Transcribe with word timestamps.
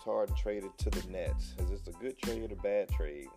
James 0.00 0.14
Harden 0.16 0.34
traded 0.36 0.70
to 0.78 0.90
the 0.90 1.10
Nets? 1.10 1.54
Is 1.58 1.68
this 1.70 1.86
a 1.88 1.92
good 2.00 2.16
trade 2.22 2.50
or 2.50 2.54
a 2.54 2.56
bad 2.62 2.88
trade? 2.90 3.28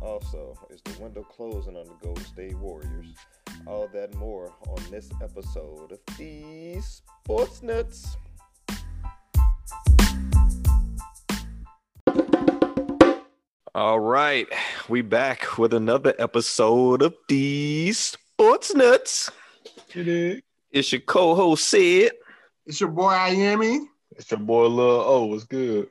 Also, 0.00 0.58
is 0.70 0.80
the 0.82 1.00
window 1.00 1.22
closing 1.22 1.76
on 1.76 1.84
the 1.86 1.94
Golden 2.02 2.24
State 2.24 2.56
Warriors? 2.58 3.06
All 3.66 3.88
that 3.92 4.10
and 4.10 4.18
more 4.18 4.52
on 4.68 4.82
this 4.90 5.10
episode 5.22 5.92
of 5.92 6.00
the 6.18 6.80
Sports 6.80 7.62
Nuts. 7.62 8.16
All 13.74 14.00
right, 14.00 14.48
we 14.88 15.02
back 15.02 15.56
with 15.58 15.72
another 15.72 16.14
episode 16.18 17.02
of 17.02 17.14
the 17.28 17.92
Sports 17.92 18.74
Nuts. 18.74 19.30
It's 19.94 20.92
your 20.92 21.00
co-host 21.02 21.64
Sid. 21.68 22.12
It's 22.66 22.80
your 22.80 22.90
boy 22.90 23.12
Iami. 23.12 23.86
It's 24.16 24.30
your 24.30 24.40
boy 24.40 24.66
Lil 24.66 25.00
O. 25.00 25.24
What's 25.26 25.44
good? 25.44 25.88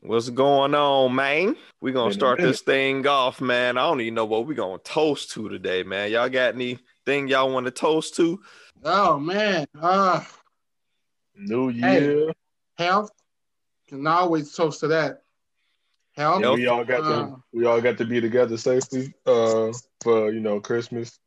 What's 0.00 0.30
going 0.30 0.74
on, 0.74 1.14
man? 1.14 1.56
We're 1.80 1.94
gonna 1.94 2.12
start 2.12 2.40
this 2.40 2.60
thing 2.60 3.06
off, 3.06 3.40
man. 3.40 3.78
I 3.78 3.82
don't 3.82 4.00
even 4.00 4.14
know 4.14 4.26
what 4.26 4.46
we're 4.46 4.54
gonna 4.54 4.78
toast 4.78 5.32
to 5.32 5.48
today, 5.48 5.82
man. 5.82 6.10
Y'all 6.10 6.28
got 6.28 6.54
anything 6.54 7.28
y'all 7.28 7.52
want 7.52 7.66
to 7.66 7.72
toast 7.72 8.16
to? 8.16 8.40
Oh 8.84 9.18
man. 9.18 9.66
Uh 9.80 10.22
New 11.34 11.70
year. 11.70 12.28
Hey. 12.76 12.84
health. 12.84 13.10
Can 13.88 14.06
always 14.06 14.54
toast 14.54 14.80
to 14.80 14.88
that. 14.88 15.22
Health. 16.16 16.42
Yeah, 16.42 16.52
we 16.52 16.66
all 16.66 16.84
got 16.84 17.00
uh, 17.00 17.26
to 17.26 17.36
we 17.52 17.64
all 17.64 17.80
got 17.80 17.98
to 17.98 18.04
be 18.04 18.20
together 18.20 18.56
safely 18.56 19.14
uh 19.26 19.72
for 20.02 20.30
you 20.32 20.40
know 20.40 20.60
Christmas. 20.60 21.18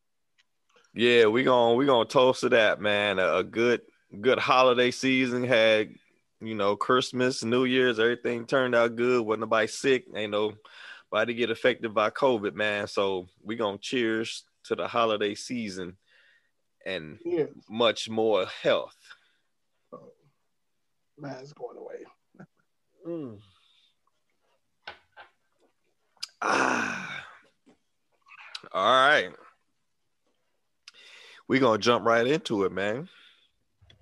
Yeah, 0.94 1.26
we 1.26 1.44
gonna 1.44 1.76
we 1.76 1.86
gonna 1.86 2.06
toast 2.06 2.42
to 2.42 2.50
that, 2.50 2.80
man. 2.80 3.20
A, 3.20 3.38
a 3.38 3.44
good 3.44 3.82
good 4.20 4.40
holiday 4.40 4.92
season 4.92 5.44
had 5.44 5.94
you 6.42 6.56
know, 6.56 6.76
Christmas, 6.76 7.44
New 7.44 7.66
Year's, 7.66 8.00
everything 8.00 8.46
turned 8.46 8.74
out 8.74 8.96
good. 8.96 9.22
Wasn't 9.22 9.42
nobody 9.42 9.68
sick. 9.68 10.06
Ain't 10.16 10.32
nobody 10.32 11.34
get 11.36 11.52
affected 11.52 11.94
by 11.94 12.10
COVID, 12.10 12.56
man. 12.56 12.88
So 12.88 13.28
we 13.44 13.56
gonna 13.56 13.78
cheers 13.78 14.44
to 14.66 14.76
the 14.76 14.88
holiday 14.88 15.36
season 15.36 15.98
and 16.86 17.20
yeah. 17.24 17.46
much 17.70 18.10
more 18.10 18.48
health. 18.64 18.98
Oh, 19.94 20.12
man, 21.18 21.38
it's 21.42 21.54
going 21.54 21.78
away. 21.78 22.48
mm. 23.08 23.38
Ah. 26.42 27.24
All 28.74 29.08
right. 29.08 29.30
We're 31.48 31.60
gonna 31.60 31.78
jump 31.78 32.06
right 32.06 32.26
into 32.26 32.64
it, 32.64 32.72
man. 32.72 33.10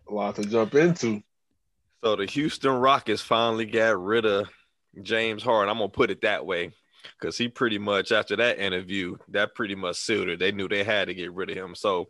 A 0.07 0.13
lot 0.13 0.35
to 0.35 0.45
jump 0.45 0.75
into. 0.75 1.21
So 2.03 2.15
the 2.15 2.25
Houston 2.25 2.71
Rockets 2.71 3.21
finally 3.21 3.65
got 3.65 4.01
rid 4.01 4.25
of 4.25 4.47
James 5.01 5.43
Harden. 5.43 5.69
I'm 5.69 5.77
gonna 5.77 5.89
put 5.89 6.11
it 6.11 6.21
that 6.21 6.45
way 6.45 6.71
because 7.19 7.37
he 7.37 7.49
pretty 7.49 7.77
much 7.77 8.11
after 8.11 8.35
that 8.37 8.59
interview 8.59 9.17
that 9.29 9.55
pretty 9.55 9.75
much 9.75 9.97
sealed 9.97 10.29
it. 10.29 10.39
They 10.39 10.51
knew 10.51 10.67
they 10.67 10.83
had 10.83 11.07
to 11.07 11.13
get 11.13 11.33
rid 11.33 11.49
of 11.49 11.57
him. 11.57 11.75
So, 11.75 12.09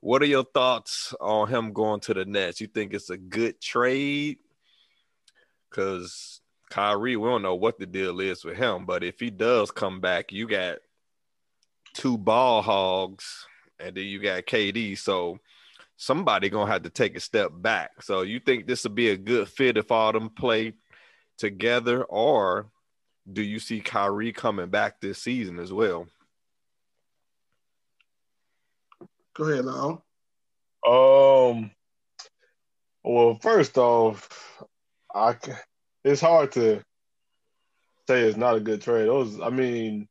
what 0.00 0.20
are 0.22 0.26
your 0.26 0.44
thoughts 0.44 1.14
on 1.20 1.48
him 1.48 1.72
going 1.72 2.00
to 2.00 2.14
the 2.14 2.26
Nets? 2.26 2.60
You 2.60 2.66
think 2.66 2.92
it's 2.92 3.10
a 3.10 3.16
good 3.16 3.60
trade? 3.60 4.38
Because 5.70 6.40
Kyrie, 6.70 7.16
we 7.16 7.28
don't 7.28 7.42
know 7.42 7.54
what 7.54 7.78
the 7.78 7.86
deal 7.86 8.20
is 8.20 8.44
with 8.44 8.56
him, 8.56 8.84
but 8.84 9.02
if 9.02 9.18
he 9.18 9.30
does 9.30 9.70
come 9.70 10.00
back, 10.00 10.32
you 10.32 10.46
got 10.46 10.78
two 11.94 12.18
ball 12.18 12.60
hogs, 12.60 13.46
and 13.80 13.96
then 13.96 14.04
you 14.04 14.20
got 14.20 14.44
KD. 14.44 14.98
So 14.98 15.38
somebody 15.96 16.48
gonna 16.48 16.70
have 16.70 16.82
to 16.82 16.90
take 16.90 17.16
a 17.16 17.20
step 17.20 17.50
back. 17.54 18.02
So 18.02 18.22
you 18.22 18.40
think 18.40 18.66
this 18.66 18.84
would 18.84 18.94
be 18.94 19.10
a 19.10 19.16
good 19.16 19.48
fit 19.48 19.76
if 19.76 19.90
all 19.90 20.12
them 20.12 20.30
play 20.30 20.74
together, 21.38 22.04
or 22.04 22.70
do 23.30 23.42
you 23.42 23.58
see 23.58 23.80
Kyrie 23.80 24.32
coming 24.32 24.68
back 24.68 25.00
this 25.00 25.22
season 25.22 25.58
as 25.58 25.72
well? 25.72 26.06
Go 29.34 29.44
ahead, 29.44 29.64
now. 29.64 30.02
Um. 30.86 31.70
Well, 33.02 33.38
first 33.40 33.76
off, 33.76 34.62
I 35.14 35.36
it's 36.04 36.20
hard 36.20 36.52
to 36.52 36.82
say 38.08 38.20
it's 38.22 38.36
not 38.36 38.56
a 38.56 38.60
good 38.60 38.82
trade. 38.82 39.08
Those, 39.08 39.40
I 39.40 39.50
mean, 39.50 40.08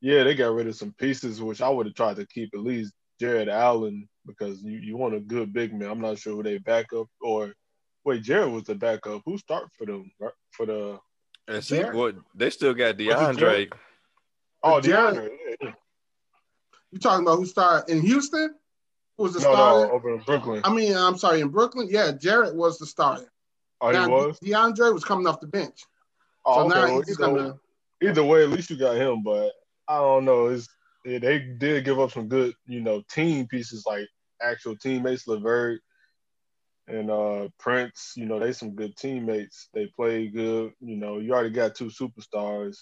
yeah, 0.00 0.24
they 0.24 0.34
got 0.34 0.52
rid 0.52 0.66
of 0.66 0.76
some 0.76 0.92
pieces, 0.98 1.40
which 1.40 1.60
I 1.62 1.68
would 1.68 1.86
have 1.86 1.94
tried 1.94 2.16
to 2.16 2.26
keep 2.26 2.50
at 2.54 2.60
least 2.60 2.92
Jarrett 3.20 3.48
Allen 3.48 4.08
because 4.26 4.62
you, 4.62 4.78
you 4.78 4.96
want 4.96 5.14
a 5.14 5.20
good 5.20 5.52
big 5.52 5.72
man. 5.72 5.90
I'm 5.90 6.00
not 6.00 6.18
sure 6.18 6.34
who 6.34 6.42
they 6.42 6.58
backup 6.58 7.08
or 7.20 7.54
wait, 8.04 8.22
Jarrett 8.22 8.50
was 8.50 8.64
the 8.64 8.74
backup. 8.74 9.22
Who 9.26 9.38
start 9.38 9.68
for 9.76 9.86
them 9.86 10.10
for 10.50 10.66
the? 10.66 10.98
And 11.48 11.62
see, 11.62 11.82
what 11.82 12.16
they 12.34 12.50
still 12.50 12.74
got 12.74 12.96
DeAndre. 12.96 13.70
Oh, 14.62 14.80
DeAndre. 14.80 15.30
You 16.92 16.98
talking 16.98 17.26
about 17.26 17.36
who 17.36 17.46
started 17.46 17.92
in 17.92 18.02
Houston? 18.02 18.54
Who 19.16 19.24
was 19.24 19.34
the 19.34 19.40
no, 19.40 19.52
starter? 19.52 19.86
No, 19.86 19.92
over 19.92 20.14
in 20.14 20.20
Brooklyn. 20.20 20.60
I 20.64 20.72
mean, 20.72 20.96
I'm 20.96 21.18
sorry, 21.18 21.40
in 21.40 21.48
Brooklyn. 21.48 21.88
Yeah, 21.90 22.12
Jarrett 22.12 22.54
was 22.54 22.78
the 22.78 22.86
starter. 22.86 23.30
Oh, 23.80 23.90
now, 23.90 24.04
he 24.04 24.10
was. 24.10 24.38
DeAndre 24.40 24.92
was 24.92 25.04
coming 25.04 25.26
off 25.26 25.40
the 25.40 25.46
bench. 25.46 25.84
Oh, 26.44 26.68
so 26.68 26.76
okay. 26.76 26.92
Well, 26.92 27.02
either, 27.02 27.14
gonna... 27.14 27.54
either 28.02 28.24
way, 28.24 28.44
at 28.44 28.50
least 28.50 28.70
you 28.70 28.76
got 28.76 28.96
him. 28.96 29.22
But 29.22 29.52
I 29.88 29.98
don't 29.98 30.24
know. 30.24 30.46
It's 30.46 30.68
yeah, 31.06 31.18
they 31.18 31.38
did 31.38 31.84
give 31.84 32.00
up 32.00 32.12
some 32.12 32.28
good, 32.28 32.54
you 32.66 32.80
know, 32.80 33.02
team 33.10 33.46
pieces 33.46 33.84
like 33.86 34.08
actual 34.42 34.76
teammates, 34.76 35.26
LeVert 35.26 35.80
and 36.88 37.10
uh 37.10 37.48
Prince. 37.58 38.14
You 38.16 38.26
know, 38.26 38.40
they 38.40 38.52
some 38.52 38.74
good 38.74 38.96
teammates. 38.96 39.68
They 39.74 39.86
play 39.96 40.28
good. 40.28 40.72
You 40.80 40.96
know, 40.96 41.18
you 41.18 41.32
already 41.32 41.50
got 41.50 41.74
two 41.76 41.90
superstars. 41.90 42.76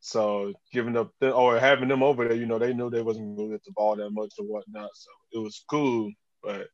So 0.00 0.54
giving 0.72 0.96
up 0.96 1.10
them, 1.20 1.34
or 1.34 1.58
having 1.58 1.88
them 1.88 2.02
over 2.02 2.26
there, 2.26 2.36
you 2.36 2.46
know, 2.46 2.58
they 2.58 2.72
knew 2.72 2.88
they 2.90 3.02
wasn't 3.02 3.36
going 3.36 3.50
to 3.50 3.54
get 3.54 3.64
the 3.64 3.72
ball 3.72 3.96
that 3.96 4.10
much 4.10 4.32
or 4.38 4.46
whatnot. 4.46 4.90
So 4.94 5.10
it 5.32 5.38
was 5.38 5.62
cool, 5.68 6.10
but 6.42 6.68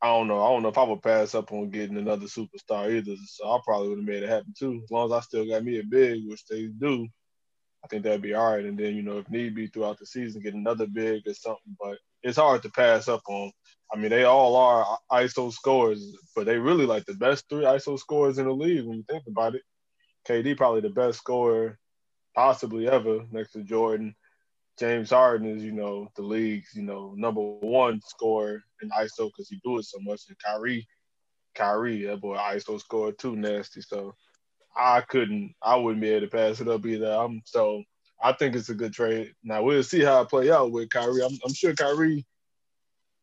I 0.00 0.08
don't 0.08 0.28
know. 0.28 0.42
I 0.42 0.48
don't 0.48 0.62
know 0.62 0.70
if 0.70 0.78
I 0.78 0.84
would 0.84 1.02
pass 1.02 1.34
up 1.34 1.52
on 1.52 1.70
getting 1.70 1.98
another 1.98 2.26
superstar 2.26 2.90
either. 2.90 3.14
So 3.26 3.50
I 3.50 3.58
probably 3.64 3.90
would 3.90 3.98
have 3.98 4.06
made 4.06 4.22
it 4.22 4.28
happen 4.28 4.54
too, 4.58 4.80
as 4.82 4.90
long 4.90 5.06
as 5.06 5.12
I 5.12 5.20
still 5.20 5.46
got 5.46 5.64
me 5.64 5.78
a 5.80 5.84
big, 5.84 6.22
which 6.26 6.44
they 6.46 6.66
do. 6.66 7.06
I 7.84 7.88
think 7.88 8.04
that'd 8.04 8.22
be 8.22 8.34
all 8.34 8.52
right. 8.52 8.64
And 8.64 8.78
then, 8.78 8.94
you 8.94 9.02
know, 9.02 9.18
if 9.18 9.28
need 9.30 9.54
be 9.54 9.66
throughout 9.66 9.98
the 9.98 10.06
season, 10.06 10.42
get 10.42 10.54
another 10.54 10.86
big 10.86 11.26
or 11.26 11.34
something. 11.34 11.76
But 11.80 11.98
it's 12.22 12.38
hard 12.38 12.62
to 12.62 12.70
pass 12.70 13.08
up 13.08 13.22
on. 13.28 13.52
I 13.92 13.96
mean, 13.96 14.10
they 14.10 14.24
all 14.24 14.56
are 14.56 14.98
ISO 15.10 15.52
scores, 15.52 16.16
but 16.34 16.46
they 16.46 16.56
really 16.56 16.86
like 16.86 17.04
the 17.04 17.14
best 17.14 17.44
three 17.48 17.64
ISO 17.64 17.98
scores 17.98 18.38
in 18.38 18.46
the 18.46 18.52
league 18.52 18.86
when 18.86 18.98
you 18.98 19.04
think 19.08 19.24
about 19.26 19.54
it. 19.54 19.62
KD 20.26 20.56
probably 20.56 20.80
the 20.80 20.90
best 20.90 21.18
scorer 21.18 21.78
possibly 22.34 22.88
ever 22.88 23.24
next 23.30 23.52
to 23.52 23.62
Jordan. 23.62 24.14
James 24.78 25.10
Harden 25.10 25.46
is, 25.46 25.62
you 25.62 25.72
know, 25.72 26.08
the 26.16 26.22
league's, 26.22 26.74
you 26.74 26.82
know, 26.82 27.12
number 27.16 27.40
one 27.40 28.00
scorer 28.06 28.62
in 28.80 28.90
ISO 28.90 29.26
because 29.28 29.48
he 29.48 29.60
do 29.62 29.78
it 29.78 29.84
so 29.84 29.98
much. 30.00 30.22
And 30.28 30.36
Kyrie, 30.38 30.86
Kyrie, 31.54 32.04
that 32.04 32.20
boy 32.20 32.36
ISO 32.36 32.80
scored 32.80 33.18
too 33.18 33.36
nasty. 33.36 33.82
So 33.82 34.14
I 34.76 35.02
couldn't, 35.02 35.54
I 35.62 35.76
wouldn't 35.76 36.00
be 36.00 36.10
able 36.10 36.26
to 36.26 36.30
pass 36.30 36.60
it 36.60 36.68
up 36.68 36.86
either. 36.86 37.12
I'm 37.12 37.42
so 37.44 37.82
I 38.22 38.32
think 38.32 38.54
it's 38.54 38.68
a 38.68 38.74
good 38.74 38.92
trade. 38.92 39.34
Now 39.42 39.62
we'll 39.62 39.82
see 39.82 40.02
how 40.02 40.22
it 40.22 40.28
play 40.28 40.50
out 40.50 40.70
with 40.70 40.90
Kyrie. 40.90 41.24
I'm, 41.24 41.36
I'm 41.44 41.52
sure 41.52 41.74
Kyrie, 41.74 42.24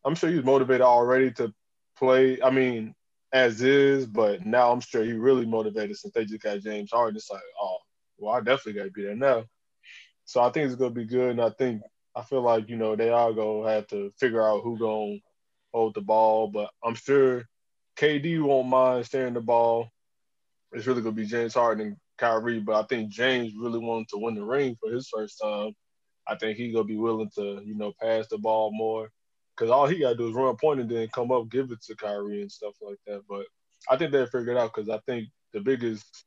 I'm 0.04 0.14
sure 0.14 0.30
he's 0.30 0.44
motivated 0.44 0.82
already 0.82 1.32
to 1.32 1.52
play. 1.96 2.40
I 2.42 2.50
mean, 2.50 2.94
as 3.32 3.62
is, 3.62 4.06
but 4.06 4.44
now 4.44 4.72
I'm 4.72 4.80
sure 4.80 5.04
he 5.04 5.12
really 5.12 5.46
motivated 5.46 5.96
since 5.96 6.12
they 6.12 6.24
just 6.24 6.42
got 6.42 6.60
James 6.60 6.90
Harden. 6.92 7.16
It's 7.16 7.30
like, 7.30 7.40
oh, 7.60 7.78
well, 8.18 8.34
I 8.34 8.40
definitely 8.40 8.74
got 8.74 8.84
to 8.84 8.90
be 8.90 9.04
there 9.04 9.16
now. 9.16 9.44
So 10.24 10.40
I 10.40 10.50
think 10.50 10.66
it's 10.66 10.76
gonna 10.76 10.90
be 10.90 11.06
good, 11.06 11.30
and 11.30 11.40
I 11.40 11.50
think 11.50 11.82
I 12.14 12.22
feel 12.22 12.42
like 12.42 12.68
you 12.68 12.76
know 12.76 12.94
they 12.94 13.10
are 13.10 13.32
gonna 13.32 13.68
have 13.68 13.88
to 13.88 14.12
figure 14.18 14.46
out 14.46 14.62
who 14.62 14.78
gonna 14.78 15.18
hold 15.72 15.94
the 15.94 16.00
ball, 16.00 16.48
but 16.48 16.70
I'm 16.84 16.94
sure 16.94 17.48
KD 17.96 18.40
won't 18.40 18.68
mind 18.68 19.06
sharing 19.06 19.34
the 19.34 19.40
ball 19.40 19.90
it's 20.72 20.86
really 20.86 21.02
gonna 21.02 21.14
be 21.14 21.26
James 21.26 21.54
Harden 21.54 21.86
and 21.86 21.96
Kyrie. 22.18 22.60
But 22.60 22.84
I 22.84 22.86
think 22.86 23.10
James 23.10 23.52
really 23.58 23.78
wanted 23.78 24.08
to 24.10 24.18
win 24.18 24.34
the 24.34 24.44
ring 24.44 24.76
for 24.80 24.92
his 24.92 25.08
first 25.08 25.40
time. 25.42 25.72
I 26.26 26.36
think 26.36 26.56
he's 26.56 26.72
gonna 26.72 26.84
be 26.84 26.96
willing 26.96 27.30
to, 27.36 27.62
you 27.64 27.74
know, 27.74 27.92
pass 28.00 28.26
the 28.28 28.38
ball 28.38 28.70
more. 28.72 29.10
Cause 29.56 29.70
all 29.70 29.86
he 29.86 29.98
gotta 29.98 30.16
do 30.16 30.28
is 30.28 30.34
run 30.34 30.48
a 30.48 30.54
point 30.54 30.80
and 30.80 30.90
then 30.90 31.08
come 31.14 31.30
up, 31.30 31.50
give 31.50 31.70
it 31.70 31.82
to 31.82 31.94
Kyrie 31.94 32.40
and 32.40 32.50
stuff 32.50 32.74
like 32.80 32.98
that. 33.06 33.22
But 33.28 33.44
I 33.90 33.96
think 33.96 34.12
they 34.12 34.24
figured 34.26 34.56
out 34.56 34.72
because 34.74 34.88
I 34.88 34.98
think 35.06 35.28
the 35.52 35.60
biggest 35.60 36.24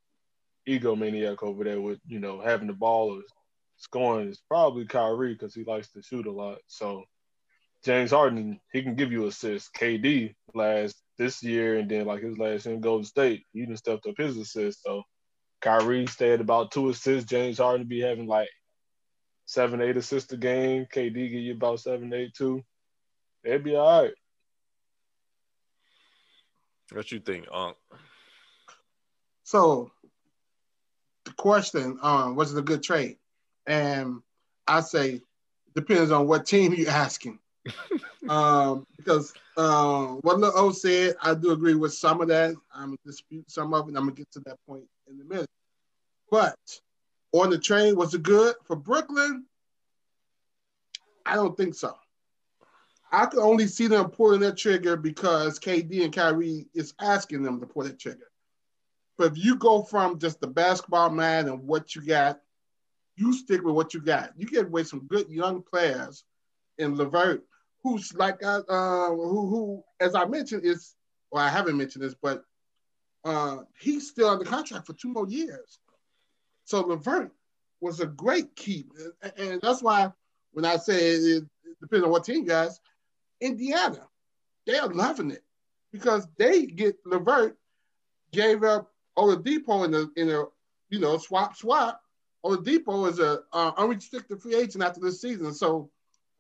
egomaniac 0.68 1.42
over 1.42 1.64
there 1.64 1.82
with, 1.82 2.00
you 2.08 2.20
know, 2.20 2.42
having 2.42 2.68
the 2.68 2.74
ball 2.74 3.18
or 3.18 3.22
scoring 3.78 4.30
is 4.30 4.42
probably 4.48 4.86
Kyrie 4.86 5.34
because 5.34 5.54
he 5.54 5.64
likes 5.64 5.90
to 5.92 6.02
shoot 6.02 6.28
a 6.28 6.32
lot. 6.32 6.60
So 6.68 7.06
James 7.84 8.12
Harden, 8.12 8.60
he 8.72 8.82
can 8.82 8.96
give 8.96 9.12
you 9.12 9.28
assists. 9.28 9.70
KD 9.78 10.34
last 10.54 10.96
this 11.18 11.44
year 11.44 11.78
and 11.78 11.90
then 11.90 12.06
like 12.06 12.24
his 12.24 12.38
last 12.38 12.66
year 12.66 12.76
in 12.76 12.82
Golden 12.82 13.06
State, 13.06 13.46
he 13.52 13.62
even 13.62 13.78
stepped 13.78 14.08
up 14.08 14.16
his 14.18 14.38
assists. 14.38 14.84
So 14.84 15.04
Kyrie 15.62 16.08
stayed 16.08 16.42
about 16.42 16.72
two 16.72 16.90
assists. 16.90 17.30
James 17.30 17.58
Harden 17.58 17.88
be 17.88 18.02
having 18.02 18.28
like 18.28 18.50
seven, 19.46 19.82
eight 19.82 19.98
assists 19.98 20.32
a 20.32 20.38
game. 20.38 20.88
KD 20.94 21.14
give 21.14 21.32
you 21.34 21.54
about 21.54 21.82
seven, 21.82 22.14
eight 22.14 22.34
too. 22.34 22.64
They'd 23.44 23.64
be 23.64 23.76
all 23.76 24.04
right. 24.04 24.14
What 26.92 27.12
you 27.12 27.20
think, 27.20 27.48
Unc? 27.52 27.76
So 29.44 29.92
the 31.26 31.32
question, 31.34 31.98
um, 32.02 32.36
was 32.36 32.54
it 32.54 32.60
a 32.60 32.62
good 32.62 32.84
trade? 32.84 33.18
And 33.66 34.22
I 34.68 34.82
say 34.82 35.22
depends 35.76 36.12
on 36.12 36.28
what 36.28 36.46
team 36.46 36.74
you're 36.74 36.90
asking. 36.90 37.40
Um, 38.30 38.86
because 38.96 39.34
um, 39.58 40.20
what 40.22 40.40
the 40.40 40.52
O 40.54 40.72
said, 40.72 41.16
I 41.22 41.34
do 41.34 41.52
agree 41.52 41.76
with 41.76 41.94
some 41.94 42.22
of 42.22 42.30
that. 42.30 42.56
I'm 42.74 42.88
gonna 42.88 42.98
dispute 43.06 43.50
some 43.52 43.74
of 43.74 43.88
it. 43.88 43.98
I'm 43.98 44.04
gonna 44.04 44.12
get 44.14 44.32
to 44.32 44.40
that 44.42 44.58
point 44.68 44.86
in 45.10 45.20
a 45.20 45.24
minute. 45.24 45.50
But 46.32 46.56
on 47.34 47.50
the 47.50 47.58
train, 47.58 47.96
was 47.96 48.14
it 48.14 48.24
good 48.24 48.56
for 48.64 48.76
Brooklyn? 48.76 49.46
I 51.26 51.36
don't 51.36 51.56
think 51.58 51.76
so. 51.76 51.96
I 53.12 53.28
could 53.28 53.42
only 53.42 53.68
see 53.68 53.88
them 53.88 54.10
pulling 54.10 54.40
that 54.42 54.58
trigger 54.58 54.98
because 54.98 55.60
KD 55.60 56.04
and 56.04 56.14
Kyrie 56.14 56.68
is 56.74 56.94
asking 57.00 57.44
them 57.44 57.60
to 57.60 57.68
pull 57.68 57.84
that 57.84 58.00
trigger. 58.00 58.32
But 59.18 59.34
if 59.34 59.38
you 59.38 59.56
go 59.56 59.84
from 59.84 60.18
just 60.18 60.42
the 60.42 60.48
basketball 60.48 61.12
man 61.12 61.48
and 61.48 61.64
what 61.68 61.96
you 61.96 62.02
got, 62.02 62.40
you 63.16 63.34
stick 63.34 63.62
with 63.64 63.76
what 63.76 63.94
you 63.94 64.02
got. 64.02 64.32
You 64.36 64.48
get 64.48 64.66
away 64.66 64.84
some 64.84 65.06
good 65.08 65.30
young 65.30 65.62
players 65.62 66.24
in 66.80 66.96
LeVert, 66.96 67.46
who's 67.84 68.14
like 68.14 68.44
uh, 68.44 68.62
uh, 68.68 69.10
who 69.10 69.48
who 69.48 69.84
as 70.00 70.16
I 70.16 70.26
mentioned 70.26 70.66
is 70.66 70.96
well 71.32 71.44
I 71.44 71.50
haven't 71.50 71.78
mentioned 71.78 72.04
this, 72.04 72.16
but 72.16 72.44
uh, 73.26 73.60
he's 73.80 74.10
still 74.10 74.30
under 74.30 74.46
contract 74.46 74.88
for 74.88 74.94
two 74.94 75.10
more 75.10 75.28
years. 75.28 75.80
So 76.66 76.82
LeVert 76.82 77.32
was 77.82 78.00
a 78.00 78.06
great 78.06 78.56
keep, 78.56 78.92
and 79.38 79.62
that's 79.62 79.82
why 79.82 80.12
when 80.54 80.66
I 80.66 80.78
say 80.78 81.12
it, 81.12 81.44
it 81.66 81.80
depends 81.82 82.06
on 82.06 82.12
what 82.12 82.24
team 82.24 82.46
guys, 82.46 82.80
Indiana, 83.42 84.08
they're 84.66 84.88
loving 84.88 85.32
it 85.32 85.44
because 85.92 86.28
they 86.38 86.66
get 86.66 86.96
LeVert 87.06 87.58
gave 88.32 88.64
up 88.64 88.92
Oladipo 89.18 89.86
in 89.86 89.92
the 89.92 90.12
in 90.16 90.30
a 90.30 90.46
you 90.90 91.00
know 91.00 91.18
swap 91.18 91.56
swap. 91.56 92.02
Oladipo 92.46 93.10
is 93.10 93.20
a 93.20 93.42
uh, 93.54 93.72
unrestricted 93.78 94.42
free 94.42 94.56
agent 94.56 94.84
after 94.84 95.00
this 95.00 95.22
season, 95.22 95.54
so 95.54 95.90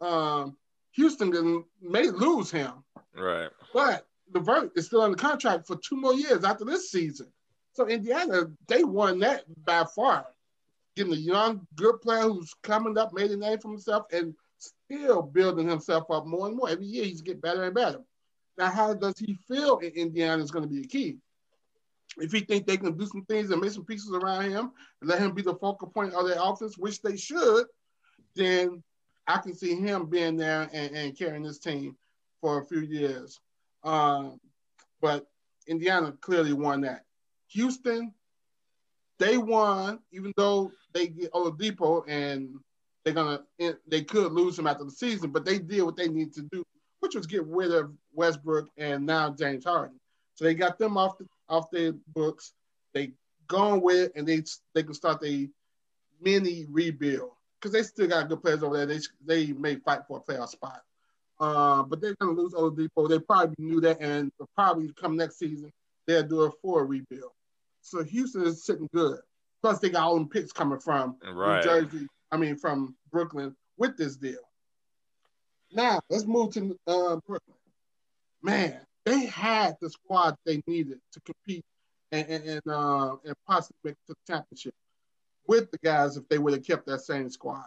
um, 0.01 0.57
Houston 0.94 1.66
may 1.81 2.10
lose 2.10 2.51
him. 2.51 2.84
Right. 3.16 3.50
But 3.74 4.07
LeVert 4.34 4.72
is 4.75 4.88
still 4.88 5.01
under 5.01 5.18
contract 5.18 5.68
for 5.68 5.78
two 5.78 5.95
more 5.95 6.13
years 6.13 6.44
after 6.44 6.66
this 6.66 6.92
season. 6.92 7.28
So 7.74 7.88
Indiana, 7.88 8.51
they 8.68 8.84
won 8.84 9.19
that 9.19 9.44
by 9.66 9.86
far. 9.95 10.25
Getting 10.95 11.13
a 11.13 11.18
young, 11.18 11.66
good 11.75 12.01
player 12.01 12.24
who's 12.24 12.54
coming 12.62 12.98
up, 12.98 13.13
made 13.13 13.31
a 13.31 13.38
name 13.38 13.60
for 13.60 13.72
himself, 13.72 14.06
and 14.12 14.36
still 14.57 15.24
building 15.24 15.68
himself 15.68 16.10
up 16.12 16.28
more 16.28 16.48
and 16.48 16.56
more. 16.56 16.69
Every 16.69 16.86
year 16.86 17.06
he's 17.06 17.22
getting 17.22 17.42
better 17.42 17.63
and 17.63 17.74
better. 17.74 18.01
Now, 18.57 18.69
how 18.69 18.94
does 18.94 19.18
he 19.18 19.34
feel 19.48 19.80
in 19.80 19.92
Indiana 19.92 20.44
is 20.44 20.51
going 20.51 20.63
to 20.63 20.69
be 20.69 20.81
the 20.81 20.88
key. 20.88 21.18
If 22.18 22.31
he 22.31 22.42
think 22.42 22.68
they 22.68 22.78
can 22.78 22.95
do 22.95 23.07
some 23.07 23.25
things 23.25 23.50
and 23.50 23.60
make 23.60 23.72
some 23.72 23.86
pieces 23.86 24.12
around 24.13 24.51
him 24.51 24.72
and 25.01 25.10
let 25.10 25.19
him 25.19 25.34
be 25.34 25.42
the 25.42 25.56
focal 25.56 25.88
point 25.88 26.13
of 26.13 26.28
their 26.28 26.38
offense, 26.40 26.78
which 26.78 27.01
they 27.01 27.18
should, 27.18 27.66
then 28.36 28.84
I 29.27 29.37
can 29.37 29.55
see 29.55 29.75
him 29.75 30.07
being 30.07 30.37
there 30.37 30.69
and, 30.73 30.95
and 30.95 31.17
carrying 31.17 31.43
this 31.43 31.59
team 31.59 31.95
for 32.41 32.61
a 32.61 32.65
few 32.65 32.81
years. 32.81 33.39
Um, 33.83 34.39
but 35.01 35.27
Indiana 35.67 36.13
clearly 36.21 36.53
won 36.53 36.81
that. 36.81 37.05
Houston, 37.49 38.13
they 39.19 39.37
won, 39.37 39.99
even 40.11 40.33
though 40.35 40.71
they 40.93 41.07
get 41.07 41.31
Oladipo 41.31 42.03
and 42.07 42.59
they're 43.03 43.13
gonna 43.13 43.41
they 43.87 44.01
could 44.01 44.31
lose 44.31 44.57
him 44.57 44.67
after 44.67 44.83
the 44.83 44.91
season, 44.91 45.31
but 45.31 45.45
they 45.45 45.59
did 45.59 45.83
what 45.83 45.95
they 45.95 46.07
needed 46.07 46.33
to 46.35 46.41
do, 46.51 46.63
which 46.99 47.15
was 47.15 47.27
get 47.27 47.45
rid 47.45 47.71
of 47.71 47.91
Westbrook 48.13 48.69
and 48.77 49.05
now 49.05 49.29
James 49.29 49.65
Harden. 49.65 49.99
So 50.35 50.45
they 50.45 50.53
got 50.53 50.77
them 50.77 50.97
off 50.97 51.17
the 51.17 51.27
off 51.49 51.69
their 51.69 51.93
books. 52.15 52.53
They 52.93 53.11
gone 53.47 53.81
with 53.81 54.11
and 54.15 54.27
they 54.27 54.43
they 54.73 54.83
can 54.83 54.93
start 54.93 55.23
a 55.25 55.49
mini 56.21 56.65
rebuild 56.69 57.31
because 57.63 57.71
they 57.71 57.83
still 57.83 58.07
got 58.07 58.27
good 58.27 58.42
players 58.42 58.62
over 58.62 58.75
there. 58.75 58.86
They 58.86 59.00
they 59.25 59.54
may 59.54 59.75
fight 59.75 60.01
for 60.07 60.18
a 60.18 60.31
playoff 60.31 60.50
spot. 60.50 60.81
Uh, 61.39 61.83
but 61.83 62.01
they're 62.01 62.15
gonna 62.19 62.33
lose 62.33 62.54
Oladipo. 62.54 63.07
They 63.07 63.19
probably 63.19 63.56
knew 63.57 63.80
that, 63.81 64.01
and 64.01 64.31
probably 64.56 64.92
come 64.94 65.15
next 65.15 65.39
season 65.39 65.71
they'll 66.06 66.24
do 66.24 66.42
a 66.42 66.51
full 66.51 66.81
rebuild. 66.81 67.31
So 67.81 68.04
Houston 68.04 68.45
is 68.45 68.65
sitting 68.65 68.89
good. 68.94 69.19
Plus 69.62 69.80
they 69.80 69.89
got 69.89 70.04
all 70.04 70.15
them 70.15 70.27
picks 70.27 70.51
coming 70.51 70.80
from 70.80 71.15
right. 71.33 71.57
New 71.57 71.63
Jersey, 71.63 72.07
I 72.31 72.38
mean, 72.38 72.57
from 72.57 72.95
Brooklyn 73.10 73.56
with 73.77 73.98
this 73.98 74.18
deal. 74.18 74.42
Now 75.71 76.01
let's 76.09 76.25
move 76.25 76.54
to 76.54 76.77
uh, 76.86 77.16
Brooklyn. 77.25 77.57
Man, 78.42 78.80
they 79.06 79.25
had 79.25 79.77
the 79.80 79.89
squad 79.89 80.36
they 80.45 80.62
needed 80.68 81.00
to 81.13 81.21
compete 81.21 81.63
and 82.12 82.27
and, 82.27 82.44
and, 82.44 82.62
uh, 82.68 83.16
and 83.24 83.36
possibly 83.48 83.77
make 83.86 83.95
the 84.09 84.16
championship 84.27 84.75
with 85.48 85.72
the 85.72 85.78
guys 85.80 86.18
if 86.18 86.28
they 86.30 86.38
would 86.38 86.54
have 86.54 86.66
kept 86.66 86.86
that 86.88 87.01
same 87.01 87.30
squad. 87.30 87.66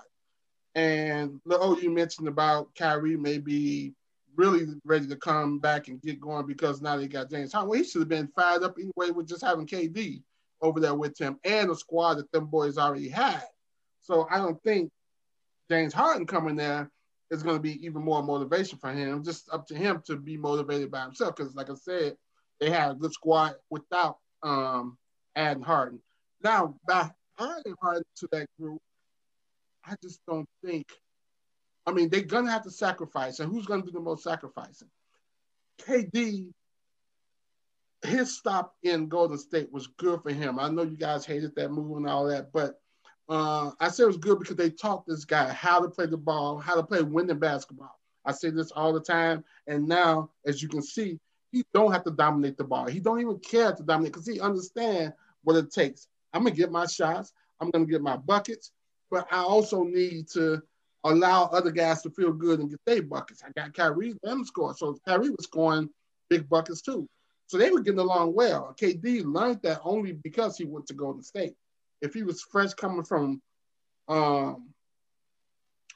And 0.75 1.41
oh, 1.51 1.79
you 1.79 1.91
mentioned 1.91 2.29
about 2.29 2.75
Kyrie 2.75 3.17
maybe 3.17 3.95
really 4.37 4.67
ready 4.85 5.07
to 5.07 5.17
come 5.17 5.59
back 5.59 5.89
and 5.89 6.01
get 6.03 6.21
going 6.21 6.47
because 6.47 6.83
now 6.83 6.97
they 6.97 7.09
got 7.09 7.31
James 7.31 7.53
Harden. 7.53 7.71
Well, 7.71 7.79
he 7.79 7.85
should 7.85 8.03
have 8.03 8.09
been 8.09 8.29
fired 8.37 8.63
up 8.63 8.77
anyway 8.79 9.11
with 9.11 9.29
just 9.29 9.45
having 9.45 9.67
KD 9.67 10.23
over 10.61 10.81
there 10.81 10.95
with 10.95 11.19
him 11.19 11.39
and 11.45 11.71
the 11.71 11.77
squad 11.77 12.15
that 12.15 12.31
them 12.33 12.47
boys 12.47 12.79
already 12.79 13.09
had. 13.09 13.43
So 14.01 14.27
I 14.31 14.39
don't 14.39 14.63
think 14.63 14.91
James 15.71 15.95
Harden 15.95 16.27
coming 16.27 16.57
there 16.57 16.91
is 17.31 17.43
going 17.43 17.57
to 17.57 17.63
be 17.63 17.85
even 17.85 18.03
more 18.03 18.23
motivation 18.23 18.79
for 18.79 18.93
him. 18.93 19.25
Just 19.25 19.49
up 19.53 19.67
to 19.69 19.75
him 19.75 20.03
to 20.07 20.17
be 20.17 20.37
motivated 20.37 20.91
by 20.91 21.03
himself. 21.03 21.37
Because, 21.37 21.55
like 21.55 21.71
I 21.71 21.75
said, 21.75 22.17
they 22.61 22.71
had 22.71 22.93
a 22.93 22.95
good 22.95 23.13
squad 23.13 23.55
without 23.71 24.19
um, 24.43 24.97
adding 25.35 25.63
Harden. 25.63 26.01
Now, 26.43 26.77
by 26.87 27.11
adding 27.39 27.75
Harden 27.81 28.05
to 28.17 28.29
that 28.33 28.47
group, 28.61 28.81
I 29.85 29.95
just 30.03 30.21
don't 30.27 30.49
think. 30.65 30.87
I 31.87 31.93
mean, 31.93 32.09
they're 32.09 32.23
gonna 32.23 32.51
have 32.51 32.65
to 32.65 32.71
sacrifice, 32.71 33.41
and 33.41 33.51
who's 33.51 33.67
gonna 33.67 33.83
do 33.83 33.93
the 33.93 34.01
most 34.01 34.25
sacrificing? 34.25 34.89
KD, 35.79 36.53
his 38.03 38.37
stop 38.37 38.75
in 38.83 39.09
Golden 39.09 39.39
State 39.39 39.73
was 39.73 39.87
good 39.87 40.23
for 40.23 40.33
him. 40.33 40.59
I 40.59 40.69
know 40.69 40.83
you 40.83 40.97
guys 40.97 41.25
hated 41.25 41.55
that 41.57 41.71
move 41.71 41.97
and 41.97 42.09
all 42.09 42.27
that, 42.27 42.53
but 42.53 42.81
uh, 43.29 43.73
I 43.81 43.89
say 43.89 44.05
it 44.05 44.09
was 44.09 44.17
good 44.17 44.39
because 44.39 44.57
they 44.57 44.71
taught 44.71 45.07
this 45.07 45.25
guy 45.25 45.53
how 45.53 45.81
to 45.81 45.89
play 45.89 46.07
the 46.07 46.17
ball, 46.17 46.59
how 46.59 46.75
to 46.75 46.83
play 46.83 47.03
winning 47.03 47.39
basketball. 47.39 47.99
I 48.25 48.33
say 48.33 48.51
this 48.51 48.73
all 48.73 48.93
the 48.93 49.01
time, 49.01 49.45
and 49.67 49.87
now, 49.87 50.31
as 50.45 50.63
you 50.63 50.69
can 50.69 50.83
see, 50.83 51.19
he 51.53 51.65
don't 51.73 51.93
have 51.93 52.05
to 52.05 52.11
dominate 52.11 52.57
the 52.57 52.65
ball. 52.65 52.87
He 52.87 53.01
don't 53.01 53.21
even 53.21 53.39
care 53.39 53.73
to 53.73 53.83
dominate 53.83 54.13
because 54.13 54.27
he 54.27 54.41
understands 54.41 55.15
what 55.43 55.57
it 55.57 55.71
takes. 55.71 56.09
I'm 56.37 56.45
gonna 56.45 56.55
get 56.55 56.71
my 56.71 56.87
shots. 56.87 57.33
I'm 57.61 57.71
gonna 57.71 57.87
get 57.87 58.03
my 58.03 58.17
buckets, 58.17 58.73
but 59.11 59.27
I 59.31 59.39
also 59.39 59.83
need 59.83 60.29
to 60.35 60.63
allow 61.05 61.45
other 61.45 61.71
guys 61.71 62.03
to 62.03 62.11
feel 62.11 62.33
good 62.33 62.61
and 62.61 62.71
get 62.71 62.81
their 62.85 63.03
buckets. 63.03 63.43
I 63.45 63.51
got 63.59 63.75
Kyrie, 63.75 64.15
let 64.23 64.33
him 64.33 64.45
score. 64.45 64.75
So 64.75 64.99
Kyrie 65.07 65.31
was 65.31 65.45
scoring 65.45 65.89
big 66.29 66.49
buckets 66.49 66.83
too. 66.83 67.09
So 67.47 67.59
they 67.59 67.71
were 67.71 67.81
getting 67.81 68.01
along 68.01 68.35
well. 68.35 68.75
KD 68.81 69.25
learned 69.25 69.63
that 69.63 69.81
only 69.85 70.13
because 70.13 70.59
he 70.59 70.65
went 70.65 70.87
to 70.89 70.95
Golden 70.95 71.23
State 71.23 71.55
if 72.03 72.13
he 72.13 72.23
was 72.23 72.43
fresh 72.43 72.75
coming 72.75 73.05
from 73.05 73.41
um, 74.09 74.69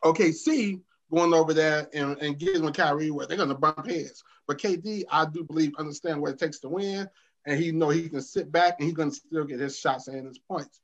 OKC, 0.05 0.81
going 1.13 1.35
over 1.35 1.53
there 1.53 1.89
and, 1.93 2.17
and 2.19 2.39
getting 2.39 2.63
with 2.63 2.75
Kyrie, 2.75 3.11
where 3.11 3.27
they're 3.27 3.37
going 3.37 3.49
to 3.49 3.55
bump 3.55 3.87
heads. 3.87 4.23
But 4.47 4.59
KD, 4.59 5.05
I 5.11 5.27
do 5.27 5.45
believe, 5.45 5.75
understand 5.77 6.21
what 6.21 6.31
it 6.31 6.39
takes 6.39 6.61
to 6.61 6.69
win, 6.69 7.09
and 7.47 7.59
he 7.59 7.73
know 7.73 7.89
he 7.89 8.09
can 8.09 8.21
sit 8.21 8.51
back 8.51 8.77
and 8.79 8.87
he's 8.87 8.97
going 8.97 9.11
to 9.11 9.17
still 9.17 9.45
get 9.45 9.61
his 9.61 9.79
shots 9.79 10.09
and 10.09 10.27
his 10.27 10.39
points. 10.39 10.81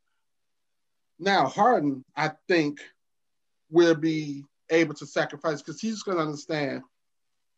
Now 1.19 1.47
Harden, 1.47 2.05
I 2.17 2.33
think, 2.49 2.81
will 3.71 3.95
be 3.95 4.45
able 4.71 4.95
to 4.95 5.07
sacrifice 5.07 5.63
because 5.63 5.81
he's 5.81 6.03
going 6.03 6.19
to 6.19 6.25
understand. 6.25 6.83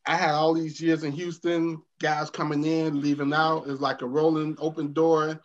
I 0.06 0.16
had 0.16 0.30
all 0.30 0.54
these 0.54 0.80
years 0.80 1.04
in 1.04 1.12
Houston, 1.12 1.82
guys 2.00 2.30
coming 2.30 2.64
in, 2.64 3.00
leaving 3.00 3.32
out. 3.32 3.68
It's 3.68 3.80
like 3.80 4.02
a 4.02 4.06
rolling 4.06 4.56
open 4.58 4.92
door 4.92 5.40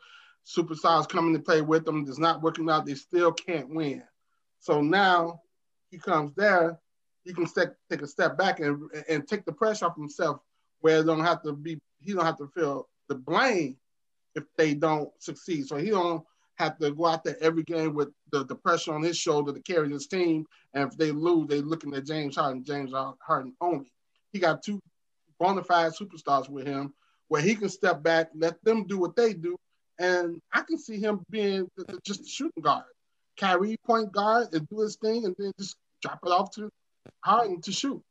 superstars 0.46 1.08
coming 1.08 1.34
to 1.34 1.40
play 1.40 1.62
with 1.62 1.86
them. 1.86 2.06
It's 2.08 2.20
not 2.20 2.42
working 2.42 2.70
out. 2.70 2.86
They 2.86 2.96
still 2.96 3.32
can't 3.32 3.70
win. 3.70 4.04
So 4.60 4.82
now 4.82 5.42
he 5.90 5.98
comes 5.98 6.34
there. 6.36 6.80
He 7.24 7.34
can 7.34 7.48
step, 7.48 7.76
take 7.90 8.02
a 8.02 8.08
step 8.08 8.38
back 8.38 8.60
and 8.60 8.90
and 9.08 9.28
take 9.28 9.46
the 9.46 9.54
pressure 9.54 9.86
off 9.86 9.96
himself, 9.96 10.40
where 10.82 11.00
it 11.00 11.06
don't 11.06 11.24
have 11.24 11.42
to 11.44 11.54
be. 11.54 11.80
He 12.00 12.14
don't 12.14 12.26
have 12.26 12.38
to 12.38 12.48
feel 12.48 12.88
the 13.10 13.16
blame 13.16 13.78
if 14.36 14.44
they 14.58 14.74
don't 14.74 15.10
succeed. 15.20 15.68
So 15.68 15.78
he 15.78 15.90
don't 15.90 16.24
have 16.56 16.78
to 16.80 16.92
go 16.92 17.06
out 17.08 17.24
there 17.24 17.38
every 17.42 17.64
game 17.64 17.94
with 17.94 18.10
the, 18.32 18.46
the 18.46 18.56
pressure 18.56 18.94
on 18.94 19.04
his 19.04 19.18
shoulder 19.18 19.54
to 19.54 19.60
carry 19.62 19.90
his 19.90 20.08
team. 20.08 20.46
And 20.74 20.92
if 20.92 20.98
they 20.98 21.12
lose, 21.12 21.48
they 21.48 21.62
looking 21.62 21.94
at 21.96 22.06
James 22.06 22.36
Harden, 22.36 22.64
James 22.64 22.92
Harden 22.92 23.56
only. 23.62 23.92
He 24.32 24.40
got 24.40 24.64
two 24.64 24.80
bona 25.40 25.64
fide 25.64 25.94
superstars 25.94 26.50
with 26.50 26.66
him 26.66 26.94
where 27.28 27.42
he 27.42 27.56
can 27.56 27.70
step 27.70 28.04
back, 28.04 28.30
let 28.36 28.64
them 28.64 28.86
do 28.86 29.00
what 29.00 29.16
they 29.16 29.34
do, 29.34 29.56
and 30.00 30.40
I 30.52 30.62
can 30.62 30.78
see 30.78 31.00
him 31.00 31.24
being 31.30 31.68
just 32.04 32.22
a 32.22 32.26
shooting 32.26 32.62
guard. 32.62 32.86
carry 33.36 33.78
point 33.86 34.12
guard 34.12 34.54
and 34.54 34.68
do 34.70 34.82
his 34.82 34.96
thing 34.98 35.26
and 35.26 35.36
then 35.38 35.52
just 35.60 35.76
drop 36.02 36.20
it 36.26 36.32
off 36.32 36.52
to 36.56 36.70
Harden 37.22 37.62
to 37.62 37.72
shoot. 37.72 38.02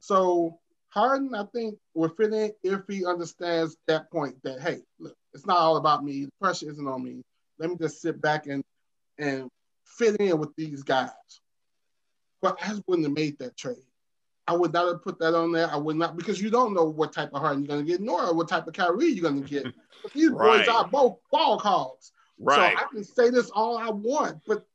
So 0.00 0.58
Harden, 0.92 1.34
I 1.34 1.44
think, 1.54 1.78
will 1.94 2.10
fit 2.10 2.34
in 2.34 2.52
if 2.62 2.80
he 2.86 3.06
understands 3.06 3.76
that 3.86 4.10
point 4.10 4.36
that, 4.44 4.60
hey, 4.60 4.80
look, 4.98 5.16
it's 5.32 5.46
not 5.46 5.56
all 5.56 5.78
about 5.78 6.04
me. 6.04 6.26
The 6.26 6.30
pressure 6.40 6.70
isn't 6.70 6.86
on 6.86 7.02
me. 7.02 7.22
let 7.58 7.70
me 7.70 7.76
just 7.80 8.02
sit 8.02 8.20
back 8.20 8.46
and 8.46 8.62
and 9.18 9.48
fit 9.86 10.16
in 10.16 10.38
with 10.38 10.54
these 10.56 10.82
guys. 10.82 11.10
But 12.42 12.58
I 12.62 12.74
wouldn't 12.86 13.06
have 13.06 13.14
made 13.14 13.38
that 13.38 13.56
trade. 13.56 13.76
I 14.46 14.54
would 14.54 14.72
not 14.72 14.88
have 14.88 15.02
put 15.02 15.18
that 15.20 15.34
on 15.34 15.52
there. 15.52 15.70
I 15.70 15.76
would 15.76 15.96
not 15.96 16.16
because 16.16 16.40
you 16.40 16.50
don't 16.50 16.74
know 16.74 16.84
what 16.84 17.12
type 17.12 17.30
of 17.32 17.40
Harden 17.40 17.64
you're 17.64 17.74
gonna 17.74 17.86
get, 17.86 18.00
nor 18.00 18.34
what 18.34 18.48
type 18.48 18.66
of 18.66 18.74
Kyrie 18.74 19.12
you're 19.12 19.30
gonna 19.30 19.46
get. 19.46 19.66
These 20.14 20.30
right. 20.30 20.58
boys 20.58 20.68
are 20.68 20.88
both 20.88 21.18
ball 21.30 21.58
hogs. 21.58 22.12
Right. 22.38 22.76
So 22.76 22.84
I 22.84 22.86
can 22.92 23.04
say 23.04 23.30
this 23.30 23.50
all 23.50 23.78
I 23.78 23.88
want, 23.88 24.40
but 24.46 24.66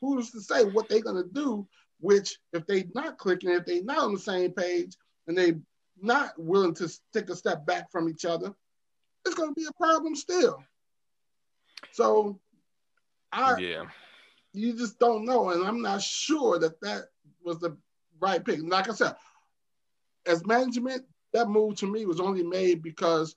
who's 0.00 0.32
to 0.32 0.40
say 0.40 0.64
what 0.64 0.88
they're 0.88 1.00
gonna 1.00 1.24
do? 1.24 1.66
Which 2.00 2.38
if 2.52 2.66
they 2.66 2.88
not 2.94 3.16
clicking, 3.16 3.50
if 3.50 3.64
they 3.64 3.80
not 3.80 3.98
on 3.98 4.12
the 4.12 4.20
same 4.20 4.50
page, 4.50 4.96
and 5.26 5.36
they 5.36 5.54
not 6.00 6.32
willing 6.38 6.74
to 6.74 6.92
take 7.12 7.30
a 7.30 7.36
step 7.36 7.64
back 7.66 7.90
from 7.90 8.08
each 8.08 8.24
other, 8.24 8.54
it's 9.24 9.34
gonna 9.34 9.52
be 9.52 9.66
a 9.66 9.72
problem 9.72 10.14
still. 10.16 10.62
So, 11.92 12.40
I 13.32 13.58
yeah, 13.58 13.84
you 14.52 14.74
just 14.74 14.98
don't 14.98 15.24
know, 15.24 15.50
and 15.50 15.64
I'm 15.64 15.82
not 15.82 16.02
sure 16.02 16.58
that 16.58 16.80
that 16.80 17.04
was 17.44 17.58
the 17.58 17.76
right 18.20 18.44
pick. 18.44 18.60
Like 18.62 18.88
I 18.88 18.94
said, 18.94 19.16
as 20.26 20.46
management, 20.46 21.04
that 21.32 21.48
move 21.48 21.76
to 21.76 21.86
me 21.86 22.06
was 22.06 22.20
only 22.20 22.42
made 22.42 22.82
because 22.82 23.34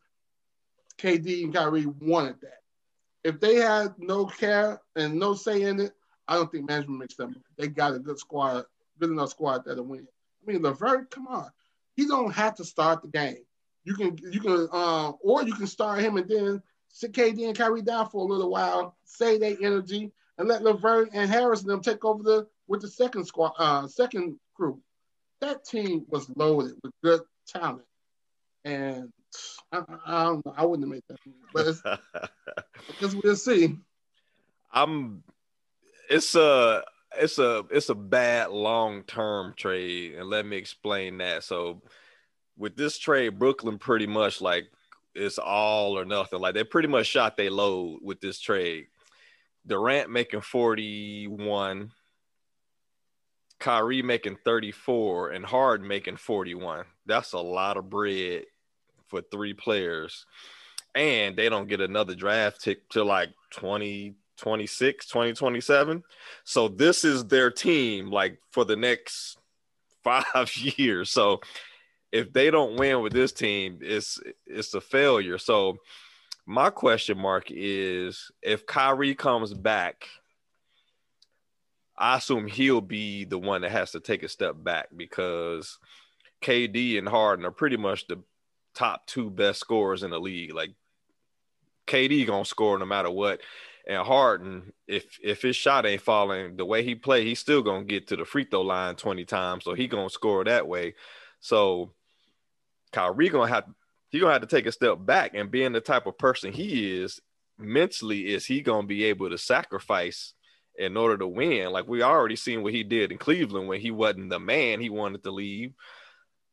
KD 0.98 1.44
and 1.44 1.54
Kyrie 1.54 1.86
wanted 1.86 2.40
that. 2.42 2.62
If 3.24 3.40
they 3.40 3.56
had 3.56 3.96
no 3.98 4.26
care 4.26 4.82
and 4.96 5.20
no 5.20 5.34
say 5.34 5.64
in 5.64 5.80
it, 5.80 5.94
I 6.28 6.36
don't 6.36 6.52
think 6.52 6.68
management 6.68 7.00
makes 7.00 7.16
them. 7.16 7.36
They 7.58 7.68
got 7.68 7.96
a 7.96 8.00
good 8.00 8.20
squad, 8.20 8.66
good 9.00 9.10
enough 9.10 9.30
squad 9.30 9.64
that'll 9.66 9.86
win. 9.86 10.08
I 10.48 10.52
mean, 10.52 10.62
LeVert, 10.62 11.10
come 11.10 11.28
on, 11.28 11.50
he 11.96 12.08
don't 12.08 12.32
have 12.34 12.56
to 12.56 12.66
start 12.66 13.02
the 13.02 13.08
game. 13.08 13.38
You 13.84 13.94
can, 13.94 14.18
you 14.32 14.40
can, 14.40 14.68
uh, 14.72 15.12
or 15.22 15.44
you 15.44 15.54
can 15.54 15.68
start 15.68 16.00
him 16.00 16.18
and 16.18 16.28
then 16.28 16.62
sit 16.90 17.14
KD 17.14 17.48
and 17.48 17.58
Kyrie 17.58 17.82
down 17.82 18.10
for 18.10 18.22
a 18.24 18.28
little 18.28 18.50
while, 18.50 18.96
save 19.04 19.42
their 19.42 19.56
energy, 19.62 20.12
and 20.38 20.48
let 20.48 20.64
LeVert 20.64 21.10
and 21.14 21.30
Harris 21.30 21.62
and 21.62 21.70
them 21.70 21.82
take 21.82 22.04
over 22.04 22.24
the 22.24 22.48
with 22.68 22.82
the 22.82 22.88
second 22.88 23.26
squad, 23.26 23.54
uh, 23.60 23.88
second 23.88 24.40
crew. 24.56 24.80
That 25.42 25.66
team 25.66 26.06
was 26.10 26.30
loaded 26.36 26.76
with 26.84 26.94
good 27.04 27.22
talent, 27.48 27.86
and 28.64 29.12
I, 29.72 29.84
I 30.06 30.24
don't 30.24 30.46
know. 30.46 30.54
I 30.58 30.66
wouldn't 30.66 30.88
have 30.88 30.94
made 30.94 31.04
that 31.10 31.20
move, 31.26 31.36
but 31.54 31.68
it's, 31.68 31.82
because 32.88 33.16
we'll 33.16 33.36
see. 33.36 33.78
I'm. 34.72 35.24
It's 36.10 36.36
a 36.36 36.84
it's 37.18 37.40
a 37.40 37.66
it's 37.72 37.90
a 37.90 37.96
bad 37.96 38.52
long 38.52 39.04
term 39.04 39.54
trade, 39.56 40.16
and 40.16 40.30
let 40.30 40.46
me 40.46 40.58
explain 40.58 41.18
that. 41.20 41.44
So, 41.44 41.82
with 42.58 42.76
this 42.76 42.98
trade, 42.98 43.40
Brooklyn 43.40 43.78
pretty 43.78 44.08
much 44.08 44.42
like 44.42 44.66
it's 45.16 45.38
all 45.38 45.98
or 45.98 46.06
nothing. 46.06 46.40
Like 46.40 46.54
they 46.54 46.64
pretty 46.64 46.88
much 46.88 47.08
shot 47.08 47.38
they 47.38 47.50
load 47.50 48.00
with 48.02 48.20
this 48.20 48.40
trade. 48.40 48.88
Durant 49.66 50.12
making 50.12 50.42
41, 50.42 51.92
Kyrie 53.60 54.02
making 54.04 54.38
34, 54.46 55.32
and 55.32 55.46
Harden 55.46 55.88
making 55.88 56.18
41. 56.18 56.86
That's 57.06 57.34
a 57.34 57.40
lot 57.40 57.78
of 57.78 57.90
bread 57.90 58.44
for 59.08 59.22
three 59.22 59.54
players. 59.54 60.26
And 60.94 61.36
they 61.36 61.50
don't 61.50 61.68
get 61.68 61.82
another 61.82 62.16
draft 62.16 62.62
tick 62.62 62.88
to 62.90 63.04
like 63.04 63.30
2026, 64.38 65.08
2027. 65.08 66.04
So 66.44 66.68
this 66.68 67.06
is 67.06 67.26
their 67.26 67.52
team 67.52 68.10
like 68.12 68.40
for 68.52 68.66
the 68.66 68.76
next 68.76 69.38
five 70.04 70.56
years. 70.56 71.10
So 71.10 71.42
if 72.12 72.32
they 72.32 72.52
don't 72.52 72.78
win 72.78 73.02
with 73.02 73.14
this 73.14 73.32
team, 73.32 73.80
it's 73.82 74.20
it's 74.46 74.74
a 74.74 74.82
failure. 74.82 75.38
So 75.38 75.78
my 76.46 76.70
question 76.70 77.18
mark 77.18 77.48
is 77.50 78.32
if 78.42 78.66
Kyrie 78.66 79.16
comes 79.16 79.54
back, 79.54 80.08
I 81.98 82.18
assume 82.18 82.48
he'll 82.48 82.82
be 82.82 83.26
the 83.26 83.40
one 83.40 83.62
that 83.62 83.72
has 83.72 83.92
to 83.92 84.00
take 84.00 84.24
a 84.24 84.30
step 84.30 84.56
back 84.58 84.90
because 84.96 85.80
KD 86.42 87.00
and 87.00 87.08
Harden 87.08 87.46
are 87.46 87.52
pretty 87.52 87.78
much 87.78 88.08
the 88.08 88.22
top 88.74 89.08
two 89.08 89.30
best 89.30 89.60
scorers 89.60 90.04
in 90.04 90.12
the 90.12 90.20
league. 90.20 90.54
Like 90.54 90.72
KD 91.88 92.28
gonna 92.28 92.46
score 92.46 92.78
no 92.78 92.86
matter 92.86 93.10
what. 93.10 93.42
And 93.88 94.06
Harden, 94.06 94.74
if 94.88 95.20
if 95.22 95.42
his 95.42 95.56
shot 95.56 95.86
ain't 95.86 96.02
falling 96.02 96.58
the 96.58 96.66
way 96.66 96.84
he 96.84 96.96
play, 96.96 97.24
he's 97.24 97.40
still 97.40 97.62
gonna 97.62 97.84
get 97.84 98.08
to 98.08 98.16
the 98.16 98.26
free 98.26 98.46
throw 98.46 98.62
line 98.62 98.96
20 98.96 99.26
times. 99.26 99.64
So 99.64 99.74
he 99.74 99.88
gonna 99.88 100.10
score 100.10 100.44
that 100.44 100.68
way. 100.68 100.96
So 101.40 101.94
Kyrie 102.92 103.30
gonna 103.30 103.48
have 103.48 103.66
he 104.10 104.20
gonna 104.20 104.34
have 104.34 104.42
to 104.42 104.48
take 104.48 104.66
a 104.66 104.72
step 104.72 104.98
back 105.00 105.32
and 105.34 105.52
being 105.52 105.74
the 105.74 105.82
type 105.82 106.08
of 106.08 106.18
person 106.18 106.54
he 106.54 107.02
is 107.02 107.20
mentally 107.58 108.34
is 108.34 108.46
he 108.46 108.62
gonna 108.62 108.88
be 108.88 109.04
able 109.04 109.30
to 109.30 109.38
sacrifice 109.38 110.34
in 110.78 110.96
order 110.96 111.18
to 111.18 111.28
win 111.28 111.72
like 111.72 111.88
we 111.88 112.02
already 112.02 112.36
seen 112.36 112.64
what 112.64 112.74
he 112.74 112.84
did 112.84 113.12
in 113.12 113.18
cleveland 113.18 113.68
when 113.68 113.80
he 113.80 113.92
wasn't 113.92 114.30
the 114.30 114.40
man 114.40 114.80
he 114.80 114.90
wanted 114.90 115.24
to 115.24 115.32
leave 115.32 115.74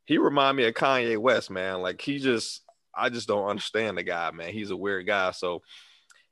he 0.05 0.17
remind 0.17 0.57
me 0.57 0.65
of 0.65 0.73
kanye 0.73 1.17
west 1.17 1.49
man 1.49 1.81
like 1.81 2.01
he 2.01 2.19
just 2.19 2.61
i 2.95 3.09
just 3.09 3.27
don't 3.27 3.47
understand 3.47 3.97
the 3.97 4.03
guy 4.03 4.31
man 4.31 4.51
he's 4.51 4.71
a 4.71 4.77
weird 4.77 5.05
guy 5.07 5.31
so 5.31 5.61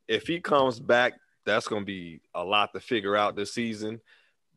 if 0.08 0.28
he 0.28 0.40
comes 0.40 0.80
back 0.80 1.14
that's 1.46 1.68
gonna 1.68 1.86
be 1.86 2.22
a 2.36 2.44
lot 2.44 2.74
to 2.74 2.80
figure 2.80 3.16
out 3.16 3.36
this 3.36 3.54
season 3.54 4.02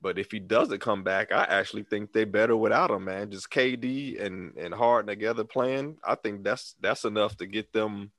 but 0.04 0.18
if 0.18 0.30
he 0.30 0.38
doesn't 0.38 0.82
come 0.82 1.02
back, 1.02 1.32
I 1.32 1.44
actually 1.44 1.84
think 1.84 2.12
they 2.12 2.24
better 2.24 2.54
without 2.54 2.90
him, 2.90 3.06
man. 3.06 3.30
Just 3.30 3.48
KD 3.48 4.22
and 4.22 4.54
and 4.58 4.74
Harden 4.74 5.06
together 5.06 5.44
playing, 5.44 5.96
I 6.04 6.14
think 6.14 6.44
that's 6.44 6.74
that's 6.78 7.06
enough 7.06 7.38
to 7.38 7.46
get 7.46 7.72
them 7.72 8.10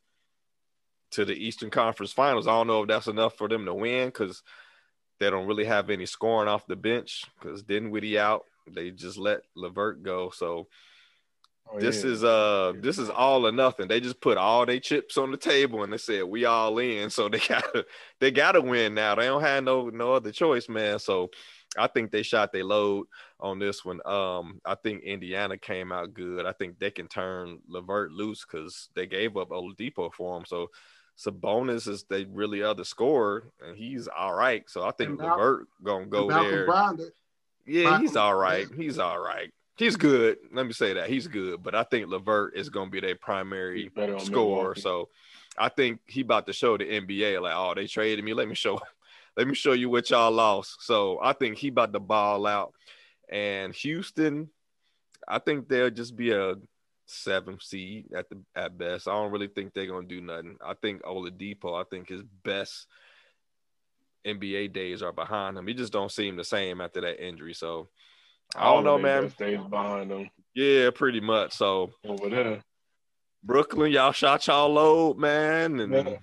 to 1.12 1.26
the 1.26 1.36
Eastern 1.36 1.70
Conference 1.70 2.12
Finals. 2.12 2.48
I 2.48 2.54
don't 2.54 2.66
know 2.66 2.82
if 2.82 2.88
that's 2.88 3.06
enough 3.06 3.38
for 3.38 3.48
them 3.48 3.66
to 3.66 3.74
win 3.76 4.08
because 4.08 4.42
they 5.20 5.30
don't 5.30 5.46
really 5.46 5.66
have 5.66 5.92
any 5.92 6.08
scoring 6.08 6.50
off 6.50 6.66
the 6.66 6.76
bench 6.76 7.26
because 7.40 7.62
Dinwiddie 7.62 8.18
out. 8.18 8.46
They 8.68 8.90
just 8.90 9.20
let 9.20 9.42
LeVert 9.56 10.02
go. 10.02 10.32
So 10.32 10.66
oh, 11.72 11.80
this 11.80 12.04
yeah. 12.04 12.12
is 12.12 12.24
uh 12.24 12.74
this 12.80 12.98
is 12.98 13.10
all 13.10 13.48
or 13.48 13.52
nothing. 13.52 13.88
They 13.88 14.00
just 14.00 14.22
put 14.22 14.38
all 14.38 14.66
their 14.66 14.80
chips 14.80 15.18
on 15.18 15.32
the 15.32 15.38
table 15.38 15.84
and 15.84 15.92
they 15.92 15.98
said 15.98 16.24
we 16.24 16.46
all 16.46 16.78
in. 16.80 17.10
So 17.16 17.30
they 17.30 17.40
gotta 17.40 17.86
they 18.20 18.32
gotta 18.32 18.62
win 18.62 18.94
now. 18.94 19.16
They 19.16 19.26
don't 19.26 19.42
have 19.42 19.64
no 19.64 19.90
no 19.90 20.14
other 20.14 20.32
choice, 20.32 20.68
man. 20.70 21.00
So 21.00 21.30
I 21.78 21.88
think 21.88 22.12
they 22.12 22.24
shot 22.24 22.52
their 22.52 22.64
load 22.64 23.08
on 23.40 23.60
this 23.60 23.84
one. 23.84 24.00
Um, 24.06 24.60
I 24.66 24.76
think 24.76 25.04
Indiana 25.04 25.58
came 25.58 25.92
out 25.92 26.14
good. 26.14 26.46
I 26.46 26.54
think 26.54 26.80
they 26.80 26.92
can 26.92 27.08
turn 27.08 27.60
LeVert 27.68 28.12
loose 28.12 28.46
because 28.46 28.90
they 28.96 29.06
gave 29.06 29.38
up 29.38 29.50
Oladipo 29.50 30.14
for 30.14 30.38
him. 30.38 30.46
So 30.46 30.70
Sabonis 31.18 31.88
is 31.88 32.04
they 32.10 32.26
really 32.26 32.62
other 32.62 32.84
scorer, 32.84 33.52
and 33.66 33.78
he's 33.78 34.08
all 34.08 34.34
right. 34.34 34.64
So 34.70 34.84
I 34.84 34.92
think 34.92 35.18
Malcolm, 35.20 35.40
LeVert 35.40 35.68
gonna 35.84 36.06
go 36.06 36.30
there. 36.30 36.68
yeah, 37.66 37.84
Malcolm, 37.84 38.02
he's 38.02 38.16
all 38.16 38.36
right. 38.36 38.68
He's 38.76 39.00
all 39.00 39.20
right. 39.20 39.52
He's 39.78 39.98
good. 39.98 40.38
Let 40.54 40.66
me 40.66 40.74
say 40.74 40.94
that 40.94 41.10
he's 41.10 41.28
good, 41.28 41.62
but 41.62 41.76
I 41.76 41.84
think 41.84 42.08
LeVert 42.08 42.56
is 42.56 42.70
gonna 42.70 42.90
be 42.90 43.02
their 43.02 43.16
primary 43.16 43.92
scorer. 44.20 44.76
So 44.76 45.10
I 45.58 45.70
think 45.70 46.00
he 46.08 46.22
about 46.22 46.48
to 46.48 46.54
show 46.54 46.78
the 46.78 46.86
NBA 46.86 47.42
like, 47.42 47.54
oh, 47.56 47.74
they 47.76 47.88
traded 47.88 48.24
me. 48.24 48.34
Let 48.34 48.48
me 48.48 48.56
show 48.56 48.80
let 49.38 49.48
me 49.48 49.54
show 49.54 49.74
you 49.74 49.90
what 49.90 50.10
y'all 50.10 50.32
lost. 50.32 50.86
So 50.86 51.20
I 51.22 51.34
think 51.34 51.58
he 51.58 51.68
about 51.68 51.92
to 51.94 52.00
ball 52.00 52.48
out. 52.48 52.74
And 53.30 53.74
Houston, 53.76 54.50
I 55.28 55.40
think 55.40 55.68
they'll 55.68 55.90
just 55.90 56.16
be 56.16 56.32
a 56.32 56.56
seventh 57.08 57.62
seed 57.62 58.14
at 58.16 58.30
the 58.30 58.38
at 58.56 58.78
best. 58.78 59.08
I 59.08 59.12
don't 59.12 59.32
really 59.32 59.48
think 59.48 59.74
they're 59.74 59.88
gonna 59.88 60.08
do 60.08 60.22
nothing. 60.22 60.58
I 60.66 60.74
think 60.76 61.04
Oladipo, 61.04 61.80
I 61.80 61.84
think 61.90 62.08
his 62.08 62.24
best 62.44 62.88
NBA 64.26 64.74
days 64.74 65.02
are 65.02 65.12
behind 65.12 65.58
him. 65.58 65.68
He 65.68 65.74
just 65.74 65.94
don't 65.94 66.12
seem 66.12 66.36
the 66.36 66.44
same 66.44 66.82
after 66.82 67.02
that 67.02 67.24
injury. 67.24 67.54
So 67.54 67.90
I 68.56 68.74
don't 68.74 68.84
know, 68.84 68.98
man. 68.98 69.32
Days 69.38 69.60
behind 69.70 70.12
him. 70.12 70.30
Yeah, 70.54 70.90
pretty 70.92 71.20
much. 71.20 71.54
So 71.54 71.92
over 72.06 72.30
there. 72.30 72.62
Brooklyn, 73.44 73.92
y'all 73.92 74.12
shot 74.12 74.48
y'all 74.48 74.70
load, 74.70 75.18
man. 75.18 75.80
And 75.80 75.94
yeah 75.94 76.18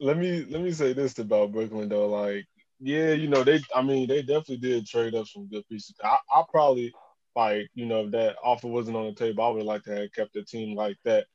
let 0.00 0.16
me 0.16 0.46
let 0.48 0.62
me 0.62 0.72
say 0.72 0.92
this 0.92 1.18
about 1.18 1.52
Brooklyn 1.52 1.88
though. 1.88 2.08
Like, 2.08 2.46
yeah, 2.80 3.12
you 3.12 3.28
know, 3.28 3.44
they 3.44 3.60
I 3.74 3.82
mean, 3.82 4.08
they 4.08 4.22
definitely 4.22 4.56
did 4.56 4.86
trade 4.86 5.14
up 5.14 5.26
some 5.26 5.46
good 5.46 5.66
pieces. 5.68 5.94
I, 6.02 6.16
I 6.34 6.42
probably 6.50 6.92
like, 7.36 7.68
you 7.74 7.86
know, 7.86 8.06
if 8.06 8.10
that 8.12 8.36
offer 8.42 8.66
wasn't 8.66 8.96
on 8.96 9.06
the 9.06 9.12
table, 9.12 9.44
I 9.44 9.50
would 9.50 9.64
like 9.64 9.84
to 9.84 9.94
have 9.94 10.12
kept 10.12 10.36
a 10.36 10.44
team 10.44 10.76
like 10.76 10.96
that. 11.04 11.26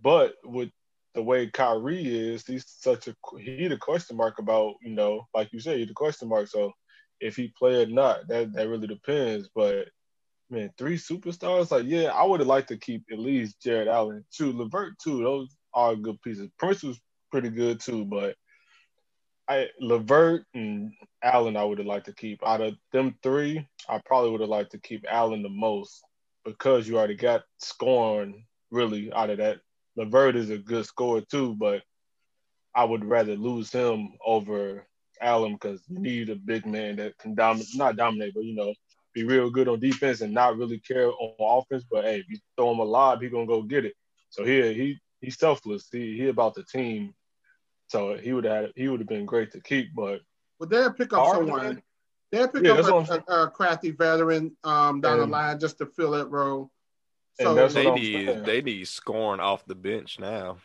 But 0.00 0.34
with 0.44 0.70
the 1.14 1.22
way 1.22 1.48
Kyrie 1.48 2.06
is, 2.06 2.46
he's 2.46 2.64
such 2.66 3.08
a 3.08 3.16
he 3.38 3.66
the 3.66 3.76
question 3.76 4.16
mark 4.16 4.38
about, 4.38 4.76
you 4.80 4.94
know, 4.94 5.26
like 5.34 5.52
you 5.52 5.60
said, 5.60 5.78
he's 5.78 5.88
the 5.88 5.94
question 5.94 6.28
mark. 6.28 6.46
So 6.46 6.72
if 7.20 7.36
he 7.36 7.48
play 7.48 7.82
or 7.82 7.86
not, 7.86 8.28
that 8.28 8.52
that 8.54 8.68
really 8.68 8.86
depends. 8.86 9.48
But 9.54 9.88
man, 10.50 10.70
three 10.76 10.96
superstars, 10.96 11.70
like 11.70 11.84
yeah, 11.86 12.06
I 12.06 12.24
would 12.24 12.40
have 12.40 12.46
liked 12.46 12.68
to 12.68 12.76
keep 12.76 13.04
at 13.12 13.18
least 13.18 13.62
Jarrett 13.62 13.88
Allen 13.88 14.24
too, 14.34 14.52
LeVert 14.52 14.98
too. 14.98 15.22
Those 15.22 15.56
are 15.74 15.94
good 15.96 16.20
pieces. 16.22 16.48
Prince 16.58 16.82
was 16.82 17.00
pretty 17.30 17.50
good 17.50 17.80
too. 17.80 18.04
But 18.04 18.36
I 19.48 19.68
LeVert 19.80 20.44
and 20.54 20.92
Allen, 21.22 21.56
I 21.56 21.64
would 21.64 21.78
have 21.78 21.86
liked 21.86 22.06
to 22.06 22.14
keep. 22.14 22.44
Out 22.46 22.60
of 22.60 22.74
them 22.92 23.16
three, 23.22 23.66
I 23.88 24.00
probably 24.04 24.30
would 24.30 24.40
have 24.40 24.50
liked 24.50 24.72
to 24.72 24.78
keep 24.78 25.04
Allen 25.08 25.42
the 25.42 25.48
most 25.48 26.02
because 26.44 26.88
you 26.88 26.98
already 26.98 27.16
got 27.16 27.42
scoring 27.58 28.46
really 28.70 29.12
out 29.12 29.30
of 29.30 29.38
that. 29.38 29.58
LeVert 29.96 30.36
is 30.36 30.50
a 30.50 30.58
good 30.58 30.86
scorer 30.86 31.20
too, 31.20 31.54
but 31.54 31.82
I 32.74 32.84
would 32.84 33.04
rather 33.04 33.34
lose 33.34 33.72
him 33.72 34.12
over 34.24 34.86
Allen 35.20 35.54
because 35.54 35.82
you 35.88 35.98
need 35.98 36.30
a 36.30 36.36
big 36.36 36.66
man 36.66 36.96
that 36.96 37.18
can 37.18 37.34
dominate, 37.34 37.68
not 37.74 37.96
dominate, 37.96 38.34
but 38.34 38.44
you 38.44 38.54
know, 38.54 38.74
be 39.12 39.24
real 39.24 39.50
good 39.50 39.68
on 39.68 39.80
defense 39.80 40.20
and 40.20 40.32
not 40.32 40.56
really 40.56 40.78
care 40.78 41.10
on 41.10 41.34
offense. 41.38 41.84
But 41.90 42.04
hey, 42.04 42.20
if 42.20 42.26
you 42.28 42.38
throw 42.56 42.72
him 42.72 42.78
a 42.78 42.84
lob, 42.84 43.22
he 43.22 43.28
gonna 43.28 43.46
go 43.46 43.62
get 43.62 43.84
it. 43.84 43.94
So 44.30 44.44
here 44.44 44.72
he 44.72 44.98
he's 45.20 45.38
selfless. 45.38 45.88
He 45.90 46.16
he 46.16 46.28
about 46.28 46.54
the 46.54 46.64
team. 46.64 47.14
So 47.88 48.16
he 48.16 48.32
would 48.32 48.44
have 48.44 48.70
he 48.76 48.88
would 48.88 49.00
have 49.00 49.08
been 49.08 49.26
great 49.26 49.52
to 49.52 49.60
keep, 49.60 49.94
but 49.94 50.20
but 50.58 50.70
they'll 50.70 50.92
pick 50.92 51.12
up 51.12 51.34
someone. 51.34 51.82
They'll 52.30 52.46
pick 52.46 52.62
yeah, 52.62 52.74
up 52.74 53.08
a, 53.08 53.32
a, 53.32 53.42
a, 53.42 53.50
crafty 53.50 53.90
veteran 53.90 54.56
um, 54.62 55.00
down 55.00 55.14
and, 55.14 55.22
the 55.22 55.26
line 55.26 55.58
just 55.58 55.78
to 55.78 55.86
fill 55.86 56.12
that 56.12 56.30
role. 56.30 56.70
So 57.40 57.66
they 57.66 57.90
need 57.90 58.44
they 58.44 58.62
need 58.62 58.86
scoring 58.86 59.40
off 59.40 59.64
the 59.64 59.74
bench 59.74 60.20
now. 60.20 60.58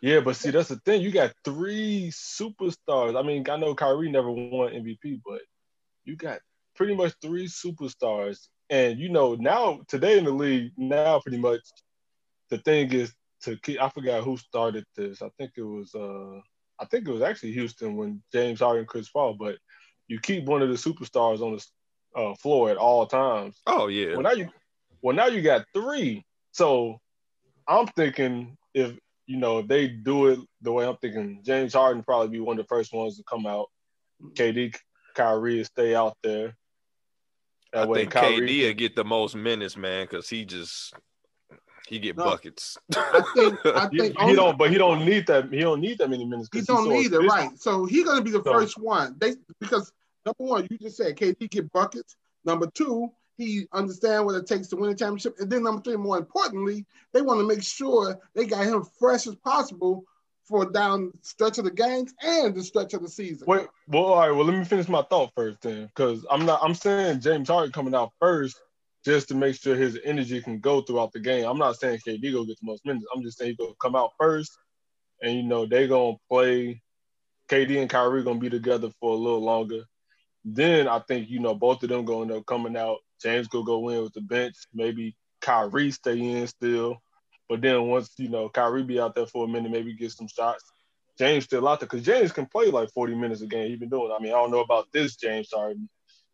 Yeah, 0.00 0.20
but 0.20 0.36
see, 0.36 0.50
that's 0.50 0.68
the 0.68 0.76
thing. 0.76 1.02
You 1.02 1.10
got 1.10 1.32
three 1.44 2.10
superstars. 2.10 3.18
I 3.18 3.22
mean, 3.22 3.48
I 3.50 3.56
know 3.56 3.74
Kyrie 3.74 4.10
never 4.10 4.30
won 4.30 4.72
MVP, 4.72 5.20
but 5.26 5.42
you 6.04 6.16
got 6.16 6.40
pretty 6.74 6.94
much 6.94 7.12
three 7.20 7.46
superstars. 7.46 8.48
And 8.70 8.98
you 8.98 9.10
know, 9.10 9.34
now 9.34 9.80
today 9.88 10.16
in 10.18 10.24
the 10.24 10.30
league, 10.30 10.72
now 10.76 11.20
pretty 11.20 11.38
much 11.38 11.60
the 12.48 12.58
thing 12.58 12.92
is 12.92 13.12
to 13.42 13.56
keep. 13.58 13.80
I 13.80 13.88
forgot 13.90 14.24
who 14.24 14.36
started 14.36 14.84
this. 14.96 15.22
I 15.22 15.28
think 15.38 15.52
it 15.56 15.62
was. 15.62 15.94
uh 15.94 16.40
I 16.80 16.86
think 16.86 17.06
it 17.06 17.12
was 17.12 17.20
actually 17.20 17.52
Houston 17.52 17.96
when 17.96 18.22
James 18.32 18.60
Harden, 18.60 18.86
Chris 18.86 19.10
Paul. 19.10 19.34
But 19.38 19.56
you 20.08 20.18
keep 20.18 20.44
one 20.46 20.62
of 20.62 20.70
the 20.70 20.76
superstars 20.76 21.40
on 21.42 21.56
the 21.56 22.20
uh, 22.20 22.34
floor 22.36 22.70
at 22.70 22.78
all 22.78 23.06
times. 23.06 23.60
Oh 23.66 23.88
yeah. 23.88 24.14
Well 24.14 24.22
now 24.22 24.32
you, 24.32 24.48
well 25.02 25.14
now 25.14 25.26
you 25.26 25.42
got 25.42 25.66
three. 25.74 26.24
So 26.52 26.98
I'm 27.68 27.86
thinking 27.88 28.56
if 28.72 28.96
you 29.30 29.36
know, 29.36 29.60
if 29.60 29.68
they 29.68 29.86
do 29.86 30.26
it 30.26 30.40
the 30.60 30.72
way 30.72 30.84
I'm 30.84 30.96
thinking, 30.96 31.40
James 31.44 31.72
Harden 31.72 32.02
probably 32.02 32.30
be 32.30 32.40
one 32.40 32.58
of 32.58 32.64
the 32.64 32.68
first 32.68 32.92
ones 32.92 33.16
to 33.16 33.22
come 33.22 33.46
out. 33.46 33.68
KD, 34.34 34.74
Kyrie 35.14 35.62
stay 35.62 35.94
out 35.94 36.16
there. 36.24 36.56
That 37.72 37.84
I 37.84 37.86
way, 37.86 38.00
think 38.00 38.10
Kyrie 38.10 38.40
KD 38.40 38.66
will 38.66 38.74
get 38.74 38.96
the 38.96 39.04
most 39.04 39.36
minutes, 39.36 39.76
man, 39.76 40.04
because 40.10 40.28
he 40.28 40.44
just 40.44 40.94
he 41.86 42.00
get 42.00 42.16
no, 42.16 42.24
buckets. 42.24 42.76
I 42.96 43.22
think 43.36 43.58
I 43.66 43.86
think 43.86 44.18
he, 44.18 44.26
he 44.26 44.34
don't, 44.34 44.58
but 44.58 44.68
he 44.68 44.78
don't 44.78 45.04
need 45.04 45.28
that. 45.28 45.52
He 45.52 45.60
don't 45.60 45.80
need 45.80 45.98
that 45.98 46.10
many 46.10 46.24
minutes. 46.24 46.48
He 46.52 46.62
don't 46.62 46.88
need 46.88 47.12
it, 47.12 47.20
right? 47.20 47.56
So 47.56 47.84
he's 47.84 48.04
gonna 48.04 48.22
be 48.22 48.32
the 48.32 48.42
so, 48.42 48.52
first 48.52 48.80
one. 48.80 49.14
They 49.20 49.36
because 49.60 49.92
number 50.26 50.42
one, 50.42 50.66
you 50.68 50.76
just 50.76 50.96
said 50.96 51.16
KD 51.16 51.48
get 51.48 51.70
buckets. 51.70 52.16
Number 52.44 52.66
two, 52.66 53.12
he 53.40 53.66
understand 53.72 54.26
what 54.26 54.34
it 54.34 54.46
takes 54.46 54.68
to 54.68 54.76
win 54.76 54.90
a 54.90 54.94
championship. 54.94 55.34
And 55.38 55.50
then 55.50 55.62
number 55.62 55.82
three, 55.82 55.96
more 55.96 56.18
importantly, 56.18 56.86
they 57.12 57.22
want 57.22 57.40
to 57.40 57.46
make 57.46 57.62
sure 57.62 58.18
they 58.34 58.46
got 58.46 58.66
him 58.66 58.84
fresh 58.98 59.26
as 59.26 59.36
possible 59.36 60.04
for 60.50 60.68
down 60.70 61.12
stretch 61.22 61.58
of 61.58 61.64
the 61.64 61.70
games 61.70 62.12
and 62.22 62.54
the 62.54 62.62
stretch 62.62 62.92
of 62.92 63.02
the 63.02 63.08
season. 63.08 63.46
Wait, 63.46 63.68
well, 63.86 64.04
all 64.06 64.18
right. 64.18 64.30
Well, 64.32 64.44
let 64.44 64.58
me 64.58 64.64
finish 64.64 64.88
my 64.88 65.02
thought 65.02 65.30
first, 65.36 65.62
then, 65.62 65.86
because 65.86 66.26
I'm 66.30 66.44
not. 66.44 66.60
I'm 66.62 66.74
saying 66.74 67.20
James 67.20 67.48
Harden 67.48 67.72
coming 67.72 67.94
out 67.94 68.12
first 68.20 68.60
just 69.04 69.28
to 69.28 69.34
make 69.34 69.54
sure 69.54 69.76
his 69.76 69.98
energy 70.04 70.42
can 70.42 70.58
go 70.58 70.82
throughout 70.82 71.12
the 71.12 71.20
game. 71.20 71.46
I'm 71.46 71.56
not 71.56 71.76
saying 71.76 72.00
KD 72.06 72.32
go 72.32 72.44
get 72.44 72.58
the 72.60 72.66
most 72.66 72.84
minutes. 72.84 73.06
I'm 73.14 73.22
just 73.22 73.38
saying 73.38 73.52
he 73.52 73.56
go 73.56 73.74
come 73.80 73.94
out 73.94 74.12
first, 74.18 74.58
and 75.22 75.36
you 75.36 75.44
know 75.44 75.66
they 75.66 75.86
gonna 75.86 76.16
play. 76.28 76.82
KD 77.48 77.80
and 77.80 77.90
Kyrie 77.90 78.22
gonna 78.22 78.38
be 78.38 78.50
together 78.50 78.90
for 79.00 79.12
a 79.12 79.16
little 79.16 79.42
longer. 79.42 79.82
Then 80.44 80.88
I 80.88 80.98
think 81.00 81.30
you 81.30 81.40
know 81.40 81.54
both 81.54 81.82
of 81.82 81.88
them 81.88 82.04
gonna 82.04 82.22
end 82.22 82.32
up 82.32 82.46
coming 82.46 82.76
out 82.76 82.98
James 83.22 83.48
could 83.48 83.66
go 83.66 83.88
in 83.90 84.02
with 84.02 84.14
the 84.14 84.20
bench. 84.20 84.56
Maybe 84.72 85.16
Kyrie 85.40 85.90
stay 85.90 86.18
in 86.18 86.46
still. 86.46 87.02
But 87.48 87.60
then 87.62 87.88
once, 87.88 88.12
you 88.18 88.28
know, 88.28 88.48
Kyrie 88.48 88.84
be 88.84 89.00
out 89.00 89.14
there 89.14 89.26
for 89.26 89.44
a 89.44 89.48
minute, 89.48 89.72
maybe 89.72 89.94
get 89.94 90.12
some 90.12 90.28
shots. 90.28 90.64
James 91.18 91.44
still 91.44 91.66
out 91.68 91.80
there 91.80 91.88
because 91.88 92.06
James 92.06 92.32
can 92.32 92.46
play 92.46 92.66
like 92.66 92.90
40 92.92 93.14
minutes 93.14 93.42
a 93.42 93.46
game. 93.46 93.68
He's 93.68 93.78
been 93.78 93.88
doing. 93.88 94.14
I 94.16 94.22
mean, 94.22 94.32
I 94.32 94.36
don't 94.36 94.50
know 94.50 94.60
about 94.60 94.86
this 94.92 95.16
James 95.16 95.50
Harden, 95.52 95.88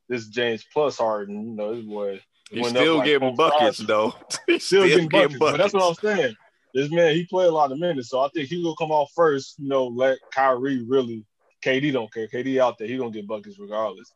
this 0.09 0.29
James 0.29 0.65
plus 0.73 0.99
Harden. 0.99 1.49
You 1.49 1.57
know, 1.57 1.75
this 1.75 1.85
boy. 1.85 2.21
He's 2.51 2.69
still 2.69 2.99
like 2.99 3.07
getting 3.07 3.35
buckets 3.35 3.79
though. 3.79 4.15
He's 4.47 4.65
still, 4.65 4.87
still 4.87 4.89
getting, 4.89 5.09
buckets, 5.09 5.39
buckets. 5.39 5.39
But 5.39 5.57
that's 5.57 5.75
what 5.75 5.89
I'm 5.89 5.95
saying. 5.95 6.37
This 6.73 6.93
man, 6.93 7.15
he 7.15 7.25
played 7.25 7.49
a 7.49 7.53
lot 7.53 7.73
of 7.73 7.79
minutes, 7.79 8.11
so 8.11 8.21
I 8.21 8.29
think 8.29 8.49
he 8.49 8.63
will 8.63 8.77
come 8.77 8.93
off 8.93 9.11
first. 9.17 9.59
You 9.59 9.69
know, 9.69 9.87
let 9.87 10.19
Kyrie 10.33 10.85
really. 10.87 11.25
KD 11.65 11.93
don't 11.93 12.13
care. 12.13 12.29
KD 12.29 12.61
out 12.61 12.79
there, 12.79 12.87
he 12.87 12.99
gonna 12.99 13.11
get 13.11 13.27
buckets 13.27 13.59
regardless. 13.59 14.13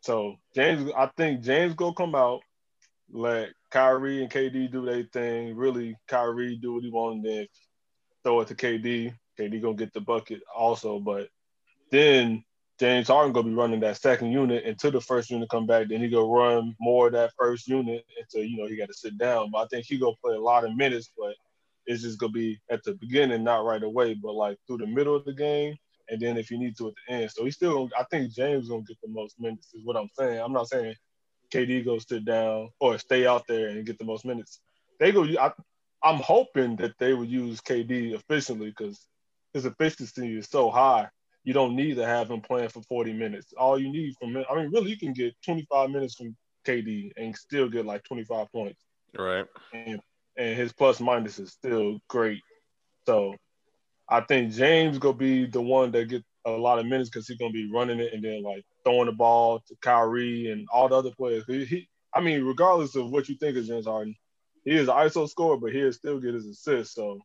So 0.00 0.36
James, 0.54 0.90
I 0.96 1.10
think 1.16 1.42
James 1.42 1.74
go 1.74 1.92
come 1.92 2.14
out, 2.14 2.40
let 3.10 3.50
Kyrie 3.70 4.22
and 4.22 4.32
KD 4.32 4.70
do 4.70 4.84
their 4.84 5.04
thing. 5.04 5.56
Really, 5.56 5.96
Kyrie 6.08 6.56
do 6.56 6.74
what 6.74 6.82
he 6.82 6.90
want, 6.90 7.22
then 7.24 7.46
throw 8.24 8.40
it 8.40 8.48
to 8.48 8.54
KD. 8.54 9.14
KD 9.38 9.62
gonna 9.62 9.74
get 9.74 9.92
the 9.92 10.00
bucket 10.00 10.40
also, 10.54 10.98
but 10.98 11.28
then 11.90 12.42
James 12.78 13.08
Harden 13.08 13.32
gonna 13.32 13.48
be 13.48 13.54
running 13.54 13.80
that 13.80 13.98
second 13.98 14.32
unit 14.32 14.64
until 14.64 14.90
the 14.90 15.00
first 15.00 15.30
unit 15.30 15.50
come 15.50 15.66
back. 15.66 15.88
Then 15.88 16.00
he 16.00 16.08
gonna 16.08 16.26
run 16.26 16.74
more 16.80 17.08
of 17.08 17.12
that 17.12 17.32
first 17.38 17.68
unit 17.68 18.04
until 18.18 18.42
you 18.42 18.56
know 18.56 18.66
he 18.66 18.76
got 18.76 18.88
to 18.88 18.94
sit 18.94 19.18
down. 19.18 19.50
But 19.50 19.58
I 19.58 19.66
think 19.66 19.86
he 19.86 19.98
gonna 19.98 20.16
play 20.22 20.34
a 20.34 20.40
lot 20.40 20.64
of 20.64 20.74
minutes, 20.74 21.10
but 21.16 21.34
it's 21.86 22.02
just 22.02 22.18
gonna 22.18 22.32
be 22.32 22.58
at 22.70 22.82
the 22.84 22.94
beginning, 22.94 23.44
not 23.44 23.64
right 23.64 23.82
away, 23.82 24.14
but 24.14 24.34
like 24.34 24.56
through 24.66 24.78
the 24.78 24.86
middle 24.86 25.14
of 25.14 25.24
the 25.26 25.34
game 25.34 25.76
and 26.10 26.20
then 26.20 26.36
if 26.36 26.50
you 26.50 26.58
need 26.58 26.76
to 26.76 26.88
at 26.88 26.94
the 27.08 27.14
end. 27.14 27.30
So 27.30 27.44
he's 27.44 27.54
still, 27.54 27.88
I 27.98 28.04
think 28.10 28.32
James 28.32 28.68
gonna 28.68 28.82
get 28.82 29.00
the 29.02 29.08
most 29.08 29.40
minutes. 29.40 29.72
Is 29.74 29.84
what 29.84 29.96
I'm 29.96 30.08
saying. 30.18 30.40
I'm 30.40 30.52
not 30.52 30.68
saying 30.68 30.94
KD 31.52 31.84
goes 31.84 32.06
sit 32.08 32.24
down 32.24 32.70
or 32.80 32.98
stay 32.98 33.26
out 33.26 33.46
there 33.46 33.68
and 33.68 33.86
get 33.86 33.98
the 33.98 34.04
most 34.04 34.24
minutes. 34.24 34.60
They 34.98 35.12
go. 35.12 35.24
I, 35.24 35.52
I'm 36.02 36.18
hoping 36.18 36.76
that 36.76 36.98
they 36.98 37.14
would 37.14 37.28
use 37.28 37.60
KD 37.60 38.14
efficiently 38.14 38.70
because 38.70 39.06
his 39.52 39.66
efficiency 39.66 40.38
is 40.38 40.48
so 40.48 40.70
high. 40.70 41.08
You 41.44 41.52
don't 41.52 41.76
need 41.76 41.96
to 41.96 42.06
have 42.06 42.30
him 42.30 42.40
playing 42.40 42.68
for 42.68 42.82
40 42.82 43.12
minutes. 43.12 43.52
All 43.56 43.78
you 43.78 43.90
need 43.90 44.14
from 44.18 44.36
him, 44.36 44.44
I 44.50 44.56
mean, 44.56 44.70
really, 44.70 44.90
you 44.90 44.98
can 44.98 45.12
get 45.12 45.34
25 45.44 45.90
minutes 45.90 46.14
from 46.14 46.36
KD 46.66 47.12
and 47.16 47.34
still 47.36 47.68
get 47.68 47.86
like 47.86 48.04
25 48.04 48.50
points. 48.52 48.82
Right. 49.18 49.46
And, 49.72 50.00
and 50.36 50.56
his 50.56 50.72
plus 50.72 51.00
minus 51.00 51.38
is 51.38 51.52
still 51.52 51.98
great. 52.08 52.42
So 53.06 53.34
I 54.10 54.20
think 54.22 54.52
James 54.52 54.98
gonna 54.98 55.14
be 55.14 55.46
the 55.46 55.62
one 55.62 55.92
that 55.92 56.08
get 56.08 56.24
a 56.44 56.50
lot 56.50 56.78
of 56.78 56.86
minutes 56.86 57.08
because 57.08 57.28
he's 57.28 57.38
gonna 57.38 57.52
be 57.52 57.70
running 57.72 58.00
it 58.00 58.12
and 58.12 58.24
then 58.24 58.42
like 58.42 58.64
throwing 58.84 59.06
the 59.06 59.12
ball 59.12 59.60
to 59.68 59.76
Kyrie 59.80 60.50
and 60.50 60.66
all 60.72 60.88
the 60.88 60.96
other 60.96 61.12
players. 61.12 61.44
He, 61.46 61.64
he 61.64 61.88
I 62.12 62.20
mean, 62.20 62.42
regardless 62.42 62.96
of 62.96 63.10
what 63.10 63.28
you 63.28 63.36
think 63.36 63.56
of 63.56 63.66
James 63.66 63.86
Harden, 63.86 64.16
he 64.64 64.72
is 64.72 64.88
an 64.88 64.94
ISO 64.94 65.28
scorer, 65.28 65.56
but 65.56 65.72
he'll 65.72 65.92
still 65.92 66.18
get 66.18 66.34
his 66.34 66.46
assist. 66.46 66.94
So 66.94 67.20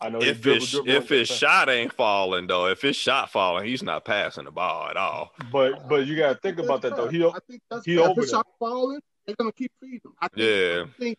I 0.00 0.08
know 0.10 0.20
if 0.20 0.42
his 0.42 0.74
if 0.86 1.08
his 1.08 1.28
shot 1.28 1.68
ain't 1.68 1.92
falling 1.92 2.48
though, 2.48 2.66
if 2.66 2.82
his 2.82 2.96
shot 2.96 3.30
falling, 3.30 3.66
he's 3.66 3.82
not 3.82 4.04
passing 4.04 4.44
the 4.44 4.50
ball 4.50 4.88
at 4.88 4.96
all. 4.96 5.32
But 5.52 5.88
but 5.88 6.06
you 6.06 6.16
gotta 6.16 6.38
think 6.38 6.58
about 6.58 6.82
that 6.82 6.96
though. 6.96 7.08
He 7.08 7.24
I 7.24 7.38
think 7.48 7.62
that's 7.70 7.86
he 7.86 7.98
if 7.98 8.16
his 8.16 8.30
shot 8.30 8.46
falling, 8.58 9.00
they're 9.24 9.36
gonna 9.36 9.52
keep 9.52 9.70
feeding 9.80 10.00
him. 10.04 10.12
I 10.20 10.28
think, 10.28 10.40
yeah. 10.40 10.84
I 10.84 11.00
think 11.00 11.18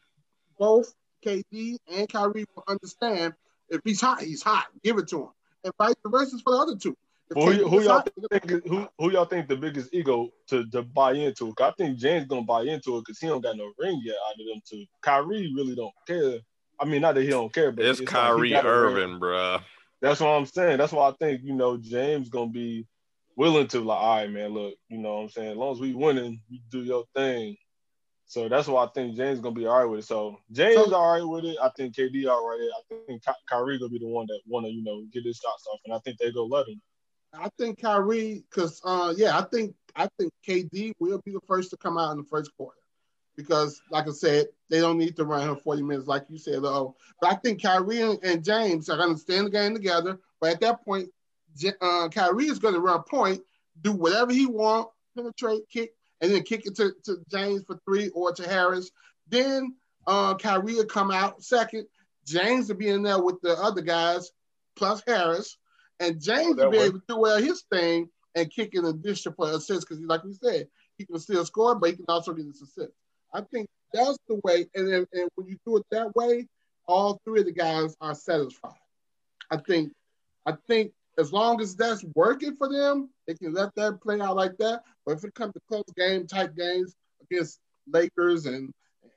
both 0.60 0.94
KD 1.26 1.78
and 1.92 2.10
Kyrie 2.10 2.46
will 2.54 2.64
understand 2.68 3.34
if 3.70 3.82
he's 3.84 4.02
hot, 4.02 4.22
he's 4.22 4.44
hot. 4.44 4.68
Give 4.84 4.98
it 4.98 5.08
to 5.10 5.24
him. 5.24 5.30
And 5.64 5.74
vice 5.78 5.96
versa 6.06 6.38
for 6.44 6.54
the 6.54 6.60
other 6.60 6.76
two. 6.76 6.96
Well, 7.36 7.52
who, 7.52 7.68
who 7.68 7.84
y'all 7.84 8.06
think 8.32 8.50
who, 8.66 8.88
who 8.98 9.12
y'all 9.12 9.26
think 9.26 9.50
the 9.50 9.58
biggest 9.58 9.94
ego 9.94 10.30
to, 10.48 10.66
to 10.70 10.82
buy 10.82 11.14
into? 11.14 11.54
I 11.60 11.74
think 11.78 11.98
James 11.98 12.26
gonna 12.26 12.44
buy 12.44 12.62
into 12.62 12.98
it 12.98 13.02
because 13.06 13.20
he 13.20 13.28
don't 13.28 13.42
got 13.42 13.58
no 13.58 13.72
ring 13.78 14.02
yet 14.04 14.16
out 14.28 14.40
of 14.40 14.46
them 14.48 14.62
two. 14.66 14.86
Kyrie 15.02 15.54
really 15.54 15.76
don't 15.76 15.94
care. 16.08 16.40
I 16.80 16.86
mean, 16.86 17.02
not 17.02 17.16
that 17.16 17.24
he 17.24 17.30
don't 17.30 17.54
care, 17.54 17.72
but 17.72 17.84
it's, 17.84 18.00
it's 18.00 18.10
Kyrie 18.10 18.52
like 18.52 18.64
Irving, 18.64 19.20
bro. 19.20 19.60
That's 20.02 20.22
what 20.22 20.30
I'm 20.30 20.46
saying. 20.46 20.78
That's 20.78 20.94
why 20.94 21.10
I 21.10 21.14
think 21.20 21.42
you 21.44 21.54
know 21.54 21.78
James 21.78 22.30
gonna 22.30 22.50
be 22.50 22.88
willing 23.36 23.68
to 23.68 23.82
like, 23.82 24.00
all 24.00 24.16
right, 24.16 24.32
man. 24.32 24.54
Look, 24.54 24.76
you 24.88 24.98
know 24.98 25.16
what 25.16 25.24
I'm 25.24 25.30
saying. 25.30 25.52
As 25.52 25.58
long 25.58 25.74
as 25.74 25.82
we 25.82 25.94
winning, 25.94 26.40
you 26.48 26.60
do 26.72 26.84
your 26.84 27.04
thing. 27.14 27.58
So 28.28 28.50
that's 28.50 28.68
why 28.68 28.84
I 28.84 28.88
think 28.88 29.16
James 29.16 29.38
is 29.38 29.42
gonna 29.42 29.56
be 29.56 29.66
all 29.66 29.80
right 29.80 29.86
with 29.86 30.00
it. 30.02 30.06
So 30.06 30.40
James 30.52 30.76
so, 30.76 30.94
all 30.94 31.14
right 31.14 31.28
with 31.28 31.46
it. 31.46 31.58
I 31.62 31.70
think 31.70 31.96
KD 31.96 32.30
all 32.30 32.48
right. 32.48 32.70
I 32.78 32.96
think 33.08 33.24
Ky- 33.24 33.32
Kyrie 33.50 33.80
gonna 33.80 33.90
be 33.90 34.00
the 34.00 34.08
one 34.08 34.28
that 34.28 34.42
wanna 34.46 34.68
you 34.68 34.84
know 34.84 35.04
get 35.14 35.24
his 35.24 35.38
shots 35.38 35.66
off, 35.72 35.80
and 35.86 35.94
I 35.94 36.00
think 36.00 36.18
they 36.18 36.32
go 36.32 36.46
let 36.46 36.68
him. 36.68 36.82
I 37.34 37.50
think 37.58 37.82
Kyrie, 37.82 38.44
because 38.50 38.82
uh, 38.84 39.14
yeah, 39.16 39.38
I 39.38 39.44
think 39.44 39.76
I 39.96 40.10
think 40.20 40.34
KD 40.48 40.92
will 41.00 41.22
be 41.26 41.32
the 41.32 41.40
first 41.48 41.70
to 41.72 41.78
come 41.78 41.98
out 41.98 42.12
in 42.12 42.18
the 42.18 42.24
first 42.24 42.52
quarter 42.58 42.78
because, 43.38 43.82
like 43.92 44.08
I 44.08 44.12
said, 44.12 44.48
they 44.70 44.80
don't 44.80 44.98
need 44.98 45.16
to 45.16 45.24
run 45.24 45.48
him 45.48 45.56
40 45.56 45.84
minutes, 45.84 46.08
like 46.08 46.26
you 46.28 46.40
said. 46.40 46.66
Oh, 46.66 46.96
but 47.22 47.32
I 47.32 47.36
think 47.36 47.62
Kyrie 47.62 48.02
and, 48.02 48.20
and 48.24 48.44
James 48.44 48.90
are 48.90 48.98
going 48.98 49.14
to 49.14 49.20
stay 49.20 49.38
in 49.38 49.46
the 49.46 49.52
game 49.52 49.74
together. 49.74 50.20
But 50.42 50.54
at 50.54 50.60
that 50.62 50.84
point, 50.84 51.10
uh, 51.82 52.10
Kyrie 52.10 52.48
is 52.48 52.60
going 52.60 52.74
to 52.74 52.80
run 52.80 53.00
a 53.00 53.04
point, 53.04 53.42
do 53.82 53.94
whatever 53.94 54.34
he 54.34 54.48
want, 54.48 54.90
penetrate, 55.16 55.70
kick, 55.70 55.92
and 56.22 56.32
then 56.32 56.44
kick 56.44 56.66
it 56.66 56.76
to, 56.76 56.94
to 57.06 57.18
James 57.30 57.64
for 57.66 57.80
three 57.86 58.10
or 58.10 58.32
to 58.34 58.48
Harris. 58.48 58.92
Then 59.28 59.76
uh, 60.06 60.36
Kyrie 60.36 60.76
will 60.76 60.86
come 60.86 61.12
out 61.12 61.44
second. 61.44 61.86
James 62.26 62.68
will 62.68 62.76
be 62.76 62.90
in 62.90 63.04
there 63.04 63.22
with 63.22 63.42
the 63.42 63.54
other 63.54 63.82
guys 63.82 64.32
plus 64.76 65.02
Harris. 65.06 65.58
And 66.00 66.22
James 66.22 66.56
will 66.56 66.70
be 66.70 66.78
able 66.78 67.00
to 67.00 67.06
do 67.08 67.18
well 67.20 67.42
his 67.42 67.64
thing 67.72 68.10
and 68.36 68.52
kick 68.52 68.74
in 68.74 68.86
addition 68.86 69.34
for 69.34 69.50
assists 69.50 69.86
because, 69.86 70.00
like 70.04 70.24
we 70.24 70.34
said, 70.34 70.68
he 70.98 71.06
can 71.06 71.20
still 71.20 71.46
score, 71.46 71.76
but 71.76 71.90
he 71.90 71.96
can 71.96 72.06
also 72.08 72.34
get 72.34 72.46
his 72.46 72.62
assist. 72.62 72.94
I 73.34 73.42
think 73.42 73.68
that's 73.94 74.18
the 74.28 74.40
way. 74.44 74.68
And, 74.76 74.88
then, 74.88 75.08
and 75.14 75.30
when 75.36 75.48
you 75.48 75.58
do 75.66 75.78
it 75.78 75.86
that 75.92 76.16
way, 76.16 76.48
all 76.88 77.20
three 77.26 77.42
of 77.42 77.46
the 77.46 77.52
guys 77.52 77.96
are 78.00 78.16
satisfied. 78.16 78.72
I 79.52 79.58
think 79.58 79.92
I 80.46 80.54
think 80.68 80.94
as 81.18 81.34
long 81.34 81.62
as 81.62 81.76
that's 81.76 82.04
working 82.16 82.56
for 82.56 82.70
them, 82.70 83.10
they 83.28 83.34
can 83.34 83.54
let 83.54 83.74
that 83.76 84.02
play 84.02 84.20
out 84.22 84.36
like 84.36 84.58
that. 84.58 84.84
But 85.06 85.18
if 85.18 85.24
it 85.24 85.34
comes 85.34 85.54
to 85.54 85.60
close 85.68 85.84
game 85.96 86.28
type 86.28 86.56
games 86.56 86.96
against 87.22 87.60
Lakers 87.92 88.46
and, 88.46 88.56
and 89.04 89.14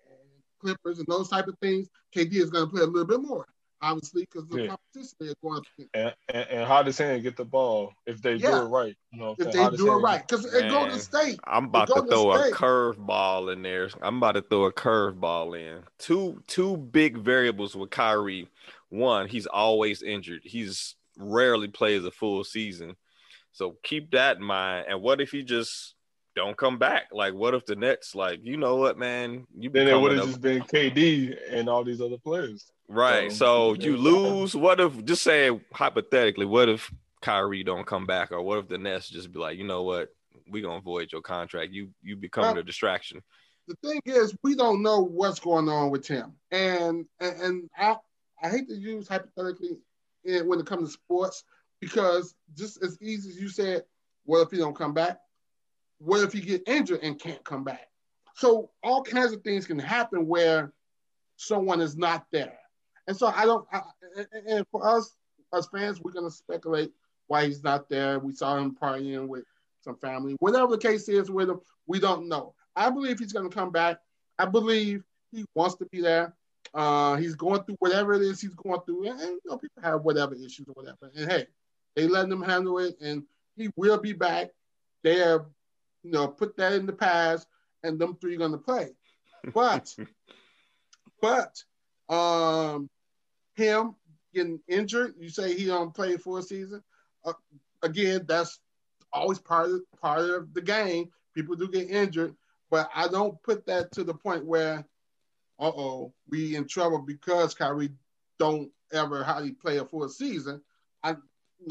Clippers 0.61 0.99
and 0.99 1.07
those 1.09 1.29
type 1.29 1.47
of 1.47 1.57
things, 1.61 1.89
KD 2.15 2.35
is 2.35 2.51
going 2.51 2.67
to 2.67 2.71
play 2.71 2.83
a 2.83 2.87
little 2.87 3.07
bit 3.07 3.21
more 3.21 3.47
obviously, 3.83 4.23
because 4.23 4.47
the 4.49 4.63
yeah. 4.63 4.69
competition 4.69 5.17
they're 5.19 5.35
going 5.43 5.59
up 5.59 5.65
against. 5.79 5.95
And, 5.95 6.15
and, 6.29 6.49
and 6.51 6.69
how 6.69 6.83
does 6.83 6.99
hand 6.99 7.23
get 7.23 7.37
the 7.37 7.45
ball 7.45 7.93
if 8.07 8.21
they 8.23 8.35
yeah. 8.35 8.51
do 8.51 8.57
it 8.57 8.69
right? 8.69 8.97
You 9.13 9.21
know, 9.21 9.35
if 9.39 9.53
they 9.53 9.77
do 9.77 9.93
it 9.93 9.97
right, 9.97 10.27
because 10.27 10.45
it 10.53 10.69
go 10.71 10.89
to 10.89 10.99
state. 10.99 11.39
I'm 11.45 11.67
about 11.67 11.89
to 11.89 12.07
throw 12.07 12.33
a 12.33 12.51
curveball 12.51 13.53
in 13.53 13.63
there. 13.63 13.91
I'm 14.03 14.19
about 14.19 14.33
to 14.33 14.43
throw 14.43 14.65
a 14.65 14.73
curveball 14.73 15.59
in. 15.59 15.83
Two 15.99 16.43
two 16.47 16.77
big 16.77 17.19
variables 17.19 17.75
with 17.75 17.91
Kyrie. 17.91 18.49
One, 18.89 19.29
he's 19.29 19.47
always 19.47 20.03
injured. 20.03 20.43
He's 20.45 20.97
rarely 21.21 21.69
plays 21.69 22.05
a 22.05 22.11
full 22.11 22.43
season. 22.45 22.97
So 23.53 23.77
keep 23.83 24.13
that 24.13 24.39
in 24.39 24.45
mind. 24.45 24.87
And 24.89 25.03
what 25.03 25.21
if 25.21 25.31
he 25.31 25.43
just 25.43 25.95
don't 26.37 26.57
come 26.57 26.79
back? 26.79 27.09
Like, 27.13 27.35
what 27.35 27.55
if 27.55 27.67
the 27.67 27.77
Nets, 27.77 28.15
like, 28.15 28.41
you 28.43 28.57
know 28.57 28.77
what, 28.77 28.99
man? 28.99 29.47
You 29.57 29.71
then 29.71 29.89
it 29.89 30.01
would 30.01 30.13
have 30.13 30.27
just 30.27 30.41
been 30.41 30.63
KD 30.63 31.37
and 31.51 31.69
all 31.69 31.85
these 31.85 32.01
other 32.01 32.19
players. 32.19 32.71
Right. 32.89 33.31
So, 33.31 33.75
so 33.75 33.81
you 33.81 33.97
lose. 33.97 34.57
What 34.57 34.81
if 34.81 35.05
just 35.05 35.23
say 35.23 35.61
hypothetically, 35.73 36.47
what 36.47 36.69
if 36.69 36.93
Kyrie 37.21 37.65
don't 37.65 37.87
come 37.87 38.07
back, 38.07 38.33
or 38.33 38.43
what 38.43 38.59
if 38.59 38.69
the 38.69 38.79
Nets 38.79 39.09
just 39.09 39.33
be 39.33 39.39
like, 39.39 39.59
you 39.59 39.65
know 39.65 39.83
what, 39.83 40.09
we 40.49 40.61
gonna 40.61 40.81
void 40.81 41.13
your 41.13 41.23
contract. 41.23 41.73
You 41.73 41.91
you 42.03 42.17
becoming 42.17 42.59
a 42.59 42.63
distraction. 42.63 43.23
The 43.69 43.77
thing 43.85 44.01
is, 44.05 44.35
we 44.43 44.57
don't 44.57 44.83
know 44.83 45.01
what's 45.01 45.39
going 45.39 45.69
on 45.69 45.91
with 45.91 46.07
him, 46.07 46.33
and 46.51 47.07
and, 47.21 47.41
and 47.41 47.71
I 47.77 47.97
I 48.43 48.49
hate 48.49 48.69
to 48.69 48.75
use 48.75 49.07
hypothetically 49.07 49.79
when 50.25 50.61
it 50.61 50.67
comes 50.67 50.89
to 50.89 50.93
sports 50.93 51.45
because 51.81 52.35
just 52.57 52.83
as 52.83 53.01
easy 53.01 53.31
as 53.31 53.41
you 53.41 53.49
said, 53.49 53.85
what 54.25 54.43
if 54.43 54.51
he 54.51 54.59
don't 54.59 54.77
come 54.77 54.95
back? 54.95 55.19
What 55.99 56.23
if 56.23 56.33
he 56.33 56.41
get 56.41 56.63
injured 56.67 57.01
and 57.03 57.19
can't 57.19 57.43
come 57.45 57.65
back? 57.65 57.89
So 58.35 58.71
all 58.83 59.03
kinds 59.03 59.33
of 59.33 59.43
things 59.43 59.67
can 59.67 59.79
happen 59.79 60.27
where 60.27 60.73
someone 61.37 61.81
is 61.81 61.97
not 61.97 62.27
there. 62.33 62.59
And 63.07 63.17
so 63.17 63.29
I 63.29 63.45
don't. 63.45 63.67
I, 63.73 63.83
and 64.47 64.67
for 64.71 64.87
us 64.87 65.17
as 65.55 65.67
fans, 65.67 66.01
we're 66.01 66.13
gonna 66.13 66.31
speculate 66.31 66.93
why 67.27 67.47
he's 67.47 67.63
not 67.63 67.89
there. 67.89 68.19
We 68.19 68.35
saw 68.35 68.57
him 68.57 68.77
partying 68.81 69.27
with 69.27 69.45
some 69.81 69.97
family. 69.97 70.37
Whatever 70.41 70.73
the 70.73 70.79
case 70.79 71.09
is 71.09 71.31
with 71.31 71.51
him, 71.51 71.61
we 71.87 71.99
don't 71.99 72.29
know. 72.29 72.55
I 72.77 72.91
believe 72.91 73.19
he's 73.19 73.33
gonna 73.33 73.49
come 73.49 73.73
back. 73.73 73.99
I 74.39 74.47
believe 74.47 75.03
he 75.33 75.45
wants 75.55 75.77
to 75.77 75.87
be 75.87 76.01
there. 76.01 76.35
Uh, 76.73 77.17
he's 77.17 77.35
going 77.35 77.63
through 77.65 77.77
whatever 77.81 78.15
it 78.15 78.23
is 78.23 78.41
he's 78.41 78.55
going 78.55 78.81
through, 78.87 79.09
and, 79.09 79.21
and 79.21 79.31
you 79.31 79.51
know 79.51 79.59
people 79.59 79.83
have 79.83 80.03
whatever 80.03 80.35
issues 80.35 80.67
or 80.69 80.75
whatever. 80.75 81.11
And 81.17 81.31
hey, 81.31 81.47
they 81.97 82.07
letting 82.07 82.33
him 82.33 82.43
handle 82.43 82.79
it, 82.79 82.97
and 83.01 83.25
he 83.57 83.71
will 83.77 83.99
be 83.99 84.13
back. 84.13 84.51
They 85.03 85.19
have, 85.19 85.47
you 86.03 86.13
know, 86.13 86.29
put 86.29 86.57
that 86.57 86.73
in 86.75 86.87
the 86.87 86.93
past, 86.93 87.47
and 87.83 87.99
them 87.99 88.17
three 88.21 88.37
are 88.37 88.39
gonna 88.39 88.59
play. 88.59 88.91
But, 89.53 89.95
but, 91.21 91.63
um, 92.15 92.89
him 93.55 93.97
getting 94.33 94.61
injured, 94.69 95.15
you 95.19 95.29
say 95.29 95.57
he 95.57 95.67
don't 95.67 95.95
play 95.95 96.17
for 96.17 96.39
a 96.39 96.43
season. 96.43 96.83
Uh, 97.25 97.33
again, 97.83 98.25
that's 98.27 98.61
always 99.13 99.39
part 99.39 99.71
of 99.71 99.81
part 100.01 100.31
of 100.31 100.55
the 100.55 100.63
game. 100.63 101.11
People 101.35 101.57
do 101.57 101.69
get 101.69 101.91
injured, 101.91 102.35
but 102.71 102.91
I 102.95 103.09
don't 103.09 103.41
put 103.43 103.67
that 103.67 103.93
to 103.93 104.05
the 104.05 104.15
point 104.15 104.45
where, 104.45 104.85
uh 105.61 105.73
oh, 105.75 106.13
we 106.29 106.57
in 106.57 106.67
trouble 106.67 106.99
because 106.99 107.55
Kyrie 107.55 107.91
don't 108.39 108.71
ever 108.93 109.23
hardly 109.23 109.53
play 109.53 109.79
a 109.79 109.85
full 109.85 110.09
season. 110.09 110.63
I 111.03 111.17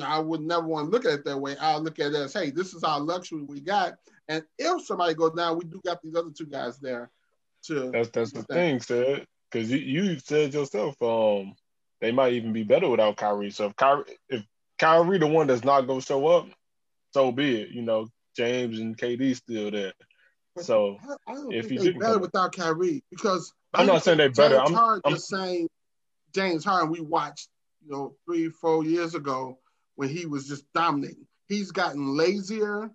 I 0.02 0.20
would 0.20 0.42
never 0.42 0.68
want 0.68 0.88
to 0.88 0.92
look 0.92 1.06
at 1.06 1.20
it 1.20 1.26
that 1.26 1.38
way. 1.38 1.56
I'll 1.60 1.82
look 1.82 2.00
at 2.00 2.14
it 2.14 2.16
as, 2.16 2.34
hey, 2.34 2.52
this 2.52 2.74
is 2.74 2.84
our 2.84 3.00
luxury 3.00 3.42
we 3.42 3.60
got, 3.60 3.96
and 4.28 4.44
if 4.58 4.86
somebody 4.86 5.16
goes 5.16 5.34
down, 5.34 5.58
we 5.58 5.66
do 5.66 5.82
got 5.84 6.02
these 6.02 6.16
other 6.16 6.30
two 6.30 6.46
guys 6.46 6.78
there. 6.80 7.10
To 7.64 7.92
that's 7.92 8.10
that's 8.10 8.32
the 8.32 8.44
thing, 8.44 8.80
said 8.80 9.26
because 9.52 9.72
you, 9.72 9.80
you 9.80 10.20
said 10.20 10.54
yourself, 10.54 11.02
um, 11.02 11.56
they 12.00 12.12
might 12.12 12.34
even 12.34 12.54
be 12.54 12.64
better 12.64 12.88
without 12.88 13.18
Kyrie. 13.18 13.52
So 13.52 13.66
if 13.68 13.76
Kyrie, 13.76 14.04
if 14.30 14.46
Kyrie 14.78 15.18
the 15.18 15.28
one 15.28 15.48
that's 15.48 15.64
not 15.64 15.82
gonna 15.82 16.02
show 16.02 16.28
up, 16.28 16.48
so 17.12 17.32
be 17.32 17.62
it. 17.62 17.70
You 17.70 17.82
know, 17.82 18.08
James 18.38 18.80
and 18.80 18.98
KD 18.98 19.36
still 19.36 19.72
there. 19.72 19.94
But 20.56 20.66
so 20.66 20.98
I, 21.28 21.34
I 21.34 21.46
if 21.50 21.72
you 21.72 22.00
better 22.00 22.20
without 22.20 22.56
Kyrie 22.56 23.04
because 23.10 23.54
I'm 23.74 23.88
not 23.88 24.04
saying 24.04 24.18
they're 24.18 24.32
better. 24.32 24.56
James 24.56 24.70
I'm, 24.70 24.76
Harden 24.76 25.02
I'm 25.06 25.68
James 26.34 26.66
Harden 26.66 26.92
we 26.92 27.02
watched 27.02 27.50
you 27.86 27.92
know 27.92 28.16
three 28.26 28.50
four 28.50 28.84
years 28.84 29.16
ago 29.16 29.60
when 29.96 30.10
he 30.10 30.26
was 30.26 30.48
just 30.48 30.66
dominating. 30.74 31.28
He's 31.48 31.72
gotten 31.72 32.16
lazier. 32.16 32.92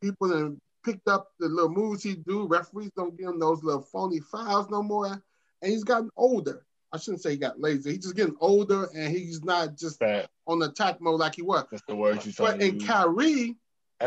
People 0.00 0.36
have 0.36 0.54
picked 0.84 1.08
up 1.08 1.28
the 1.38 1.48
little 1.48 1.70
moves 1.70 2.02
he 2.02 2.14
do. 2.14 2.46
Referees 2.46 2.90
don't 2.96 3.16
give 3.16 3.28
him 3.28 3.38
those 3.38 3.62
little 3.62 3.82
phony 3.82 4.20
fouls 4.20 4.68
no 4.70 4.82
more. 4.82 5.22
And 5.62 5.72
he's 5.72 5.84
gotten 5.84 6.10
older. 6.16 6.66
I 6.92 6.98
shouldn't 6.98 7.22
say 7.22 7.30
he 7.30 7.36
got 7.36 7.60
lazy. 7.60 7.92
He's 7.92 8.02
just 8.02 8.16
getting 8.16 8.36
older 8.40 8.88
and 8.94 9.16
he's 9.16 9.42
not 9.42 9.78
just 9.78 10.02
on 10.46 10.58
the 10.58 10.66
attack 10.66 11.00
mode 11.00 11.20
like 11.20 11.36
he 11.36 11.42
was. 11.42 11.64
That's 11.70 11.82
the 11.88 11.96
word 11.96 12.24
you 12.26 12.32
But 12.36 12.60
in 12.60 12.80
Kyrie, 12.80 13.56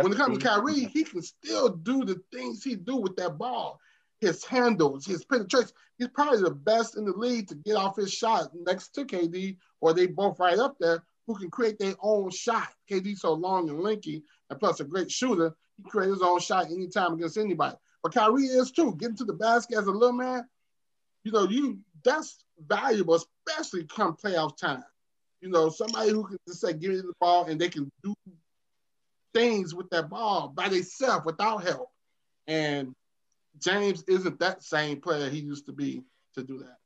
when 0.02 0.12
it 0.12 0.18
comes 0.18 0.38
to 0.38 0.46
Kyrie, 0.46 0.86
he 0.86 1.04
can 1.04 1.22
still 1.22 1.70
do 1.70 2.06
the 2.06 2.22
things 2.32 2.64
he 2.64 2.76
do 2.76 2.98
with 2.98 3.16
that 3.16 3.38
ball. 3.38 3.80
His 4.22 4.44
handles, 4.46 5.06
his 5.06 5.26
penetration. 5.26 5.70
He's 5.98 6.08
probably 6.10 6.42
the 6.42 6.52
best 6.52 6.98
in 6.98 7.06
the 7.06 7.14
league 7.14 7.48
to 7.50 7.56
get 7.56 7.76
off 7.76 7.98
his 7.98 8.14
shot 8.14 8.50
next 8.54 8.90
to 8.96 9.06
KD, 9.06 9.58
or 9.82 9.94
they 9.94 10.08
both 10.08 10.40
right 10.40 10.58
up 10.58 10.78
there, 10.80 11.04
who 11.28 11.36
can 11.38 11.50
create 11.50 11.80
their 11.80 11.96
own 12.02 12.30
shot. 12.32 12.70
KD's 12.90 13.22
so 13.22 13.34
long 13.34 13.70
and 13.70 13.82
lanky, 13.82 14.24
and 14.50 14.60
plus 14.60 14.80
a 14.80 14.84
great 14.84 15.12
shooter. 15.12 15.56
He 15.78 15.84
creates 15.90 16.14
his 16.14 16.22
own 16.22 16.40
shot 16.40 16.66
anytime 16.66 17.14
against 17.14 17.38
anybody. 17.38 17.76
But 18.04 18.14
Kyrie 18.14 18.46
is 18.46 18.72
too. 18.72 18.96
Getting 18.96 19.18
to 19.18 19.26
the 19.26 19.34
basket 19.34 19.78
as 19.78 19.88
a 19.88 19.92
little 19.92 20.14
man, 20.14 20.48
you 21.24 21.32
know, 21.32 21.50
you 21.50 21.80
that's 22.04 22.38
valuable, 22.68 23.16
especially 23.48 23.84
come 23.86 24.16
playoff 24.16 24.58
time. 24.58 24.84
You 25.42 25.50
know, 25.50 25.70
somebody 25.70 26.12
who 26.12 26.26
can 26.26 26.38
just 26.48 26.62
say, 26.62 26.74
give 26.74 26.92
me 26.92 26.98
the 26.98 27.14
ball 27.20 27.46
and 27.46 27.60
they 27.60 27.70
can 27.70 27.92
do 28.04 28.16
things 29.34 29.76
with 29.76 29.90
that 29.90 30.10
ball 30.10 30.48
by 30.56 30.70
themselves 30.70 31.26
without 31.26 31.64
help. 31.64 31.90
And 32.48 32.94
James 33.60 34.04
isn't 34.08 34.40
that 34.40 34.64
same 34.64 35.02
player 35.02 35.30
he 35.30 35.40
used 35.40 35.66
to 35.68 35.72
be 35.72 36.04
to 36.36 36.44
do 36.44 36.60
that. 36.60 36.78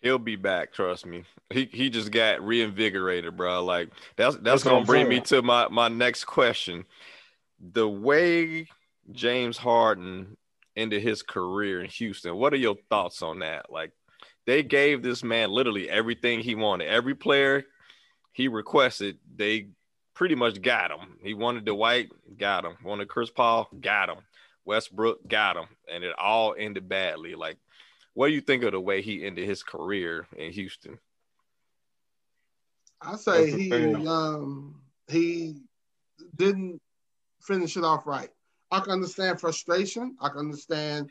He'll 0.00 0.18
be 0.18 0.36
back, 0.36 0.72
trust 0.72 1.06
me. 1.06 1.24
He 1.50 1.68
he 1.72 1.88
just 1.88 2.10
got 2.10 2.42
reinvigorated, 2.42 3.36
bro. 3.36 3.64
Like 3.64 3.90
that's 4.16 4.34
that's, 4.36 4.44
that's 4.44 4.64
gonna 4.64 4.84
bring 4.84 5.08
me 5.08 5.20
to 5.20 5.40
my 5.40 5.68
my 5.68 5.88
next 5.88 6.24
question. 6.24 6.84
The 7.72 7.88
way 7.88 8.68
James 9.12 9.56
Harden 9.56 10.36
ended 10.76 11.02
his 11.02 11.22
career 11.22 11.82
in 11.82 11.88
Houston, 11.88 12.36
what 12.36 12.52
are 12.52 12.58
your 12.58 12.76
thoughts 12.90 13.22
on 13.22 13.38
that? 13.38 13.70
Like 13.70 13.92
they 14.46 14.62
gave 14.62 15.02
this 15.02 15.24
man 15.24 15.50
literally 15.50 15.88
everything 15.88 16.40
he 16.40 16.54
wanted. 16.54 16.88
Every 16.88 17.14
player 17.14 17.64
he 18.32 18.48
requested, 18.48 19.18
they 19.34 19.68
pretty 20.12 20.34
much 20.34 20.60
got 20.60 20.90
him. 20.90 21.18
He 21.22 21.34
wanted 21.34 21.64
Dwight, 21.64 22.10
got 22.36 22.64
him. 22.64 22.76
Wanted 22.84 23.08
Chris 23.08 23.30
Paul, 23.30 23.68
got 23.80 24.08
him. 24.08 24.18
Westbrook, 24.64 25.26
got 25.28 25.56
him. 25.56 25.66
And 25.90 26.04
it 26.04 26.14
all 26.18 26.54
ended 26.56 26.88
badly. 26.88 27.34
Like, 27.34 27.58
what 28.14 28.28
do 28.28 28.34
you 28.34 28.40
think 28.40 28.62
of 28.62 28.72
the 28.72 28.80
way 28.80 29.02
he 29.02 29.24
ended 29.24 29.46
his 29.46 29.62
career 29.62 30.26
in 30.36 30.52
Houston? 30.52 30.98
I 33.00 33.16
say 33.16 33.50
he 33.50 33.94
um 34.06 34.80
he 35.08 35.56
didn't 36.36 36.80
finish 37.42 37.76
it 37.76 37.84
off 37.84 38.06
right. 38.06 38.30
I 38.70 38.80
can 38.80 38.92
understand 38.92 39.40
frustration. 39.40 40.16
I 40.20 40.28
can 40.28 40.38
understand 40.38 41.10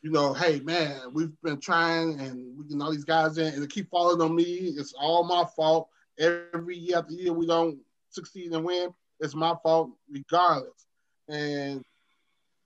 you 0.00 0.10
know, 0.10 0.32
hey 0.32 0.60
man, 0.60 1.00
we've 1.12 1.32
been 1.42 1.60
trying 1.60 2.20
and 2.20 2.56
we 2.56 2.64
get 2.64 2.80
all 2.80 2.92
these 2.92 3.04
guys 3.04 3.36
in 3.38 3.52
and 3.52 3.62
they 3.62 3.66
keep 3.66 3.90
falling 3.90 4.22
on 4.22 4.34
me. 4.34 4.44
It's 4.76 4.94
all 4.98 5.24
my 5.24 5.44
fault. 5.56 5.88
Every 6.18 6.76
year 6.76 6.98
after 6.98 7.12
year 7.12 7.32
we 7.32 7.46
don't 7.46 7.78
succeed 8.10 8.52
and 8.52 8.64
win. 8.64 8.94
It's 9.20 9.34
my 9.34 9.54
fault 9.62 9.90
regardless. 10.10 10.86
And 11.28 11.82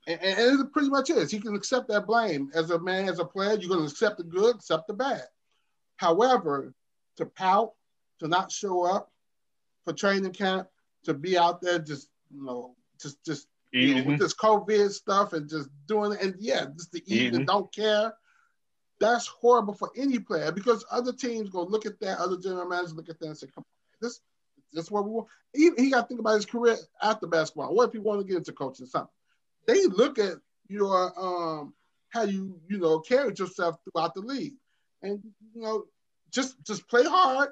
and, 0.07 0.21
and 0.21 0.61
it 0.61 0.73
pretty 0.73 0.89
much 0.89 1.11
is. 1.11 1.31
He 1.31 1.41
can 1.41 1.55
accept 1.55 1.89
that 1.89 2.07
blame. 2.07 2.51
As 2.55 2.71
a 2.71 2.79
man, 2.79 3.09
as 3.09 3.19
a 3.19 3.25
player, 3.25 3.57
you're 3.59 3.71
gonna 3.71 3.87
accept 3.87 4.19
the 4.19 4.25
good, 4.25 4.57
accept 4.57 4.89
the 4.89 4.95
bad. 4.95 5.23
However, 5.97 6.75
to 7.17 7.27
pout, 7.27 7.73
to 8.19 8.29
not 8.29 8.51
show 8.51 8.85
up 8.85 9.11
for 9.85 9.93
training 9.93 10.33
camp, 10.33 10.69
to 11.05 11.15
be 11.15 11.39
out 11.39 11.61
there 11.61 11.79
just 11.79 12.09
you 12.35 12.45
know, 12.45 12.75
just 13.01 13.25
just 13.25 13.47
you 13.73 13.95
know, 13.95 14.03
with 14.05 14.19
this 14.19 14.35
COVID 14.35 14.91
stuff 14.91 15.33
and 15.33 15.49
just 15.49 15.69
doing 15.87 16.13
it, 16.13 16.23
and 16.23 16.35
yeah, 16.39 16.67
just 16.77 16.93
the 16.93 17.03
eat 17.07 17.35
and 17.35 17.47
don't 17.47 17.73
care. 17.75 18.13
That's 19.01 19.27
horrible 19.27 19.75
for 19.75 19.91
any 19.97 20.19
player 20.19 20.53
because 20.53 20.85
other 20.91 21.13
teams 21.13 21.51
go 21.51 21.65
look 21.65 21.87
at 21.87 21.99
that, 22.01 22.19
other 22.19 22.37
general 22.37 22.69
managers 22.69 22.95
look 22.95 23.09
at 23.09 23.19
that 23.21 23.27
and 23.27 23.37
say, 23.37 23.49
"Come 23.53 23.65
on, 23.65 23.99
this, 24.01 24.21
this 24.73 24.85
is 24.85 24.91
what 24.91 25.05
we 25.05 25.11
want." 25.11 25.29
He, 25.53 25.71
he 25.77 25.91
got 25.91 26.03
to 26.03 26.07
think 26.07 26.21
about 26.21 26.37
his 26.37 26.47
career 26.47 26.77
after 27.03 27.27
basketball. 27.27 27.75
What 27.75 27.89
if 27.89 27.93
he 27.93 27.99
want 27.99 28.21
to 28.21 28.27
get 28.27 28.37
into 28.37 28.53
coaching 28.53 28.87
something? 28.87 29.11
They 29.67 29.87
look 29.87 30.19
at 30.19 30.35
your 30.69 31.13
um 31.19 31.75
how 32.11 32.23
you 32.25 32.61
you 32.69 32.79
know 32.79 33.01
carried 33.01 33.39
yourself 33.39 33.77
throughout 33.85 34.15
the 34.15 34.21
league, 34.21 34.55
and 35.03 35.23
you 35.55 35.63
know 35.63 35.85
just 36.31 36.57
just 36.65 36.89
play 36.89 37.05
hard. 37.05 37.51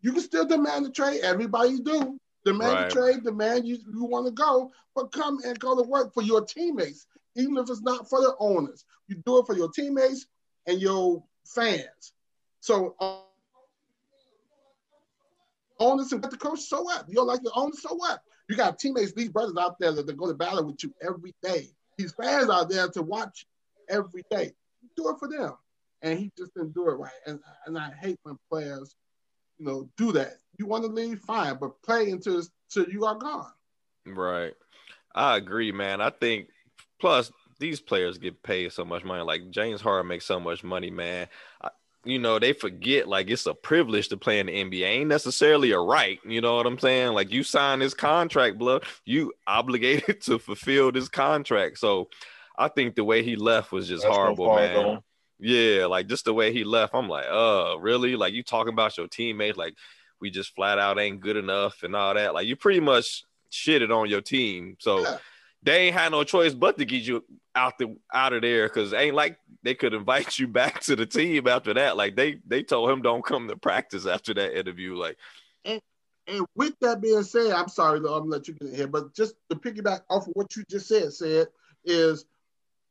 You 0.00 0.12
can 0.12 0.22
still 0.22 0.46
demand 0.46 0.86
a 0.86 0.90
trade. 0.90 1.20
Everybody 1.22 1.80
do. 1.80 2.18
Demand 2.44 2.72
right. 2.72 2.86
a 2.86 2.94
trade, 2.94 3.24
demand 3.24 3.66
you, 3.66 3.76
you 3.92 4.04
want 4.04 4.26
to 4.26 4.30
go, 4.30 4.70
but 4.94 5.10
come 5.10 5.40
and 5.44 5.58
go 5.58 5.74
to 5.74 5.82
work 5.82 6.14
for 6.14 6.22
your 6.22 6.44
teammates, 6.44 7.08
even 7.34 7.56
if 7.56 7.68
it's 7.68 7.82
not 7.82 8.08
for 8.08 8.20
the 8.20 8.36
owners. 8.38 8.84
You 9.08 9.16
do 9.26 9.38
it 9.38 9.46
for 9.46 9.56
your 9.56 9.68
teammates 9.68 10.26
and 10.68 10.80
your 10.80 11.24
fans. 11.44 12.12
So 12.60 12.94
uh, 13.00 13.18
owners 15.80 16.12
and 16.12 16.22
the 16.22 16.36
coach, 16.36 16.60
so 16.60 16.82
what? 16.82 17.08
You 17.08 17.16
don't 17.16 17.26
like 17.26 17.42
the 17.42 17.50
owners, 17.56 17.82
so 17.82 17.96
what? 17.96 18.20
You 18.48 18.56
got 18.56 18.78
teammates, 18.78 19.12
these 19.12 19.28
brothers 19.28 19.56
out 19.58 19.78
there 19.78 19.92
that, 19.92 20.16
go 20.16 20.28
to 20.28 20.34
battle 20.34 20.64
with 20.64 20.82
you 20.82 20.94
every 21.02 21.34
day. 21.42 21.68
These 21.98 22.12
fans 22.12 22.50
out 22.50 22.68
there 22.68 22.88
to 22.88 23.02
watch 23.02 23.46
every 23.88 24.22
day. 24.30 24.52
Do 24.96 25.08
it 25.08 25.16
for 25.18 25.28
them. 25.28 25.54
And 26.02 26.18
he 26.18 26.30
just 26.38 26.54
didn't 26.54 26.74
do 26.74 26.88
it 26.88 26.94
right. 26.94 27.10
And 27.26 27.40
and 27.66 27.78
I 27.78 27.90
hate 28.00 28.18
when 28.22 28.38
players, 28.50 28.94
you 29.58 29.66
know, 29.66 29.88
do 29.96 30.12
that. 30.12 30.34
You 30.58 30.66
want 30.66 30.84
to 30.84 30.90
leave, 30.90 31.20
fine, 31.20 31.56
but 31.58 31.82
play 31.82 32.10
until 32.10 32.42
until 32.70 32.92
you 32.92 33.04
are 33.04 33.16
gone. 33.16 33.52
Right. 34.06 34.54
I 35.14 35.36
agree, 35.36 35.72
man. 35.72 36.00
I 36.00 36.10
think 36.10 36.48
plus 37.00 37.32
these 37.58 37.80
players 37.80 38.18
get 38.18 38.42
paid 38.42 38.72
so 38.72 38.84
much 38.84 39.04
money. 39.04 39.22
Like 39.22 39.50
James 39.50 39.80
Harden 39.80 40.08
makes 40.08 40.26
so 40.26 40.38
much 40.38 40.62
money, 40.62 40.90
man. 40.90 41.28
I, 41.62 41.70
you 42.06 42.18
know, 42.18 42.38
they 42.38 42.52
forget 42.52 43.08
like 43.08 43.30
it's 43.30 43.46
a 43.46 43.54
privilege 43.54 44.08
to 44.08 44.16
play 44.16 44.38
in 44.38 44.46
the 44.46 44.52
NBA. 44.52 44.82
Ain't 44.84 45.08
necessarily 45.08 45.72
a 45.72 45.78
right. 45.78 46.18
You 46.24 46.40
know 46.40 46.56
what 46.56 46.66
I'm 46.66 46.78
saying? 46.78 47.12
Like 47.12 47.32
you 47.32 47.42
sign 47.42 47.80
this 47.80 47.94
contract, 47.94 48.58
blood, 48.58 48.84
you 49.04 49.32
obligated 49.46 50.20
to 50.22 50.38
fulfill 50.38 50.92
this 50.92 51.08
contract. 51.08 51.78
So 51.78 52.08
I 52.56 52.68
think 52.68 52.94
the 52.94 53.04
way 53.04 53.22
he 53.22 53.36
left 53.36 53.72
was 53.72 53.88
just 53.88 54.04
That's 54.04 54.14
horrible, 54.14 54.54
man. 54.54 54.74
Though. 54.74 55.04
Yeah, 55.38 55.86
like 55.86 56.06
just 56.06 56.24
the 56.24 56.32
way 56.32 56.52
he 56.52 56.64
left, 56.64 56.94
I'm 56.94 57.08
like, 57.08 57.26
uh, 57.26 57.76
really? 57.78 58.16
Like 58.16 58.32
you 58.32 58.42
talking 58.42 58.72
about 58.72 58.96
your 58.96 59.08
teammates, 59.08 59.58
like 59.58 59.74
we 60.20 60.30
just 60.30 60.54
flat 60.54 60.78
out 60.78 60.98
ain't 60.98 61.20
good 61.20 61.36
enough 61.36 61.82
and 61.82 61.94
all 61.94 62.14
that. 62.14 62.32
Like 62.32 62.46
you 62.46 62.56
pretty 62.56 62.80
much 62.80 63.24
shitted 63.50 63.94
on 63.94 64.08
your 64.08 64.22
team. 64.22 64.76
So 64.78 65.00
yeah. 65.00 65.18
They 65.66 65.88
ain't 65.88 65.96
had 65.96 66.12
no 66.12 66.22
choice 66.22 66.54
but 66.54 66.78
to 66.78 66.84
get 66.84 67.02
you 67.02 67.24
out 67.56 67.76
the 67.76 67.96
out 68.14 68.32
of 68.32 68.42
there 68.42 68.68
because 68.68 68.94
ain't 68.94 69.16
like 69.16 69.36
they 69.64 69.74
could 69.74 69.92
invite 69.92 70.38
you 70.38 70.46
back 70.60 70.80
to 70.82 70.96
the 70.96 71.04
team 71.04 71.48
after 71.48 71.74
that. 71.74 71.96
Like 71.96 72.14
they 72.16 72.38
they 72.46 72.62
told 72.62 72.88
him 72.88 73.02
don't 73.02 73.24
come 73.24 73.48
to 73.48 73.56
practice 73.56 74.06
after 74.06 74.32
that 74.34 74.56
interview. 74.56 74.94
Like 74.94 75.18
and, 75.64 75.80
and 76.28 76.46
with 76.54 76.78
that 76.80 77.00
being 77.00 77.24
said, 77.24 77.50
I'm 77.50 77.68
sorry, 77.68 77.98
though, 77.98 78.14
I'm 78.14 78.30
let 78.30 78.46
you 78.46 78.54
get 78.54 78.68
in 78.68 78.74
here, 78.76 78.86
but 78.86 79.12
just 79.12 79.34
to 79.50 79.56
piggyback 79.56 80.02
off 80.08 80.28
of 80.28 80.34
what 80.34 80.54
you 80.54 80.62
just 80.70 80.86
said, 80.86 81.12
said 81.12 81.48
is 81.84 82.24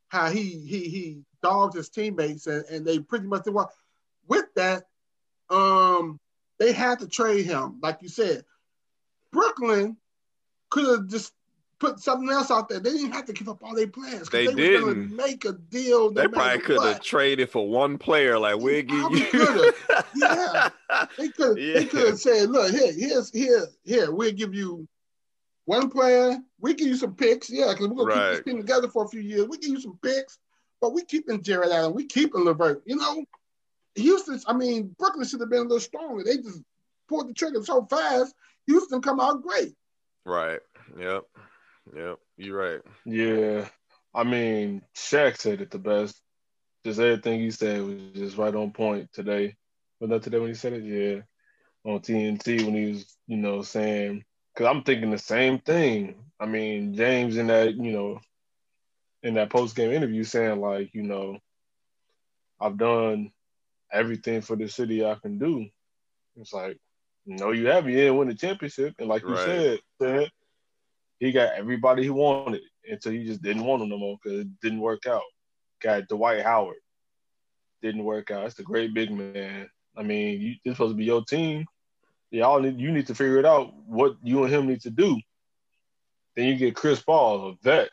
how 0.10 0.30
he 0.30 0.44
he 0.44 0.90
he 0.90 1.22
dogged 1.42 1.76
his 1.76 1.90
teammates 1.90 2.46
and, 2.48 2.66
and 2.66 2.86
they 2.86 3.00
pretty 3.00 3.26
much 3.26 3.46
did 3.46 3.54
what 3.54 3.70
with 4.28 4.54
that, 4.56 4.84
um, 5.50 6.20
they 6.60 6.74
had 6.74 7.00
to 7.00 7.08
trade 7.08 7.46
him, 7.46 7.80
like 7.82 8.02
you 8.02 8.10
said. 8.10 8.44
Brooklyn 9.32 9.96
could 10.70 10.88
have 10.88 11.08
just 11.08 11.32
put 11.80 12.00
something 12.00 12.30
else 12.30 12.52
out 12.52 12.70
there. 12.70 12.80
They 12.80 12.92
didn't 12.92 13.12
have 13.12 13.26
to 13.26 13.34
give 13.34 13.50
up 13.50 13.64
all 13.64 13.76
their 13.76 13.88
plans. 13.88 14.30
They, 14.30 14.48
they 14.48 14.54
didn't 14.54 15.16
make 15.16 15.46
a 15.46 15.54
deal. 15.54 16.12
They 16.12 16.28
probably 16.28 16.60
could 16.60 16.82
have 16.82 17.02
traded 17.02 17.50
for 17.50 17.68
one 17.68 17.98
player. 17.98 18.40
Like 18.40 18.58
we'll 18.58 18.82
give 18.82 19.12
you. 19.12 19.74
yeah, 20.16 20.70
they 21.18 21.30
could. 21.30 21.58
Yeah. 21.58 21.74
They 21.74 21.86
could 21.86 22.08
have 22.08 22.20
said, 22.20 22.50
"Look, 22.50 22.72
here, 22.72 22.94
here's 22.94 23.32
here, 23.32 23.68
here. 23.84 24.12
We'll 24.12 24.32
give 24.32 24.54
you 24.54 24.88
one 25.66 25.90
player. 25.90 26.38
We 26.60 26.74
give 26.74 26.88
you 26.88 26.96
some 26.96 27.16
picks. 27.16 27.50
Yeah, 27.50 27.72
because 27.72 27.90
we're 27.90 28.06
gonna 28.06 28.16
right. 28.16 28.36
keep 28.36 28.46
this 28.46 28.54
team 28.54 28.62
together 28.62 28.88
for 28.88 29.06
a 29.06 29.10
few 29.10 29.22
years. 29.22 29.48
We 29.48 29.58
give 29.58 29.72
you 29.72 29.82
some 29.82 30.00
picks, 30.02 30.40
but 30.82 30.94
we 30.94 31.04
keeping 31.04 31.42
Jarrett 31.42 31.72
Allen. 31.72 31.94
We 31.94 32.06
keeping 32.06 32.46
LeVert. 32.46 32.84
You 32.86 32.96
know, 32.96 33.24
Houston. 33.96 34.40
I 34.48 34.54
mean, 34.54 34.96
Brooklyn 34.98 35.28
should 35.28 35.42
have 35.42 35.50
been 35.50 35.60
a 35.60 35.64
little 35.64 35.80
stronger. 35.80 36.24
They 36.24 36.38
just 36.38 36.62
pulled 37.10 37.30
the 37.30 37.34
trigger 37.34 37.64
so 37.64 37.86
fast. 37.86 38.34
Houston 38.68 39.02
come 39.02 39.20
out 39.20 39.44
great. 39.44 39.74
Right. 40.26 40.60
Yep. 41.00 41.24
Yep, 41.94 42.18
you're 42.38 42.58
right. 42.58 42.82
Yeah, 43.06 43.68
I 44.14 44.24
mean, 44.24 44.82
Shaq 44.96 45.38
said 45.38 45.62
it 45.62 45.72
the 45.72 45.80
best. 45.80 46.20
Just 46.84 47.00
everything 47.00 47.40
he 47.40 47.52
said 47.52 47.82
was 47.82 47.96
just 48.14 48.38
right 48.38 48.56
on 48.56 48.72
point 48.72 49.12
today. 49.12 49.56
But 50.00 50.10
not 50.10 50.24
today 50.24 50.40
when 50.40 50.50
he 50.50 50.56
said 50.56 50.74
it, 50.74 50.84
yeah, 50.84 51.22
on 51.90 52.00
TNT 52.00 52.64
when 52.64 52.76
he 52.76 52.92
was, 52.92 53.18
you 53.28 53.38
know, 53.38 53.62
saying, 53.62 54.24
because 54.54 54.68
I'm 54.68 54.84
thinking 54.84 55.12
the 55.12 55.18
same 55.18 55.60
thing. 55.60 56.16
I 56.40 56.46
mean, 56.46 56.96
James 56.96 57.38
in 57.38 57.48
that, 57.48 57.76
you 57.76 57.92
know, 57.92 58.20
in 59.24 59.36
that 59.36 59.50
post 59.50 59.76
game 59.76 59.92
interview 59.92 60.24
saying 60.24 60.60
like, 60.60 60.94
you 60.94 61.04
know, 61.04 61.40
I've 62.60 62.78
done 62.78 63.32
everything 63.92 64.42
for 64.42 64.56
the 64.56 64.68
city 64.68 65.06
I 65.06 65.16
can 65.16 65.38
do. 65.38 65.68
It's 66.38 66.54
like, 66.54 66.78
no, 67.26 67.52
you 67.52 67.68
haven't. 67.68 67.92
You 67.92 67.98
didn't 67.98 68.18
win 68.18 68.28
the 68.28 68.36
championship, 68.36 68.96
and 69.00 69.08
like 69.08 69.24
you 69.24 69.34
right. 69.34 69.80
said, 70.00 70.32
he 71.20 71.32
got 71.32 71.54
everybody 71.54 72.04
he 72.04 72.10
wanted 72.10 72.62
until 72.90 73.12
he 73.12 73.26
just 73.26 73.42
didn't 73.42 73.64
want 73.64 73.80
them 73.80 73.90
no 73.90 73.98
more 73.98 74.18
because 74.22 74.42
it 74.42 74.48
didn't 74.62 74.80
work 74.80 75.06
out. 75.06 75.22
Got 75.82 76.08
Dwight 76.08 76.44
Howard, 76.44 76.78
didn't 77.82 78.04
work 78.04 78.32
out. 78.32 78.46
It's 78.46 78.60
a 78.60 78.64
great 78.64 78.94
big 78.94 79.12
man. 79.12 79.70
I 79.98 80.04
mean, 80.04 80.42
you, 80.42 80.56
this 80.64 80.74
supposed 80.74 80.94
to 80.94 80.98
be 80.98 81.06
your 81.06 81.24
team. 81.24 81.66
Y'all 82.32 82.60
need 82.60 82.80
you 82.80 82.92
need 82.92 83.08
to 83.08 83.16
figure 83.16 83.38
it 83.38 83.46
out 83.46 83.74
what 83.86 84.16
you 84.24 84.44
and 84.44 84.54
him 84.54 84.68
need 84.68 84.82
to 84.82 84.90
do. 84.90 85.20
Then 86.36 86.48
you 86.48 86.56
get 86.56 86.76
Chris 86.76 87.02
Paul, 87.02 87.50
a 87.50 87.54
vet. 87.64 87.90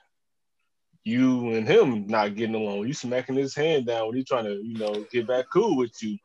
You 1.04 1.50
and 1.50 1.66
him 1.66 2.06
not 2.06 2.34
getting 2.34 2.54
along. 2.54 2.86
You 2.86 2.94
smacking 2.94 3.36
his 3.36 3.54
hand 3.54 3.86
down 3.86 4.06
when 4.06 4.16
he's 4.16 4.26
trying 4.26 4.44
to, 4.44 4.54
you 4.54 4.78
know, 4.78 5.04
get 5.10 5.26
back 5.26 5.46
cool 5.52 5.76
with 5.76 6.00
you 6.00 6.16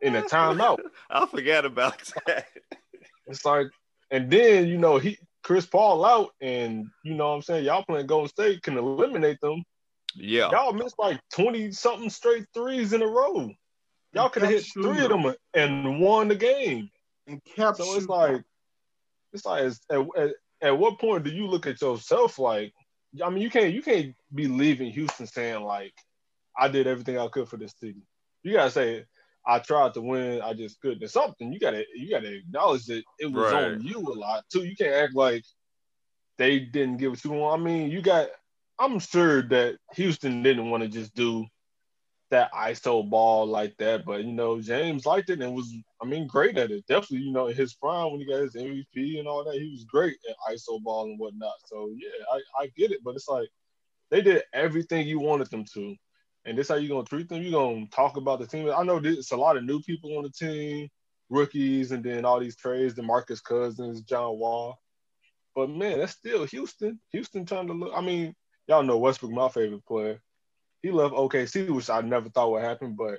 in 0.00 0.16
a 0.16 0.22
timeout. 0.22 0.78
I 1.10 1.26
forget 1.26 1.64
about 1.64 2.12
that. 2.26 2.46
It's 3.26 3.44
like, 3.44 3.68
and 4.10 4.30
then 4.30 4.66
you 4.68 4.76
know 4.76 4.98
he 4.98 5.18
Chris 5.44 5.66
Paul 5.66 6.04
out, 6.04 6.30
and 6.40 6.86
you 7.04 7.14
know 7.14 7.28
what 7.28 7.34
I'm 7.36 7.42
saying, 7.42 7.66
y'all 7.66 7.84
playing 7.84 8.06
Golden 8.06 8.28
State 8.28 8.62
can 8.62 8.78
eliminate 8.78 9.38
them. 9.42 9.62
Yeah. 10.16 10.50
Y'all 10.50 10.72
missed 10.72 10.98
like 10.98 11.20
20 11.34 11.70
something 11.70 12.08
straight 12.10 12.46
threes 12.54 12.92
in 12.92 13.02
a 13.02 13.06
row. 13.06 13.50
Y'all 14.12 14.30
could 14.30 14.42
have 14.42 14.50
hit 14.50 14.64
three 14.72 15.04
of 15.04 15.10
them 15.10 15.34
and 15.52 16.00
won 16.00 16.28
the 16.28 16.34
game. 16.34 16.88
And 17.26 17.42
kept 17.44 17.78
so 17.78 17.96
it's 17.96 18.08
like 18.08 18.42
it's 19.32 19.44
like 19.44 19.64
at, 19.90 20.06
at, 20.16 20.30
at 20.62 20.78
what 20.78 20.98
point 20.98 21.24
do 21.24 21.30
you 21.30 21.46
look 21.46 21.66
at 21.66 21.80
yourself 21.80 22.38
like 22.38 22.72
I 23.24 23.30
mean 23.30 23.42
you 23.42 23.50
can't 23.50 23.72
you 23.72 23.82
can't 23.82 24.14
be 24.32 24.46
leaving 24.46 24.92
Houston 24.92 25.26
saying 25.26 25.62
like 25.62 25.94
I 26.56 26.68
did 26.68 26.86
everything 26.86 27.18
I 27.18 27.26
could 27.28 27.48
for 27.48 27.56
this 27.56 27.74
city. 27.80 28.02
You 28.42 28.52
gotta 28.52 28.70
say 28.70 29.04
I 29.46 29.58
tried 29.58 29.94
to 29.94 30.00
win. 30.00 30.40
I 30.40 30.54
just 30.54 30.80
couldn't. 30.80 31.02
It's 31.02 31.12
something 31.12 31.52
you 31.52 31.60
gotta 31.60 31.84
you 31.94 32.10
gotta 32.10 32.34
acknowledge 32.34 32.86
that 32.86 33.02
it 33.18 33.26
was 33.26 33.52
right. 33.52 33.72
on 33.72 33.82
you 33.82 33.98
a 33.98 34.14
lot 34.14 34.44
too. 34.50 34.64
You 34.64 34.74
can't 34.76 34.94
act 34.94 35.14
like 35.14 35.44
they 36.38 36.60
didn't 36.60 36.96
give 36.96 37.12
it 37.12 37.20
to 37.20 37.34
him. 37.34 37.44
I 37.44 37.56
mean, 37.56 37.90
you 37.90 38.02
got. 38.02 38.28
I'm 38.78 38.98
sure 38.98 39.42
that 39.42 39.76
Houston 39.94 40.42
didn't 40.42 40.68
want 40.68 40.82
to 40.82 40.88
just 40.88 41.14
do 41.14 41.46
that 42.30 42.52
ISO 42.52 43.08
ball 43.08 43.46
like 43.46 43.76
that, 43.76 44.04
but 44.04 44.24
you 44.24 44.32
know 44.32 44.60
James 44.60 45.06
liked 45.06 45.30
it 45.30 45.40
and 45.40 45.54
was, 45.54 45.72
I 46.02 46.06
mean, 46.06 46.26
great 46.26 46.58
at 46.58 46.72
it. 46.72 46.84
Definitely, 46.88 47.26
you 47.26 47.32
know, 47.32 47.46
in 47.46 47.54
his 47.54 47.74
prime 47.74 48.10
when 48.10 48.20
he 48.20 48.26
got 48.26 48.40
his 48.40 48.56
MVP 48.56 49.20
and 49.20 49.28
all 49.28 49.44
that, 49.44 49.54
he 49.54 49.70
was 49.70 49.84
great 49.84 50.16
at 50.28 50.52
ISO 50.52 50.82
ball 50.82 51.04
and 51.04 51.18
whatnot. 51.18 51.54
So 51.66 51.92
yeah, 51.94 52.08
I, 52.32 52.64
I 52.64 52.66
get 52.76 52.90
it, 52.90 53.04
but 53.04 53.14
it's 53.14 53.28
like 53.28 53.48
they 54.10 54.20
did 54.20 54.42
everything 54.52 55.06
you 55.06 55.20
wanted 55.20 55.50
them 55.50 55.64
to 55.74 55.94
and 56.44 56.56
this 56.58 56.68
how 56.68 56.74
you 56.74 56.88
gonna 56.88 57.04
treat 57.04 57.28
them. 57.28 57.42
You 57.42 57.50
gonna 57.52 57.86
talk 57.86 58.16
about 58.16 58.40
the 58.40 58.46
team. 58.46 58.70
I 58.74 58.82
know 58.82 59.00
it's 59.02 59.32
a 59.32 59.36
lot 59.36 59.56
of 59.56 59.64
new 59.64 59.80
people 59.80 60.16
on 60.16 60.24
the 60.24 60.30
team, 60.30 60.88
rookies, 61.30 61.92
and 61.92 62.04
then 62.04 62.24
all 62.24 62.40
these 62.40 62.56
trades, 62.56 62.94
the 62.94 63.02
Marcus 63.02 63.40
Cousins, 63.40 64.02
John 64.02 64.38
Wall. 64.38 64.78
But 65.54 65.70
man, 65.70 65.98
that's 65.98 66.12
still 66.12 66.44
Houston. 66.46 67.00
Houston 67.12 67.46
trying 67.46 67.68
to 67.68 67.72
look. 67.72 67.92
I 67.94 68.00
mean, 68.00 68.34
y'all 68.66 68.82
know 68.82 68.98
Westbrook, 68.98 69.32
my 69.32 69.48
favorite 69.48 69.86
player. 69.86 70.20
He 70.82 70.90
left 70.90 71.14
OKC, 71.14 71.70
which 71.70 71.88
I 71.88 72.02
never 72.02 72.28
thought 72.28 72.50
would 72.50 72.62
happen, 72.62 72.94
but 72.94 73.18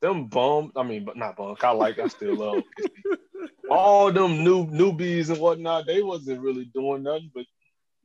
them 0.00 0.26
bum. 0.26 0.72
I 0.74 0.82
mean, 0.82 1.04
but 1.04 1.16
not 1.16 1.36
bum. 1.36 1.56
I 1.62 1.70
like. 1.70 1.98
I 1.98 2.08
still 2.08 2.36
love. 2.36 2.62
all 3.70 4.12
them 4.12 4.42
new 4.42 4.66
newbies 4.66 5.30
and 5.30 5.38
whatnot. 5.38 5.86
They 5.86 6.02
wasn't 6.02 6.40
really 6.40 6.64
doing 6.74 7.02
nothing, 7.04 7.30
but 7.34 7.44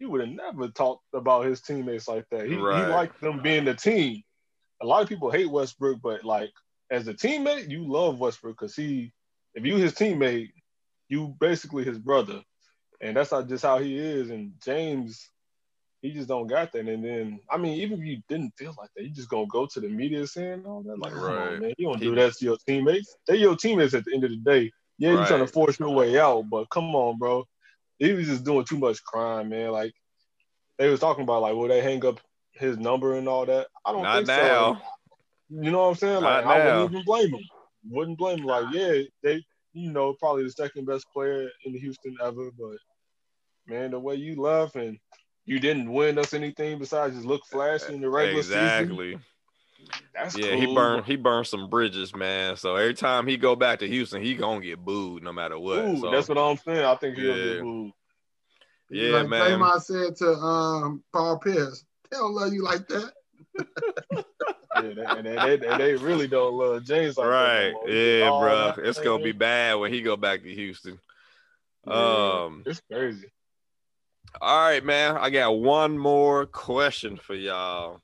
he 0.04 0.08
would 0.08 0.20
have 0.20 0.30
never 0.30 0.68
talked 0.68 1.06
about 1.13 1.46
his 1.46 1.62
teammates 1.62 2.10
like 2.10 2.26
that. 2.30 2.46
He, 2.46 2.58
right. 2.58 2.86
he 2.86 2.92
liked 2.92 3.22
them 3.22 3.42
being 3.42 3.63
the 3.63 3.74
team. 3.74 4.22
A 4.82 4.86
lot 4.86 5.02
of 5.02 5.08
people 5.08 5.32
hate 5.32 5.50
Westbrook, 5.50 6.02
but 6.04 6.26
like 6.26 6.52
as 6.92 7.08
a 7.08 7.13
teammate, 7.13 7.70
you 7.70 7.89
love 7.89 8.20
Westbrook 8.20 8.60
because 8.60 8.76
he, 8.76 9.13
if 9.56 9.66
you 9.66 9.78
his 9.78 9.94
teammate, 9.94 10.50
you 11.08 11.34
basically 11.39 11.86
his 11.86 11.98
brother, 11.98 12.42
and 13.00 13.16
that's 13.16 13.32
not 13.32 13.48
just 13.48 13.63
how 13.63 13.78
he 13.78 13.98
is. 13.98 14.30
And 14.30 14.52
James, 14.62 15.30
he 16.02 16.12
just 16.12 16.28
don't 16.28 16.48
got 16.48 16.74
that. 16.74 16.86
And 16.86 17.06
then, 17.06 17.39
I 17.50 17.56
mean, 17.56 17.80
even 17.80 18.02
if 18.02 18.06
you 18.06 18.22
didn't 18.28 18.56
feel 18.58 18.76
like 18.78 18.89
that, 18.98 19.06
you 19.06 19.10
just 19.12 19.30
gonna 19.30 19.48
go 19.48 19.68
to 19.68 19.80
the 19.80 19.88
media 19.88 20.28
saying 20.28 20.66
all 20.66 20.84
that. 20.84 21.00
Like, 21.00 21.16
right. 21.16 21.54
On, 21.54 21.60
man, 21.62 21.74
you 21.78 21.88
don't 21.88 22.00
he, 22.00 22.10
do 22.10 22.16
that 22.16 22.34
to 22.34 22.46
your 22.46 22.58
teammates. 22.68 23.16
They're 23.26 23.38
your 23.38 23.56
teammates 23.56 23.94
at 23.94 24.04
the 24.04 24.13
end 24.13 24.26
of 24.26 24.32
the 24.32 24.38
day. 24.38 24.70
Yeah, 24.98 25.12
right. 25.12 25.16
you're 25.20 25.28
trying 25.28 25.46
to 25.46 25.48
force 25.48 25.80
your 25.80 25.92
way 25.92 26.20
out, 26.20 26.50
but 26.50 26.70
come 26.70 26.94
on, 26.94 27.18
bro 27.18 27.48
he 28.00 28.14
was 28.14 28.28
just 28.28 28.44
doing 28.44 28.66
too 28.66 28.78
much 28.78 29.04
crime, 29.04 29.50
man. 29.50 29.72
Like 29.72 29.94
they 30.78 30.90
was 30.90 31.00
talking 31.00 31.24
about, 31.24 31.42
like, 31.42 31.56
will 31.56 31.68
they 31.68 31.82
hang 31.82 32.06
up 32.06 32.20
his 32.52 32.78
number 32.78 33.16
and 33.16 33.28
all 33.28 33.46
that? 33.46 33.68
I 33.86 33.92
don't 33.92 34.04
Not 34.04 34.16
think 34.16 34.28
now. 34.28 34.74
so. 34.74 34.82
You 35.62 35.72
know 35.72 35.82
what 35.82 35.90
I'm 35.90 35.96
saying? 35.96 36.24
Like, 36.24 36.46
I 36.46 36.66
wouldn't 36.66 36.92
even 36.92 37.06
blame 37.06 37.34
him. 37.34 37.44
Wouldn't 37.90 38.18
blame 38.18 38.40
him. 38.40 38.46
Like, 38.46 38.74
yeah, 38.74 39.02
they 39.22 39.44
you 39.74 39.92
know, 39.92 40.14
probably 40.14 40.44
the 40.44 40.52
second 40.52 40.86
best 40.86 41.06
player 41.14 41.50
in 41.66 41.74
Houston 41.76 42.16
ever. 42.24 42.52
But 42.58 42.78
man, 43.68 43.92
the 43.92 44.00
way 44.00 44.16
you 44.16 44.40
left 44.42 44.76
and 44.76 44.98
you 45.46 45.60
didn't 45.60 45.92
win 45.92 46.18
us 46.18 46.34
anything 46.34 46.80
besides 46.80 47.16
just 47.16 47.28
look 47.28 47.42
flashy 47.46 47.94
in 47.94 48.02
the 48.02 48.10
regular 48.10 48.40
exactly. 48.40 49.08
season. 49.08 49.24
That's 50.13 50.38
yeah. 50.38 50.50
Cool. 50.50 50.60
He 50.60 50.74
burned 50.74 51.06
he 51.06 51.15
burned 51.15 51.48
some 51.48 51.69
bridges, 51.69 52.15
man. 52.15 52.56
So 52.56 52.76
every 52.76 52.93
time 52.93 53.28
he 53.28 53.38
go 53.38 53.56
back 53.56 53.80
to 53.80 53.88
Houston, 53.88 54.22
he 54.22 54.36
gonna 54.36 54.62
get 54.62 54.84
booed 54.84 55.24
no 55.24 55.34
matter 55.34 55.58
what. 55.58 55.80
Ooh, 55.80 56.00
so, 56.00 56.12
that's 56.12 56.30
what 56.30 56.38
I'm 56.38 56.58
saying. 56.58 56.86
I 56.86 56.96
think 56.96 57.17
he'll 57.17 57.36
yeah. 57.36 57.54
get 57.54 57.62
booed. 57.62 57.91
Yeah, 58.89 59.17
like 59.17 59.30
man. 59.30 59.60
Draymond 59.60 59.82
said 59.82 60.15
to 60.17 60.34
um, 60.34 61.04
Paul 61.12 61.39
Pierce, 61.39 61.84
"They 62.12 62.17
don't 62.17 62.34
love 62.34 62.54
you 62.54 62.63
like 62.63 62.88
that." 62.89 63.12
yeah, 64.84 65.15
and 65.15 65.26
they, 65.26 65.58
they, 65.58 65.78
they, 65.78 65.96
really 65.96 66.28
don't 66.28 66.54
love 66.54 66.84
James 66.84 67.17
like 67.17 67.28
right. 67.28 67.74
that. 67.86 67.91
Yeah, 67.91 68.30
bro. 68.30 68.74
It's 68.78 69.00
gonna 69.00 69.24
be 69.24 69.32
bad 69.32 69.76
when 69.76 69.91
he 69.91 70.02
go 70.02 70.15
back 70.15 70.43
to 70.43 70.54
Houston. 70.54 71.00
Yeah, 71.88 72.43
um, 72.43 72.63
it's 72.65 72.82
crazy. 72.91 73.28
All 74.41 74.69
right, 74.69 74.84
man. 74.84 75.17
I 75.17 75.30
got 75.30 75.58
one 75.58 75.98
more 75.98 76.46
question 76.46 77.17
for 77.17 77.36
y'all. 77.36 78.02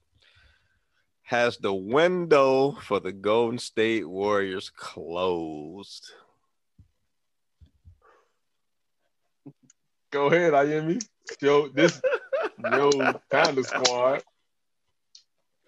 Has 1.30 1.58
the 1.58 1.72
window 1.72 2.72
for 2.72 3.00
the 3.00 3.12
Golden 3.12 3.60
State 3.60 4.10
Warriors 4.10 4.72
closed? 4.76 6.10
Go 10.10 10.26
ahead, 10.26 10.56
I 10.56 10.66
hear 10.66 10.82
me. 10.82 10.98
Yo, 11.40 11.68
this 11.68 12.02
yo 12.74 12.90
Panda 13.30 13.64
squad. 13.64 14.24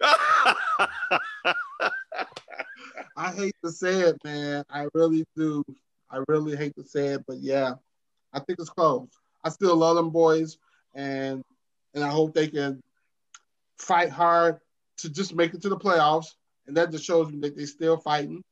I 3.16 3.30
hate 3.32 3.54
to 3.64 3.70
say 3.70 4.00
it, 4.00 4.16
man. 4.24 4.64
I 4.68 4.88
really 4.94 5.24
do. 5.36 5.64
I 6.10 6.24
really 6.26 6.56
hate 6.56 6.74
to 6.74 6.82
say 6.82 7.10
it, 7.10 7.22
but 7.24 7.38
yeah, 7.38 7.74
I 8.32 8.40
think 8.40 8.58
it's 8.58 8.68
closed. 8.68 9.12
I 9.44 9.48
still 9.50 9.76
love 9.76 9.94
them 9.94 10.10
boys, 10.10 10.58
and 10.92 11.44
and 11.94 12.02
I 12.02 12.08
hope 12.08 12.34
they 12.34 12.48
can 12.48 12.82
fight 13.78 14.10
hard 14.10 14.58
to 14.98 15.10
just 15.10 15.34
make 15.34 15.54
it 15.54 15.62
to 15.62 15.68
the 15.68 15.76
playoffs. 15.76 16.34
And 16.66 16.76
that 16.76 16.90
just 16.90 17.04
shows 17.04 17.30
me 17.30 17.40
that 17.40 17.56
they're 17.56 17.66
still 17.66 17.96
fighting. 17.96 18.42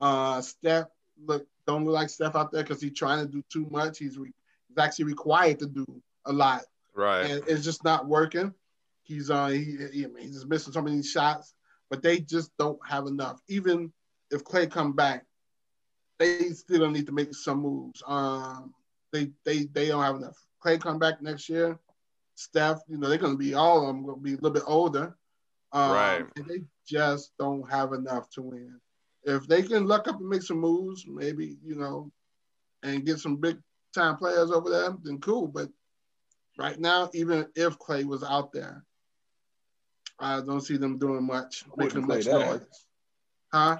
Uh, 0.00 0.40
Steph 0.40 0.88
look 1.24 1.46
don't 1.66 1.84
look 1.84 1.94
like 1.94 2.08
Steph 2.08 2.34
out 2.34 2.50
there 2.52 2.62
because 2.62 2.80
he's 2.80 2.94
trying 2.94 3.24
to 3.24 3.30
do 3.30 3.42
too 3.48 3.66
much. 3.70 3.98
He's 3.98 4.18
re- 4.18 4.34
he's 4.68 4.78
actually 4.78 5.06
required 5.06 5.60
to 5.60 5.66
do 5.66 5.86
a 6.24 6.32
lot, 6.32 6.62
right? 6.94 7.30
And 7.30 7.42
it's 7.46 7.64
just 7.64 7.84
not 7.84 8.06
working. 8.06 8.52
He's 9.02 9.30
uh 9.30 9.48
he, 9.48 9.76
he 9.92 10.06
he's 10.18 10.34
just 10.34 10.48
missing 10.48 10.72
so 10.72 10.82
many 10.82 11.02
shots, 11.02 11.54
but 11.88 12.02
they 12.02 12.20
just 12.20 12.50
don't 12.58 12.78
have 12.86 13.06
enough. 13.06 13.40
Even 13.48 13.92
if 14.30 14.44
Klay 14.44 14.70
come 14.70 14.92
back, 14.92 15.24
they 16.18 16.50
still 16.50 16.90
need 16.90 17.06
to 17.06 17.12
make 17.12 17.34
some 17.34 17.62
moves. 17.62 18.02
Um, 18.06 18.74
they 19.12 19.30
they 19.44 19.64
they 19.64 19.88
don't 19.88 20.02
have 20.02 20.16
enough. 20.16 20.36
Klay 20.64 20.80
come 20.80 20.98
back 20.98 21.22
next 21.22 21.48
year. 21.48 21.78
Steph, 22.34 22.80
you 22.88 22.98
know, 22.98 23.08
they're 23.08 23.18
gonna 23.18 23.36
be 23.36 23.54
all 23.54 23.82
of 23.82 23.86
them 23.86 24.06
gonna 24.06 24.18
be 24.18 24.32
a 24.32 24.36
little 24.36 24.50
bit 24.50 24.64
older. 24.66 25.16
Um, 25.72 25.92
right. 25.92 26.24
They 26.36 26.62
just 26.86 27.32
don't 27.38 27.68
have 27.70 27.92
enough 27.92 28.28
to 28.30 28.42
win. 28.42 28.80
If 29.24 29.46
they 29.46 29.62
can 29.62 29.86
luck 29.86 30.08
up 30.08 30.20
and 30.20 30.28
make 30.28 30.42
some 30.42 30.58
moves, 30.58 31.06
maybe 31.06 31.56
you 31.64 31.76
know, 31.76 32.10
and 32.82 33.06
get 33.06 33.18
some 33.18 33.36
big 33.36 33.58
time 33.94 34.16
players 34.16 34.50
over 34.50 34.68
there, 34.68 34.94
then 35.02 35.20
cool. 35.20 35.46
But 35.46 35.68
right 36.58 36.78
now, 36.78 37.10
even 37.14 37.46
if 37.54 37.78
Klay 37.78 38.04
was 38.04 38.22
out 38.22 38.52
there, 38.52 38.84
I 40.18 40.40
don't 40.40 40.60
see 40.60 40.76
them 40.76 40.98
doing 40.98 41.26
much, 41.26 41.64
making 41.76 42.06
much 42.06 42.26
noise. 42.26 42.60
Huh? 43.52 43.78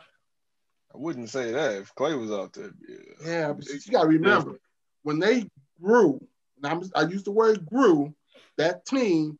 I 0.94 0.98
wouldn't 0.98 1.30
say 1.30 1.52
that 1.52 1.74
if 1.76 1.94
Klay 1.94 2.18
was 2.18 2.30
out 2.30 2.52
there. 2.52 2.72
Yeah, 2.88 2.96
yeah 3.30 3.52
but 3.52 3.66
you 3.68 3.92
got 3.92 4.02
to 4.02 4.08
remember 4.08 4.58
when 5.02 5.18
they 5.18 5.48
grew. 5.80 6.20
I 6.64 7.02
used 7.02 7.24
the 7.24 7.32
word 7.32 7.66
grew. 7.66 8.14
That 8.58 8.84
team 8.84 9.38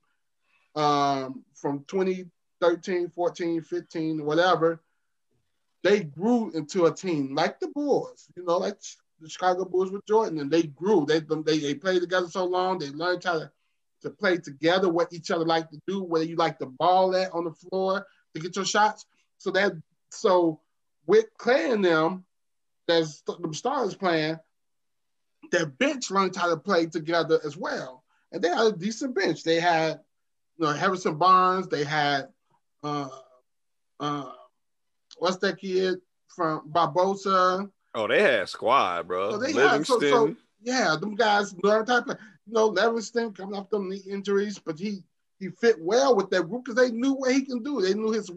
um, 0.74 1.44
from 1.54 1.84
2013, 2.62 3.10
14, 3.10 3.62
15, 3.62 4.24
whatever, 4.24 4.80
they 5.82 6.04
grew 6.04 6.50
into 6.52 6.86
a 6.86 6.94
team 6.94 7.34
like 7.34 7.58
the 7.58 7.68
Bulls. 7.68 8.28
You 8.36 8.44
know, 8.44 8.58
like 8.58 8.78
the 9.20 9.28
Chicago 9.28 9.64
Bulls 9.64 9.90
with 9.90 10.06
Jordan, 10.06 10.38
and 10.38 10.50
they 10.50 10.64
grew. 10.64 11.04
They 11.06 11.20
they 11.20 11.58
they 11.58 11.74
played 11.74 12.00
together 12.00 12.28
so 12.28 12.44
long. 12.44 12.78
They 12.78 12.90
learned 12.90 13.24
how 13.24 13.40
to 13.40 13.50
to 14.02 14.10
play 14.10 14.36
together, 14.36 14.88
what 14.88 15.12
each 15.12 15.30
other 15.30 15.44
like 15.44 15.70
to 15.70 15.80
do, 15.86 16.02
whether 16.02 16.24
you 16.24 16.36
like 16.36 16.58
the 16.58 16.66
ball 16.66 17.14
at 17.14 17.32
on 17.32 17.44
the 17.44 17.52
floor 17.52 18.06
to 18.34 18.40
get 18.40 18.56
your 18.56 18.64
shots. 18.64 19.06
So 19.38 19.50
that 19.52 19.72
so 20.10 20.60
with 21.06 21.26
Klay 21.38 21.72
and 21.72 21.84
them, 21.84 22.24
there's 22.86 23.22
the 23.22 23.52
stars 23.52 23.94
playing, 23.94 24.38
their 25.50 25.66
bench 25.66 26.10
learned 26.10 26.36
how 26.36 26.48
to 26.48 26.56
play 26.56 26.86
together 26.86 27.40
as 27.44 27.56
well. 27.56 28.04
And 28.32 28.42
they 28.42 28.48
had 28.48 28.66
a 28.66 28.72
decent 28.72 29.14
bench. 29.14 29.42
They 29.42 29.60
had 29.60 30.00
you 30.58 30.66
know 30.66 30.72
Harrison 30.72 31.16
Barnes, 31.16 31.68
they 31.68 31.84
had 31.84 32.28
uh 32.82 33.08
uh 34.00 34.32
what's 35.18 35.36
that 35.38 35.58
kid 35.58 35.98
from 36.28 36.68
Barbosa? 36.70 37.70
Oh, 37.94 38.08
they 38.08 38.22
had 38.22 38.48
squad, 38.48 39.06
bro. 39.06 39.32
So 39.32 39.38
they 39.38 39.52
Livingston. 39.52 40.00
Had, 40.00 40.10
so, 40.10 40.28
so, 40.28 40.36
yeah, 40.62 40.96
them 40.98 41.14
guys 41.14 41.54
how 41.64 41.82
to 41.82 42.02
play 42.02 42.16
you 42.46 42.54
know, 42.54 42.66
Livingston 42.66 43.32
coming 43.32 43.58
off 43.58 43.70
them 43.70 43.88
knee 43.88 44.02
injuries, 44.08 44.58
but 44.58 44.78
he 44.78 45.02
he 45.38 45.48
fit 45.48 45.76
well 45.80 46.14
with 46.14 46.30
that 46.30 46.48
group 46.48 46.64
because 46.64 46.76
they 46.76 46.90
knew 46.90 47.14
what 47.14 47.32
he 47.32 47.42
can 47.42 47.62
do. 47.62 47.80
They 47.80 47.94
knew 47.94 48.12
his 48.12 48.30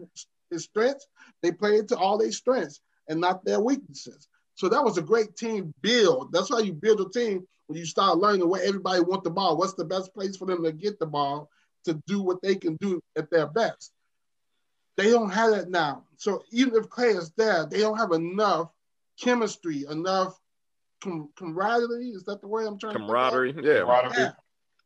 his 0.50 0.64
strengths. 0.64 1.06
They 1.42 1.52
played 1.52 1.88
to 1.88 1.96
all 1.96 2.18
their 2.18 2.32
strengths 2.32 2.80
and 3.08 3.20
not 3.20 3.44
their 3.44 3.60
weaknesses. 3.60 4.28
So 4.54 4.68
that 4.68 4.82
was 4.82 4.96
a 4.96 5.02
great 5.02 5.36
team 5.36 5.74
build. 5.82 6.32
That's 6.32 6.48
how 6.48 6.58
you 6.58 6.72
build 6.72 7.00
a 7.00 7.10
team 7.10 7.46
when 7.66 7.78
you 7.78 7.84
start 7.84 8.18
learning 8.18 8.48
where 8.48 8.62
everybody 8.62 9.00
want 9.00 9.22
the 9.22 9.30
ball. 9.30 9.56
What's 9.56 9.74
the 9.74 9.84
best 9.84 10.14
place 10.14 10.36
for 10.36 10.46
them 10.46 10.62
to 10.64 10.72
get 10.72 10.98
the 10.98 11.06
ball 11.06 11.50
to 11.84 11.94
do 12.06 12.22
what 12.22 12.40
they 12.42 12.54
can 12.54 12.76
do 12.76 13.00
at 13.16 13.30
their 13.30 13.46
best? 13.46 13.92
They 14.96 15.10
don't 15.10 15.30
have 15.30 15.50
that 15.50 15.70
now. 15.70 16.04
So 16.16 16.42
even 16.50 16.74
if 16.74 16.88
Klay 16.88 17.16
is 17.16 17.30
there, 17.36 17.66
they 17.66 17.80
don't 17.80 17.98
have 17.98 18.12
enough 18.12 18.70
chemistry, 19.20 19.84
enough 19.90 20.38
com- 21.02 21.30
camaraderie. 21.36 22.10
Is 22.10 22.24
that 22.24 22.40
the 22.40 22.48
word 22.48 22.66
I'm 22.66 22.78
trying 22.78 22.94
camaraderie. 22.94 23.52
to 23.52 23.62
camaraderie? 23.62 24.12
Yeah. 24.16 24.18
yeah. 24.18 24.32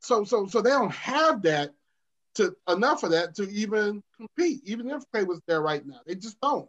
So 0.00 0.24
so 0.24 0.46
so 0.46 0.60
they 0.60 0.70
don't 0.70 0.92
have 0.92 1.42
that 1.42 1.74
to 2.34 2.54
enough 2.68 3.02
of 3.02 3.10
that 3.10 3.34
to 3.36 3.48
even 3.50 4.02
compete. 4.16 4.62
Even 4.64 4.90
if 4.90 5.02
Klay 5.12 5.26
was 5.26 5.40
there 5.46 5.62
right 5.62 5.86
now, 5.86 6.00
they 6.06 6.14
just 6.14 6.40
don't. 6.40 6.68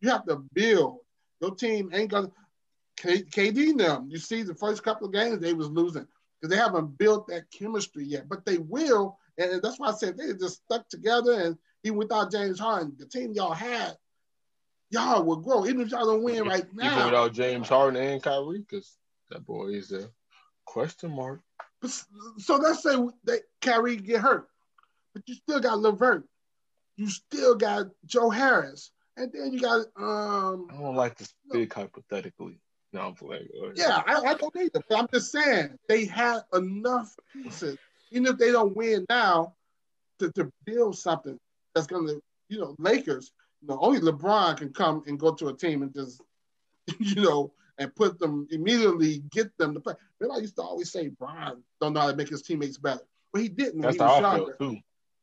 You 0.00 0.10
have 0.10 0.26
to 0.26 0.42
build. 0.52 0.98
Your 1.40 1.54
team 1.54 1.90
ain't 1.92 2.10
gonna. 2.10 2.30
K- 2.96 3.22
KD 3.22 3.78
them. 3.78 4.08
You 4.10 4.18
see, 4.18 4.42
the 4.42 4.54
first 4.54 4.82
couple 4.82 5.06
of 5.06 5.12
games 5.12 5.38
they 5.38 5.54
was 5.54 5.68
losing 5.68 6.06
because 6.40 6.54
they 6.54 6.60
haven't 6.60 6.98
built 6.98 7.26
that 7.28 7.50
chemistry 7.50 8.04
yet. 8.04 8.28
But 8.28 8.44
they 8.44 8.58
will, 8.58 9.18
and 9.38 9.62
that's 9.62 9.78
why 9.78 9.88
I 9.88 9.92
said 9.92 10.18
they 10.18 10.32
just 10.34 10.62
stuck 10.64 10.88
together. 10.88 11.32
And 11.40 11.56
even 11.84 11.98
without 11.98 12.30
James 12.30 12.58
Harden, 12.58 12.94
the 12.98 13.06
team 13.06 13.32
y'all 13.34 13.52
had 13.52 13.96
y'all 14.92 15.24
will 15.24 15.36
grow. 15.36 15.66
Even 15.66 15.80
if 15.80 15.90
y'all 15.90 16.06
don't 16.06 16.22
win 16.22 16.44
right 16.44 16.66
now. 16.74 16.92
Even 16.92 17.04
without 17.06 17.32
James 17.32 17.68
Harden 17.68 18.00
and 18.00 18.22
Kyrie, 18.22 18.60
because 18.60 18.96
that 19.30 19.44
boy 19.44 19.68
is 19.68 19.90
a 19.92 20.08
question 20.64 21.10
mark. 21.10 21.40
So 22.38 22.56
let's 22.56 22.82
say 22.82 22.94
that 23.24 23.40
Kyrie 23.60 23.96
get 23.96 24.20
hurt, 24.20 24.48
but 25.14 25.22
you 25.26 25.34
still 25.34 25.58
got 25.58 25.80
LeVert. 25.80 26.24
You 26.96 27.08
still 27.08 27.56
got 27.56 27.86
Joe 28.06 28.30
Harris. 28.30 28.92
And 29.16 29.32
then 29.32 29.52
you 29.52 29.60
got 29.60 29.86
um 29.96 30.68
I 30.70 30.80
don't 30.80 30.94
like 30.94 31.16
to 31.16 31.24
speak 31.24 31.74
hypothetically. 31.74 32.60
No, 32.92 33.00
I'm 33.00 33.14
playing. 33.14 33.48
Yeah, 33.74 34.02
I, 34.06 34.20
I 34.20 34.34
don't 34.34 34.54
either. 34.54 34.82
But 34.88 34.98
I'm 34.98 35.08
just 35.12 35.32
saying 35.32 35.78
they 35.88 36.04
have 36.06 36.44
enough 36.52 37.14
pieces, 37.32 37.78
even 38.10 38.26
if 38.26 38.38
they 38.38 38.52
don't 38.52 38.76
win 38.76 39.06
now, 39.08 39.54
to, 40.18 40.30
to 40.32 40.52
build 40.64 40.96
something 40.98 41.38
that's 41.74 41.86
gonna, 41.86 42.14
you 42.48 42.58
know, 42.58 42.74
Lakers 42.78 43.32
know, 43.66 43.78
only 43.80 44.00
LeBron 44.00 44.56
can 44.56 44.72
come 44.72 45.02
and 45.06 45.18
go 45.18 45.32
to 45.34 45.48
a 45.48 45.56
team 45.56 45.82
and 45.82 45.92
just, 45.94 46.20
you 46.98 47.22
know, 47.22 47.52
and 47.78 47.94
put 47.94 48.18
them 48.18 48.46
immediately 48.50 49.22
get 49.30 49.56
them 49.58 49.74
to 49.74 49.80
play. 49.80 49.94
Remember, 50.20 50.38
I 50.38 50.42
used 50.42 50.56
to 50.56 50.62
always 50.62 50.92
say 50.92 51.08
Bron 51.08 51.62
don't 51.80 51.94
know 51.94 52.00
how 52.00 52.10
to 52.10 52.16
make 52.16 52.28
his 52.28 52.42
teammates 52.42 52.78
better. 52.78 53.00
But 53.32 53.42
he 53.42 53.48
didn't 53.48 53.80
That's 53.80 53.96
he 53.96 54.02
was 54.02 54.20
younger. 54.20 54.56
Too. 54.58 54.76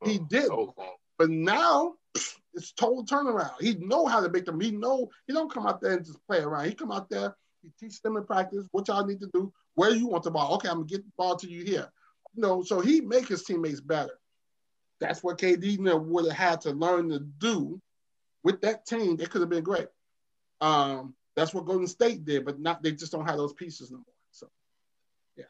He 0.03 0.19
oh, 0.19 0.27
did. 0.29 0.45
So 0.47 0.75
but 1.17 1.29
now 1.29 1.93
it's 2.53 2.71
total 2.71 3.05
turnaround. 3.05 3.61
He 3.61 3.75
know 3.75 4.07
how 4.07 4.19
to 4.19 4.29
make 4.29 4.45
them. 4.45 4.59
He 4.59 4.71
know 4.71 5.09
he 5.27 5.33
don't 5.33 5.53
come 5.53 5.67
out 5.67 5.79
there 5.79 5.93
and 5.93 6.05
just 6.05 6.25
play 6.27 6.39
around. 6.39 6.65
He 6.67 6.73
come 6.73 6.91
out 6.91 7.09
there, 7.09 7.35
he 7.61 7.69
teach 7.79 8.01
them 8.01 8.17
in 8.17 8.23
practice 8.23 8.67
what 8.71 8.87
y'all 8.87 9.05
need 9.05 9.19
to 9.19 9.29
do, 9.33 9.53
where 9.75 9.91
you 9.91 10.07
want 10.07 10.23
the 10.23 10.31
ball. 10.31 10.55
Okay, 10.55 10.69
I'm 10.69 10.77
gonna 10.77 10.87
get 10.87 11.05
the 11.05 11.11
ball 11.17 11.35
to 11.35 11.47
you 11.47 11.63
here. 11.63 11.87
You 12.33 12.41
know, 12.41 12.63
so 12.63 12.79
he 12.79 13.01
make 13.01 13.27
his 13.27 13.43
teammates 13.43 13.81
better. 13.81 14.18
That's 14.99 15.23
what 15.23 15.37
KD 15.37 15.77
would 15.79 16.25
have 16.25 16.35
had 16.35 16.61
to 16.61 16.71
learn 16.71 17.09
to 17.09 17.19
do 17.19 17.81
with 18.43 18.61
that 18.61 18.85
team, 18.85 19.15
they 19.15 19.25
could 19.25 19.41
have 19.41 19.49
been 19.49 19.63
great. 19.63 19.87
Um, 20.61 21.13
that's 21.35 21.53
what 21.53 21.65
Golden 21.65 21.87
State 21.87 22.25
did, 22.25 22.45
but 22.45 22.59
not 22.59 22.83
they 22.83 22.91
just 22.91 23.11
don't 23.11 23.25
have 23.25 23.37
those 23.37 23.53
pieces 23.53 23.91
no 23.91 23.97
more. 23.97 24.05
So, 24.31 24.49
yeah. 25.37 25.45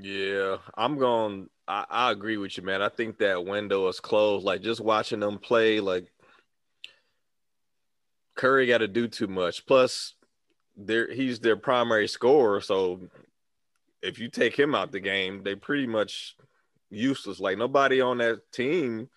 Yeah, 0.00 0.56
I'm 0.74 0.98
going. 0.98 1.48
I, 1.68 1.84
I 1.88 2.10
agree 2.10 2.36
with 2.36 2.56
you, 2.56 2.62
man. 2.62 2.82
I 2.82 2.88
think 2.88 3.18
that 3.18 3.44
window 3.44 3.88
is 3.88 4.00
closed. 4.00 4.44
Like 4.44 4.62
just 4.62 4.80
watching 4.80 5.20
them 5.20 5.38
play, 5.38 5.80
like 5.80 6.06
Curry 8.34 8.66
got 8.66 8.78
to 8.78 8.88
do 8.88 9.08
too 9.08 9.28
much. 9.28 9.66
Plus, 9.66 10.14
they're 10.76 11.12
he's 11.12 11.38
their 11.38 11.56
primary 11.56 12.08
scorer. 12.08 12.60
So 12.60 13.00
if 14.02 14.18
you 14.18 14.28
take 14.28 14.58
him 14.58 14.74
out 14.74 14.90
the 14.90 15.00
game, 15.00 15.42
they 15.44 15.54
pretty 15.54 15.86
much 15.86 16.36
useless. 16.90 17.40
Like 17.40 17.58
nobody 17.58 18.00
on 18.00 18.18
that 18.18 18.40
team 18.52 19.08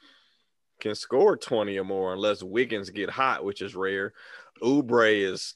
can 0.79 0.95
score 0.95 1.35
20 1.37 1.77
or 1.77 1.83
more 1.83 2.13
unless 2.13 2.41
Wiggins 2.41 2.89
get 2.89 3.09
hot, 3.09 3.43
which 3.43 3.61
is 3.61 3.75
rare. 3.75 4.13
Oubre 4.61 5.31
is 5.31 5.55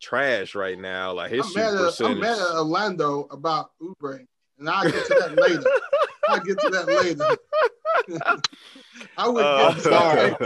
trash 0.00 0.54
right 0.54 0.78
now. 0.78 1.12
Like 1.12 1.32
his 1.32 1.46
I'm 1.46 1.62
mad, 1.62 1.74
at, 1.74 2.00
I'm 2.00 2.20
mad 2.20 2.38
at 2.38 2.56
Orlando 2.56 3.28
about 3.30 3.70
Oubre, 3.82 4.24
and 4.58 4.68
I'll 4.68 4.90
get 4.90 5.06
to 5.06 5.14
that 5.20 5.36
later. 5.36 5.64
I'll 6.28 6.40
get 6.40 6.58
to 6.60 6.70
that 6.70 6.86
later. 6.86 7.36
I 9.16 9.28
would 9.28 9.44
uh, 9.44 9.74
get 9.74 9.82
sorry. 9.82 10.30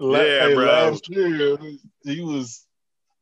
yeah, 0.00 0.48
hey, 0.48 0.54
bro. 0.54 0.64
Last 0.64 1.08
year 1.08 1.58
he 2.02 2.20
was. 2.20 2.66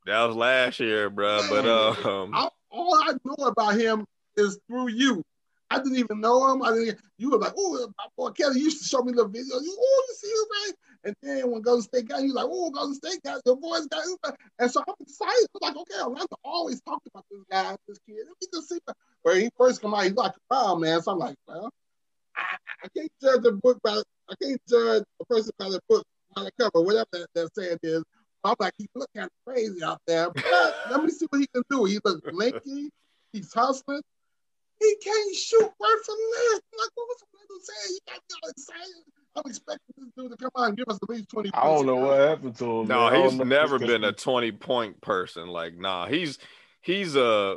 That 0.07 0.25
was 0.25 0.37
last 0.37 0.81
year, 0.81 1.11
bro. 1.11 1.43
But 1.51 1.67
um, 1.67 2.31
I, 2.35 2.49
all 2.71 2.95
I 2.95 3.13
know 3.25 3.47
about 3.47 3.75
him 3.75 4.07
is 4.37 4.59
through 4.67 4.89
you. 4.89 5.23
I 5.71 5.79
didn't 5.79 5.97
even 5.97 6.21
know 6.21 6.51
him. 6.51 6.63
I 6.63 6.71
didn't. 6.71 6.99
You 7.19 7.31
were 7.31 7.39
like, 7.39 7.53
oh, 7.57 7.93
my 7.99 8.05
boy 8.17 8.31
Kelly 8.31 8.61
used 8.61 8.83
to 8.83 8.89
show 8.89 9.03
me 9.03 9.13
the 9.13 9.29
videos. 9.29 9.63
You, 9.63 9.77
oh, 9.79 10.05
you 10.09 10.15
see 10.15 10.29
him, 10.29 10.47
man. 10.51 10.75
And 11.05 11.17
then 11.23 11.51
when 11.51 11.63
Golden 11.63 11.83
State 11.83 12.09
got, 12.09 12.23
you 12.23 12.33
like, 12.33 12.47
oh, 12.49 12.71
Golden 12.71 12.95
State 12.95 13.23
got 13.23 13.43
your 13.45 13.57
boys 13.57 13.87
got. 13.87 14.05
And 14.59 14.71
so 14.71 14.83
I'm 14.87 14.95
excited. 15.01 15.47
I'm 15.55 15.69
like, 15.69 15.77
okay, 15.77 16.03
Orlando 16.03 16.37
always 16.43 16.81
talked 16.81 17.07
about 17.09 17.25
this 17.31 17.43
guy, 17.51 17.77
this 17.87 17.99
kid. 18.07 18.17
Let 18.19 18.37
me 18.41 18.49
just 18.53 18.69
see. 18.69 18.79
Where 19.23 19.37
he 19.37 19.51
first 19.59 19.83
come 19.83 19.95
out, 19.95 20.05
he's 20.05 20.15
like, 20.15 20.33
wow, 20.51 20.77
man. 20.77 21.03
So 21.03 21.13
I'm 21.13 21.19
like, 21.19 21.37
well, 21.47 21.71
I, 22.37 22.57
I 22.85 22.89
can't 22.97 23.13
judge 23.21 23.45
a 23.45 23.53
book 23.53 23.79
by. 23.83 24.01
I 24.31 24.35
can't 24.43 24.61
judge 24.69 25.03
a 25.21 25.25
person 25.27 25.53
by 25.59 25.69
the 25.69 25.81
book 25.89 26.05
by 26.35 26.45
the 26.45 26.51
cover, 26.59 26.85
whatever 26.85 27.07
that, 27.13 27.27
that 27.35 27.55
saying 27.55 27.79
is. 27.83 28.03
I'm 28.45 28.55
like, 28.59 28.73
he 28.79 28.87
look 28.95 29.09
kind 29.15 29.27
of 29.27 29.53
crazy 29.53 29.83
out 29.83 30.01
there. 30.07 30.31
But 30.31 30.77
let 30.91 31.05
me 31.05 31.11
see 31.11 31.27
what 31.29 31.41
he 31.41 31.47
can 31.53 31.63
do. 31.69 31.85
He 31.85 31.99
looks 32.05 32.21
lanky. 32.33 32.91
He's 33.33 33.53
hustling. 33.53 34.01
He 34.81 34.97
can't 35.03 35.35
shoot 35.35 35.61
worth 35.61 36.09
a 36.09 36.13
lick. 36.13 36.63
Like, 36.79 36.91
what 36.95 37.09
was 37.09 37.25
the 37.49 37.73
saying? 37.73 37.99
He 38.07 38.13
got 38.13 38.17
me 38.17 38.37
all 38.43 38.51
excited. 38.51 39.05
I'm 39.37 39.43
expecting 39.47 39.95
this 39.99 40.09
dude 40.17 40.31
to 40.33 40.37
come 40.37 40.51
out 40.57 40.69
and 40.69 40.77
give 40.77 40.89
us 40.89 40.99
at 41.03 41.09
least 41.09 41.29
20 41.31 41.51
I 41.55 41.65
don't 41.65 41.87
know 41.87 41.97
what 41.97 42.19
happened 42.19 42.57
to 42.57 42.81
him. 42.81 42.89
No, 42.89 43.11
man. 43.11 43.23
he's 43.23 43.39
never 43.39 43.79
been 43.79 44.05
a 44.05 44.13
20 44.13 44.53
point 44.53 45.01
person. 45.01 45.49
Like, 45.49 45.77
nah, 45.77 46.07
he's 46.07 46.39
he's 46.81 47.17
a 47.17 47.57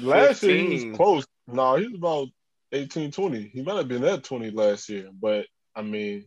last 0.00 0.42
year 0.42 0.56
he 0.56 0.88
was 0.88 0.96
close. 0.96 1.26
No, 1.48 1.54
nah, 1.54 1.76
he 1.76 1.86
was 1.86 1.94
about 1.96 2.28
18, 2.72 3.12
20. 3.12 3.50
He 3.52 3.62
might 3.62 3.76
have 3.76 3.88
been 3.88 4.04
at 4.04 4.24
20 4.24 4.50
last 4.50 4.88
year, 4.88 5.08
but 5.20 5.46
I 5.74 5.82
mean, 5.82 6.24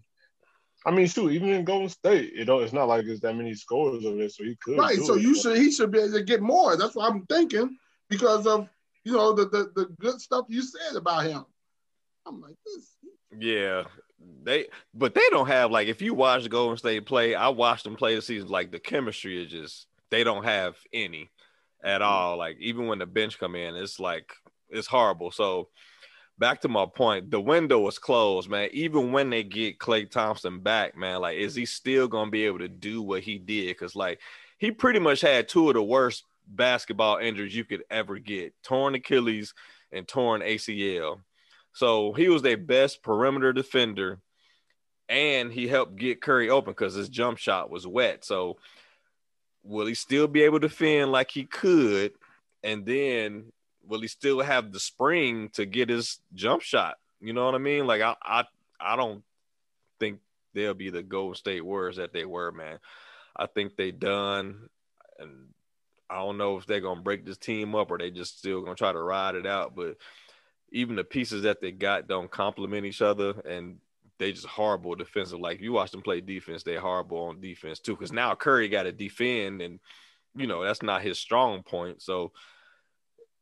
I 0.85 0.91
mean, 0.91 1.07
shoot, 1.07 1.31
even 1.31 1.49
in 1.49 1.65
Golden 1.65 1.89
State, 1.89 2.33
you 2.33 2.45
know, 2.45 2.59
it's 2.59 2.73
not 2.73 2.87
like 2.87 3.05
there's 3.05 3.19
that 3.21 3.35
many 3.35 3.53
scores 3.53 4.05
over 4.05 4.17
there, 4.17 4.29
so 4.29 4.43
he 4.43 4.57
could. 4.61 4.77
Right. 4.77 4.97
So 4.97 5.15
it. 5.15 5.21
you 5.21 5.35
should 5.35 5.57
he 5.57 5.71
should 5.71 5.91
be 5.91 5.99
able 5.99 6.13
to 6.13 6.23
get 6.23 6.41
more. 6.41 6.77
That's 6.77 6.95
what 6.95 7.11
I'm 7.11 7.25
thinking 7.25 7.77
because 8.09 8.47
of 8.47 8.69
you 9.03 9.13
know 9.13 9.33
the 9.33 9.45
the, 9.45 9.71
the 9.75 9.85
good 9.99 10.19
stuff 10.19 10.45
you 10.49 10.61
said 10.61 10.95
about 10.95 11.25
him. 11.25 11.45
I'm 12.25 12.41
like 12.41 12.55
this. 12.65 12.95
Yeah, 13.39 13.83
they 14.43 14.67
but 14.93 15.13
they 15.13 15.27
don't 15.29 15.47
have 15.47 15.71
like 15.71 15.87
if 15.87 16.01
you 16.01 16.13
watch 16.13 16.43
the 16.43 16.49
Golden 16.49 16.77
State 16.77 17.05
play, 17.05 17.35
I 17.35 17.49
watched 17.49 17.83
them 17.83 17.95
play 17.95 18.15
the 18.15 18.21
season. 18.21 18.49
Like 18.49 18.71
the 18.71 18.79
chemistry 18.79 19.43
is 19.43 19.51
just 19.51 19.87
they 20.09 20.23
don't 20.23 20.43
have 20.43 20.75
any 20.93 21.29
at 21.83 22.01
mm-hmm. 22.01 22.11
all. 22.11 22.37
Like 22.37 22.57
even 22.59 22.87
when 22.87 22.99
the 22.99 23.05
bench 23.05 23.39
come 23.39 23.55
in, 23.55 23.75
it's 23.75 23.99
like 23.99 24.33
it's 24.69 24.87
horrible. 24.87 25.31
So 25.31 25.69
back 26.37 26.61
to 26.61 26.67
my 26.67 26.85
point, 26.85 27.31
the 27.31 27.41
window 27.41 27.87
is 27.87 27.99
closed, 27.99 28.49
man. 28.49 28.69
Even 28.71 29.11
when 29.11 29.29
they 29.29 29.43
get 29.43 29.79
Klay 29.79 30.09
Thompson 30.09 30.59
back, 30.59 30.97
man, 30.97 31.21
like 31.21 31.37
is 31.37 31.55
he 31.55 31.65
still 31.65 32.07
gonna 32.07 32.31
be 32.31 32.45
able 32.45 32.59
to 32.59 32.69
do 32.69 33.01
what 33.01 33.21
he 33.21 33.37
did? 33.37 33.67
Because 33.67 33.95
like 33.95 34.19
he 34.57 34.71
pretty 34.71 34.99
much 34.99 35.21
had 35.21 35.47
two 35.47 35.69
of 35.69 35.75
the 35.75 35.83
worst 35.83 36.23
basketball 36.49 37.17
injuries 37.17 37.55
you 37.55 37.63
could 37.63 37.83
ever 37.89 38.17
get: 38.17 38.53
torn 38.63 38.95
Achilles 38.95 39.53
and 39.91 40.07
torn 40.07 40.41
ACL. 40.41 41.21
So 41.73 42.13
he 42.13 42.29
was 42.29 42.41
their 42.41 42.57
best 42.57 43.03
perimeter 43.03 43.53
defender, 43.53 44.19
and 45.07 45.51
he 45.51 45.67
helped 45.67 45.95
get 45.95 46.21
Curry 46.21 46.49
open 46.49 46.71
because 46.71 46.95
his 46.95 47.09
jump 47.09 47.37
shot 47.37 47.69
was 47.69 47.87
wet. 47.87 48.25
So 48.25 48.57
will 49.63 49.85
he 49.85 49.93
still 49.93 50.27
be 50.27 50.43
able 50.43 50.59
to 50.59 50.67
defend 50.67 51.11
like 51.11 51.31
he 51.31 51.45
could? 51.45 52.13
And 52.63 52.85
then 52.85 53.51
will 53.87 54.01
he 54.01 54.07
still 54.07 54.41
have 54.41 54.71
the 54.71 54.79
spring 54.79 55.49
to 55.53 55.65
get 55.65 55.89
his 55.89 56.19
jump 56.33 56.61
shot? 56.61 56.97
You 57.19 57.33
know 57.33 57.45
what 57.45 57.55
I 57.55 57.59
mean? 57.59 57.87
Like 57.87 58.01
I 58.01 58.15
I 58.21 58.43
I 58.79 58.95
don't 58.95 59.23
think 59.99 60.19
they'll 60.53 60.73
be 60.73 60.89
the 60.89 61.03
Golden 61.03 61.35
State 61.35 61.65
Warriors 61.65 61.97
that 61.97 62.13
they 62.13 62.25
were, 62.25 62.51
man. 62.51 62.79
I 63.35 63.45
think 63.45 63.75
they 63.75 63.91
done, 63.91 64.69
and 65.17 65.47
I 66.09 66.17
don't 66.17 66.37
know 66.37 66.57
if 66.57 66.65
they're 66.65 66.79
gonna 66.79 67.01
break 67.01 67.25
this 67.25 67.37
team 67.37 67.75
up 67.75 67.91
or 67.91 67.97
they 67.97 68.11
just 68.11 68.39
still 68.39 68.61
gonna 68.61 68.75
try 68.75 68.91
to 68.91 69.01
ride 69.01 69.35
it 69.35 69.45
out. 69.45 69.75
But 69.75 69.97
even 70.71 70.95
the 70.95 71.03
pieces 71.03 71.43
that 71.43 71.61
they 71.61 71.71
got 71.71 72.07
don't 72.07 72.31
complement 72.31 72.85
each 72.85 73.01
other, 73.01 73.33
and 73.41 73.77
they 74.17 74.31
just 74.31 74.47
horrible 74.47 74.95
defensive. 74.95 75.39
Like 75.39 75.61
you 75.61 75.71
watch 75.71 75.91
them 75.91 76.01
play 76.01 76.21
defense, 76.21 76.63
they're 76.63 76.79
horrible 76.79 77.25
on 77.25 77.41
defense 77.41 77.79
too. 77.79 77.95
Because 77.95 78.11
now 78.11 78.35
Curry 78.35 78.69
got 78.69 78.83
to 78.83 78.91
defend, 78.91 79.61
and 79.61 79.79
you 80.35 80.47
know 80.47 80.63
that's 80.63 80.83
not 80.83 81.01
his 81.01 81.19
strong 81.19 81.63
point. 81.63 82.01
So 82.01 82.31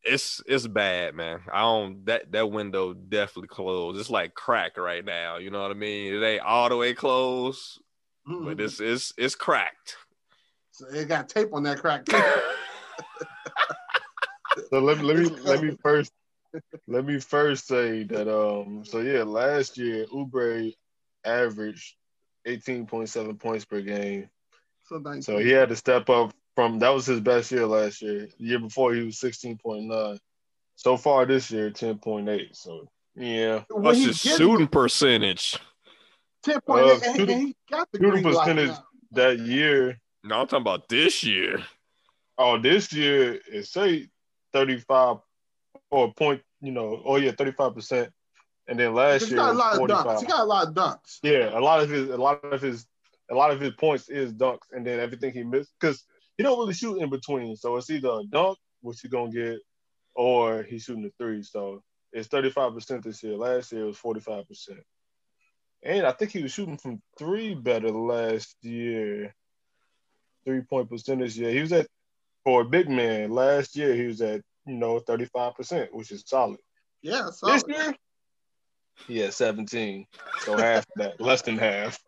it's 0.04 0.40
it's 0.46 0.66
bad, 0.66 1.14
man. 1.14 1.40
I 1.52 1.60
don't 1.60 2.06
that 2.06 2.32
that 2.32 2.50
window 2.50 2.94
definitely 2.94 3.48
closed. 3.48 3.98
It's 3.98 4.10
like 4.10 4.34
crack 4.34 4.78
right 4.78 5.04
now. 5.04 5.36
You 5.38 5.50
know 5.50 5.62
what 5.62 5.70
I 5.70 5.74
mean? 5.74 6.14
It 6.14 6.24
ain't 6.24 6.42
all 6.42 6.68
the 6.68 6.76
way 6.76 6.94
closed, 6.94 7.80
mm-hmm. 8.28 8.44
but 8.44 8.60
it's 8.60 8.80
it's 8.80 9.12
it's 9.18 9.34
cracked. 9.34 9.96
So 10.70 10.86
it 10.86 11.08
got 11.08 11.28
tape 11.28 11.52
on 11.52 11.64
that 11.64 11.78
crack. 11.78 12.06
so 14.70 14.80
let 14.80 14.98
me 14.98 15.04
let 15.04 15.16
me 15.16 15.28
let 15.44 15.62
me 15.62 15.76
first 15.82 16.12
let 16.86 17.04
me 17.04 17.18
first 17.18 17.66
say 17.66 18.04
that 18.04 18.28
um 18.28 18.84
so 18.84 19.00
yeah 19.00 19.22
last 19.22 19.76
year 19.76 20.06
Oubre 20.06 20.72
averaged 21.24 21.94
18.7 22.46 23.38
points 23.38 23.64
per 23.64 23.80
game. 23.80 24.28
So, 24.84 25.02
so 25.20 25.38
he 25.38 25.50
had 25.50 25.68
to 25.68 25.76
step 25.76 26.08
up 26.08 26.32
from 26.54 26.78
that 26.78 26.88
was 26.88 27.06
his 27.06 27.20
best 27.20 27.52
year 27.52 27.66
last 27.66 28.00
year. 28.00 28.28
The 28.38 28.44
year 28.44 28.58
before 28.58 28.94
he 28.94 29.02
was 29.02 29.16
16.9. 29.16 30.18
So 30.76 30.96
far 30.96 31.26
this 31.26 31.50
year, 31.50 31.70
10.8. 31.70 32.56
So 32.56 32.88
yeah. 33.14 33.64
What's 33.68 34.02
his 34.02 34.18
shooting 34.18 34.68
percentage? 34.68 35.58
10.8 36.46 37.02
uh, 37.02 37.16
shooting, 37.16 37.38
he 37.48 37.56
got 37.70 37.88
the 37.92 37.98
shooting 37.98 38.22
percentage 38.22 38.76
that 39.12 39.38
year. 39.40 40.00
No, 40.24 40.40
I'm 40.40 40.46
talking 40.46 40.62
about 40.62 40.88
this 40.88 41.22
year. 41.22 41.62
Oh, 42.38 42.58
this 42.58 42.92
year 42.92 43.40
it 43.52 43.66
say 43.66 44.08
35 44.52 45.18
or 45.90 46.12
point, 46.14 46.42
you 46.60 46.72
know, 46.72 47.02
oh 47.04 47.16
yeah, 47.16 47.32
35%. 47.32 48.10
And 48.68 48.78
then 48.78 48.94
last 48.94 49.22
He's 49.22 49.30
year, 49.30 49.38
got 49.38 49.54
a 49.54 49.58
lot 49.58 49.76
45. 49.76 49.98
of 49.98 50.06
dunks. 50.06 50.20
He 50.20 50.26
got 50.26 50.40
a 50.40 50.44
lot 50.44 50.68
of 50.68 50.74
dunks. 50.74 51.18
Yeah, 51.22 51.58
a 51.58 51.60
lot 51.60 51.80
of 51.80 51.88
his, 51.88 52.10
a 52.10 52.16
lot 52.16 52.44
of 52.44 52.60
his, 52.60 52.86
a 53.30 53.34
lot 53.34 53.50
of 53.50 53.60
his 53.60 53.72
points 53.72 54.08
is 54.08 54.32
dunks, 54.32 54.70
and 54.72 54.86
then 54.86 55.00
everything 55.00 55.32
he 55.32 55.42
missed 55.42 55.72
because 55.80 56.04
he 56.36 56.42
don't 56.42 56.58
really 56.58 56.74
shoot 56.74 57.00
in 57.00 57.10
between. 57.10 57.56
So 57.56 57.76
it's 57.76 57.90
either 57.90 58.08
a 58.08 58.24
dunk, 58.30 58.58
which 58.82 59.00
he's 59.00 59.10
gonna 59.10 59.30
get, 59.30 59.58
or 60.14 60.62
he's 60.62 60.84
shooting 60.84 61.02
the 61.02 61.12
three. 61.18 61.42
So 61.42 61.82
it's 62.12 62.28
35% 62.28 63.02
this 63.02 63.22
year. 63.22 63.36
Last 63.36 63.72
year 63.72 63.82
it 63.82 63.86
was 63.86 63.98
45%. 63.98 64.44
And 65.82 66.06
I 66.06 66.12
think 66.12 66.32
he 66.32 66.42
was 66.42 66.52
shooting 66.52 66.76
from 66.76 67.00
three 67.18 67.54
better 67.54 67.90
last 67.90 68.56
year. 68.62 69.34
Three 70.44 70.62
point 70.62 70.90
percentage. 70.90 71.36
Yeah, 71.36 71.50
he 71.50 71.60
was 71.60 71.72
at 71.72 71.86
for 72.48 72.62
a 72.62 72.64
big 72.64 72.88
man 72.88 73.30
last 73.30 73.76
year. 73.76 73.94
He 73.94 74.06
was 74.06 74.22
at 74.22 74.40
you 74.66 74.76
know 74.76 75.00
35%, 75.00 75.88
which 75.92 76.10
is 76.10 76.24
solid. 76.26 76.58
Yeah, 77.02 77.28
solid. 77.28 77.56
This 77.56 77.64
year, 77.68 77.94
yeah, 79.06 79.28
17. 79.28 80.06
So 80.40 80.56
half 80.56 80.86
that, 80.96 81.20
less 81.20 81.42
than 81.42 81.58
half. 81.58 81.98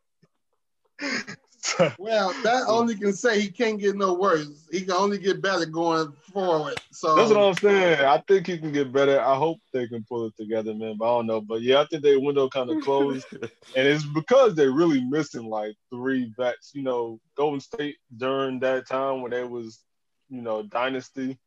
well, 1.99 2.32
that 2.43 2.64
only 2.68 2.97
can 2.97 3.12
say 3.12 3.38
he 3.38 3.51
can't 3.51 3.78
get 3.78 3.97
no 3.97 4.14
worse. 4.14 4.66
He 4.72 4.80
can 4.80 4.93
only 4.93 5.18
get 5.18 5.43
better 5.43 5.66
going 5.66 6.11
forward. 6.32 6.80
So 6.91 7.16
that's 7.16 7.28
what 7.28 7.38
I'm 7.38 7.55
saying. 7.57 8.01
I 8.03 8.22
think 8.26 8.47
he 8.47 8.57
can 8.57 8.72
get 8.72 8.95
better. 8.95 9.20
I 9.20 9.34
hope 9.34 9.59
they 9.74 9.88
can 9.88 10.07
pull 10.09 10.24
it 10.24 10.36
together, 10.38 10.72
man. 10.72 10.97
But 10.99 11.05
I 11.05 11.18
don't 11.18 11.26
know. 11.26 11.43
But 11.43 11.61
yeah, 11.61 11.82
I 11.82 11.86
think 11.86 12.03
their 12.03 12.18
window 12.18 12.49
kind 12.49 12.70
of 12.70 12.82
closed, 12.82 13.26
and 13.32 13.51
it's 13.76 14.07
because 14.07 14.55
they're 14.55 14.72
really 14.72 15.05
missing 15.05 15.45
like 15.45 15.74
three 15.93 16.32
vets. 16.38 16.70
You 16.72 16.82
know, 16.82 17.20
Golden 17.36 17.61
State 17.61 17.97
during 18.16 18.59
that 18.61 18.88
time 18.88 19.20
when 19.20 19.32
they 19.32 19.45
was, 19.45 19.80
you 20.30 20.42
know, 20.42 20.62
dynasty 20.62 21.38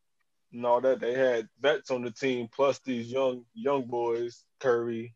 and 0.51 0.65
all 0.65 0.81
that, 0.81 0.99
they 0.99 1.13
had 1.13 1.47
vets 1.59 1.89
on 1.89 2.03
the 2.03 2.11
team 2.11 2.47
plus 2.53 2.79
these 2.79 3.11
young 3.11 3.45
young 3.53 3.85
boys, 3.87 4.43
Curry, 4.59 5.15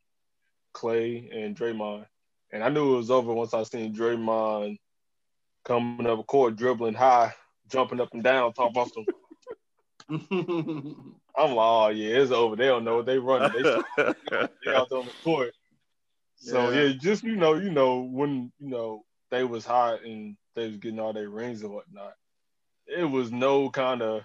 Klay, 0.73 1.29
and 1.35 1.55
Draymond. 1.55 2.05
And 2.51 2.63
I 2.63 2.69
knew 2.69 2.93
it 2.93 2.97
was 2.97 3.11
over 3.11 3.33
once 3.33 3.53
I 3.53 3.63
seen 3.63 3.93
Draymond 3.93 4.77
coming 5.65 6.07
up 6.07 6.25
court, 6.27 6.55
dribbling 6.55 6.93
high, 6.93 7.33
jumping 7.69 7.99
up 7.99 8.13
and 8.13 8.23
down, 8.23 8.53
talking 8.53 8.71
about 8.71 8.93
some. 8.93 9.05
I'm 11.37 11.51
like, 11.51 11.57
oh 11.57 11.89
yeah, 11.89 12.17
it's 12.17 12.31
over. 12.31 12.55
They 12.55 12.65
don't 12.65 12.85
know 12.85 12.97
what 12.97 13.05
they 13.05 13.19
running. 13.19 13.51
They, 13.51 13.61
they 13.63 14.73
out 14.73 14.89
there 14.89 14.99
on 14.99 15.05
the 15.05 15.11
court. 15.23 15.53
So 16.37 16.71
yeah. 16.71 16.83
yeah, 16.83 16.93
just 16.93 17.23
you 17.23 17.35
know, 17.35 17.55
you 17.55 17.69
know 17.69 18.01
when 18.01 18.51
you 18.59 18.69
know 18.69 19.03
they 19.29 19.43
was 19.43 19.65
hot 19.65 20.03
and 20.03 20.37
they 20.55 20.67
was 20.67 20.77
getting 20.77 20.99
all 20.99 21.13
their 21.13 21.29
rings 21.29 21.61
and 21.63 21.71
whatnot. 21.71 22.13
It 22.87 23.03
was 23.03 23.31
no 23.31 23.69
kind 23.69 24.01
of 24.01 24.23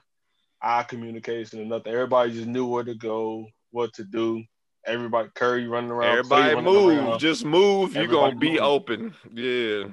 eye 0.60 0.84
communication 0.84 1.60
or 1.60 1.64
nothing. 1.64 1.92
Everybody 1.92 2.32
just 2.32 2.46
knew 2.46 2.66
where 2.66 2.84
to 2.84 2.94
go, 2.94 3.46
what 3.70 3.92
to 3.94 4.04
do. 4.04 4.44
Everybody 4.86 5.28
Curry 5.34 5.66
running 5.66 5.90
around. 5.90 6.18
Everybody 6.18 6.60
move, 6.60 6.98
around. 6.98 7.20
just 7.20 7.44
move. 7.44 7.94
You're 7.94 8.08
gonna 8.08 8.36
be 8.36 8.52
move. 8.52 8.60
open. 8.60 9.14
Yeah. 9.32 9.84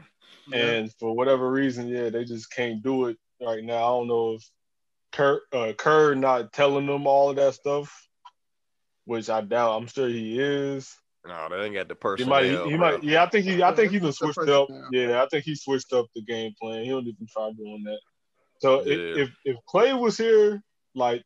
And 0.51 0.91
for 0.99 1.15
whatever 1.15 1.51
reason, 1.51 1.87
yeah, 1.87 2.09
they 2.09 2.25
just 2.25 2.51
can't 2.51 2.81
do 2.81 3.05
it 3.05 3.17
right 3.39 3.63
now. 3.63 3.75
I 3.75 3.89
don't 3.89 4.07
know 4.07 4.33
if 4.33 4.49
Kerr, 5.11 5.41
uh, 5.53 5.73
Kerr 5.77 6.15
not 6.15 6.51
telling 6.53 6.87
them 6.87 7.05
all 7.05 7.29
of 7.29 7.35
that 7.35 7.53
stuff, 7.53 8.07
which 9.05 9.29
I 9.29 9.41
doubt. 9.41 9.77
I'm 9.79 9.87
sure 9.87 10.07
he 10.07 10.39
is. 10.39 10.95
No, 11.27 11.47
they 11.49 11.65
ain't 11.65 11.75
got 11.75 11.87
the 11.87 11.95
person. 11.95 12.25
He 12.25 12.29
might. 12.29 12.45
He, 12.45 12.71
he 12.71 12.77
might. 12.77 13.03
Yeah, 13.03 13.23
I 13.23 13.29
think 13.29 13.45
he. 13.45 13.61
I 13.61 13.73
think 13.75 13.91
he 13.91 13.97
even 13.97 14.11
switched 14.11 14.39
up. 14.39 14.69
Yeah, 14.91 15.21
I 15.21 15.27
think 15.27 15.43
he 15.45 15.55
switched 15.55 15.93
up 15.93 16.07
the 16.15 16.23
game 16.23 16.53
plan. 16.59 16.83
He 16.83 16.89
don't 16.89 17.05
even 17.05 17.27
try 17.31 17.51
doing 17.51 17.83
that. 17.83 17.99
So 18.59 18.83
yeah. 18.83 19.23
if 19.23 19.29
if 19.45 19.57
Klay 19.67 19.97
was 19.97 20.17
here, 20.17 20.61
like 20.95 21.23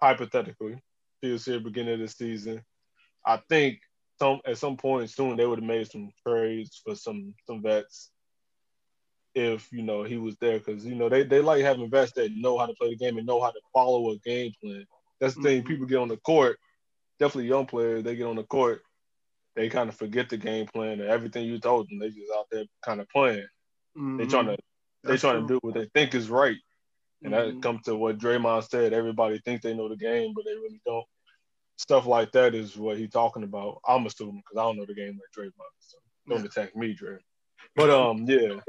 hypothetically, 0.00 0.78
he 1.20 1.30
was 1.30 1.44
here 1.44 1.60
beginning 1.60 1.94
of 1.94 2.00
the 2.00 2.08
season, 2.08 2.62
I 3.26 3.40
think 3.48 3.80
some 4.18 4.40
at 4.46 4.58
some 4.58 4.76
point 4.76 5.10
soon 5.10 5.36
they 5.36 5.46
would 5.46 5.58
have 5.58 5.68
made 5.68 5.90
some 5.90 6.10
trades 6.26 6.80
for 6.84 6.94
some 6.94 7.34
some 7.46 7.62
vets 7.62 8.10
if 9.34 9.72
you 9.72 9.82
know 9.82 10.04
he 10.04 10.16
was 10.16 10.36
there 10.40 10.58
because 10.58 10.84
you 10.84 10.94
know 10.94 11.08
they, 11.08 11.24
they 11.24 11.40
like 11.40 11.62
having 11.62 11.90
vets 11.90 12.12
that 12.12 12.30
know 12.36 12.56
how 12.58 12.66
to 12.66 12.74
play 12.74 12.90
the 12.90 12.96
game 12.96 13.18
and 13.18 13.26
know 13.26 13.42
how 13.42 13.50
to 13.50 13.60
follow 13.72 14.10
a 14.10 14.18
game 14.18 14.52
plan. 14.62 14.86
That's 15.20 15.34
the 15.34 15.40
mm-hmm. 15.40 15.48
thing. 15.48 15.62
People 15.64 15.86
get 15.86 15.98
on 15.98 16.08
the 16.08 16.16
court, 16.18 16.58
definitely 17.18 17.48
young 17.48 17.66
players. 17.66 18.04
They 18.04 18.14
get 18.14 18.26
on 18.26 18.36
the 18.36 18.44
court, 18.44 18.82
they 19.56 19.68
kind 19.68 19.88
of 19.88 19.96
forget 19.96 20.28
the 20.28 20.36
game 20.36 20.66
plan 20.66 21.00
and 21.00 21.10
everything 21.10 21.46
you 21.46 21.58
told 21.58 21.88
them. 21.88 21.98
They 21.98 22.08
just 22.08 22.32
out 22.36 22.46
there 22.50 22.64
kind 22.84 23.00
of 23.00 23.08
playing. 23.08 23.46
Mm-hmm. 23.96 24.16
They 24.18 24.26
trying 24.26 24.46
to 24.46 24.56
they 25.04 25.16
trying 25.16 25.46
to 25.46 25.54
do 25.54 25.58
what 25.62 25.74
they 25.74 25.88
think 25.94 26.14
is 26.14 26.28
right, 26.28 26.56
and 27.22 27.32
mm-hmm. 27.32 27.56
that 27.56 27.62
comes 27.62 27.82
to 27.84 27.96
what 27.96 28.18
Draymond 28.18 28.68
said. 28.68 28.92
Everybody 28.92 29.40
thinks 29.44 29.62
they 29.62 29.74
know 29.74 29.88
the 29.88 29.96
game, 29.96 30.32
but 30.34 30.44
they 30.44 30.54
really 30.54 30.80
don't. 30.86 31.04
Stuff 31.76 32.06
like 32.06 32.30
that 32.32 32.54
is 32.54 32.76
what 32.76 32.98
he's 32.98 33.10
talking 33.10 33.42
about. 33.42 33.80
I'm 33.86 34.06
assuming 34.06 34.42
because 34.44 34.60
I 34.60 34.62
don't 34.62 34.76
know 34.76 34.86
the 34.86 34.94
game 34.94 35.18
like 35.18 35.46
Draymond, 35.46 35.52
so 35.80 35.98
don't 36.28 36.44
attack 36.44 36.76
me, 36.76 36.94
Dray. 36.94 37.18
But 37.74 37.90
um, 37.98 38.24
yeah, 38.26 38.60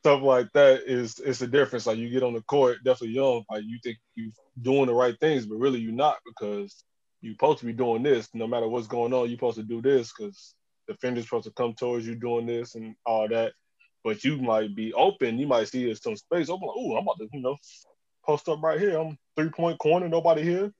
stuff 0.00 0.22
like 0.22 0.50
that 0.54 0.82
is 0.86 1.18
it's 1.18 1.42
a 1.42 1.46
difference. 1.46 1.86
Like 1.86 1.98
you 1.98 2.08
get 2.08 2.22
on 2.22 2.34
the 2.34 2.42
court, 2.42 2.78
definitely 2.84 3.14
young, 3.14 3.44
like 3.50 3.64
you 3.64 3.78
think 3.82 3.98
you 4.14 4.32
doing 4.60 4.86
the 4.86 4.94
right 4.94 5.18
things, 5.20 5.46
but 5.46 5.56
really 5.56 5.80
you're 5.80 5.92
not 5.92 6.16
because 6.26 6.84
you're 7.20 7.34
supposed 7.34 7.60
to 7.60 7.66
be 7.66 7.72
doing 7.72 8.02
this. 8.02 8.28
No 8.34 8.46
matter 8.46 8.68
what's 8.68 8.86
going 8.86 9.12
on, 9.12 9.28
you're 9.28 9.36
supposed 9.36 9.58
to 9.58 9.62
do 9.62 9.82
this 9.82 10.12
because 10.16 10.54
defender's 10.88 11.24
supposed 11.24 11.46
to 11.46 11.52
come 11.52 11.74
towards 11.74 12.06
you 12.06 12.14
doing 12.14 12.46
this 12.46 12.74
and 12.74 12.94
all 13.04 13.28
that. 13.28 13.52
But 14.02 14.24
you 14.24 14.38
might 14.38 14.74
be 14.74 14.92
open. 14.94 15.38
You 15.38 15.46
might 15.46 15.68
see 15.68 15.94
some 15.94 16.16
space 16.16 16.48
open. 16.48 16.68
Like, 16.68 16.76
oh, 16.78 16.96
I'm 16.96 17.02
about 17.02 17.18
to, 17.18 17.28
you 17.32 17.40
know, 17.40 17.56
post 18.24 18.48
up 18.48 18.62
right 18.62 18.80
here. 18.80 18.98
I'm 18.98 19.18
three 19.36 19.50
point 19.50 19.78
corner, 19.78 20.08
nobody 20.08 20.42
here. 20.42 20.72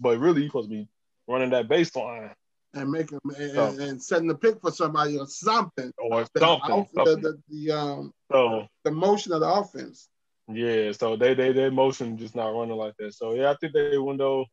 But 0.00 0.18
really, 0.18 0.42
you're 0.42 0.50
supposed 0.50 0.70
to 0.70 0.76
be 0.76 0.88
running 1.28 1.50
that 1.50 1.68
baseline 1.68 2.32
and 2.76 2.90
making 2.90 3.18
and, 3.36 3.58
oh. 3.58 3.76
and, 3.78 4.02
setting 4.02 4.28
the 4.28 4.34
pick 4.34 4.60
for 4.60 4.70
somebody 4.70 5.18
or 5.18 5.26
something 5.26 5.92
or 5.98 6.26
the, 6.34 6.40
something, 6.40 6.86
the, 6.94 7.04
the, 7.04 7.42
the, 7.48 7.72
um 7.72 8.12
so, 8.30 8.66
the 8.84 8.90
motion 8.90 9.32
of 9.32 9.40
the 9.40 9.48
offense. 9.48 10.08
Yeah, 10.48 10.92
so 10.92 11.16
they 11.16 11.34
they 11.34 11.52
their 11.52 11.70
motion 11.70 12.18
just 12.18 12.36
not 12.36 12.50
running 12.50 12.76
like 12.76 12.94
that. 12.98 13.14
So 13.14 13.34
yeah, 13.34 13.50
I 13.50 13.56
think 13.56 13.72
their 13.72 14.02
window 14.02 14.46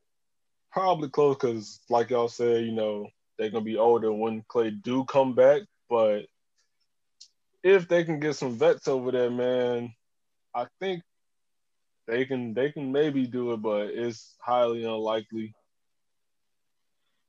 probably 0.71 1.09
close 1.09 1.35
because 1.35 1.81
like 1.89 2.09
y'all 2.09 2.29
said, 2.29 2.65
you 2.65 2.71
know 2.71 3.07
they're 3.37 3.49
gonna 3.51 3.63
be 3.63 3.77
older 3.77 4.11
when 4.11 4.43
Klay 4.43 4.81
do 4.81 5.05
come 5.05 5.35
back. 5.35 5.61
But 5.89 6.25
if 7.63 7.87
they 7.87 8.03
can 8.03 8.19
get 8.19 8.35
some 8.35 8.57
vets 8.57 8.87
over 8.87 9.11
there, 9.11 9.31
man, 9.31 9.93
I 10.53 10.67
think 10.79 11.01
they 12.07 12.25
can 12.25 12.53
they 12.53 12.71
can 12.71 12.91
maybe 12.91 13.25
do 13.25 13.53
it, 13.53 13.61
but 13.61 13.87
it's 13.87 14.35
highly 14.39 14.83
unlikely. 14.83 15.55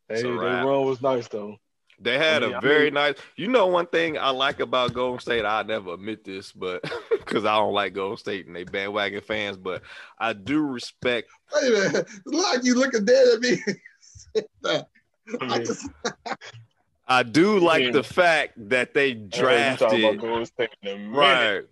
Hey, 0.08 0.22
their 0.22 0.32
run 0.32 0.84
was 0.84 1.00
nice 1.00 1.28
though. 1.28 1.56
They 2.00 2.18
had 2.18 2.42
I 2.42 2.48
mean, 2.48 2.56
a 2.56 2.60
very 2.60 2.80
I 2.80 2.84
mean, 2.86 2.94
nice. 2.94 3.14
You 3.36 3.48
know, 3.48 3.68
one 3.68 3.86
thing 3.86 4.18
I 4.18 4.30
like 4.30 4.58
about 4.58 4.92
Golden 4.92 5.20
State, 5.20 5.44
I 5.44 5.62
never 5.62 5.94
admit 5.94 6.24
this, 6.24 6.50
but 6.50 6.82
because 7.10 7.44
I 7.44 7.56
don't 7.56 7.72
like 7.72 7.94
Golden 7.94 8.16
State 8.16 8.46
and 8.46 8.56
they 8.56 8.64
bandwagon 8.64 9.20
fans, 9.20 9.56
but 9.56 9.82
I 10.18 10.32
do 10.32 10.60
respect. 10.60 11.30
Wait 11.54 11.68
a 11.68 11.70
minute, 11.70 12.08
like 12.26 12.64
you 12.64 12.74
looking 12.74 13.04
dead 13.04 13.28
at 13.34 13.40
me. 13.40 13.58
I, 14.66 15.46
mean, 15.46 15.64
just... 15.64 15.88
I 17.06 17.22
do 17.22 17.58
like 17.58 17.92
the 17.92 18.02
fact 18.02 18.52
that 18.70 18.94
they 18.94 19.12
drafted. 19.14 20.22
Right. 20.22 21.62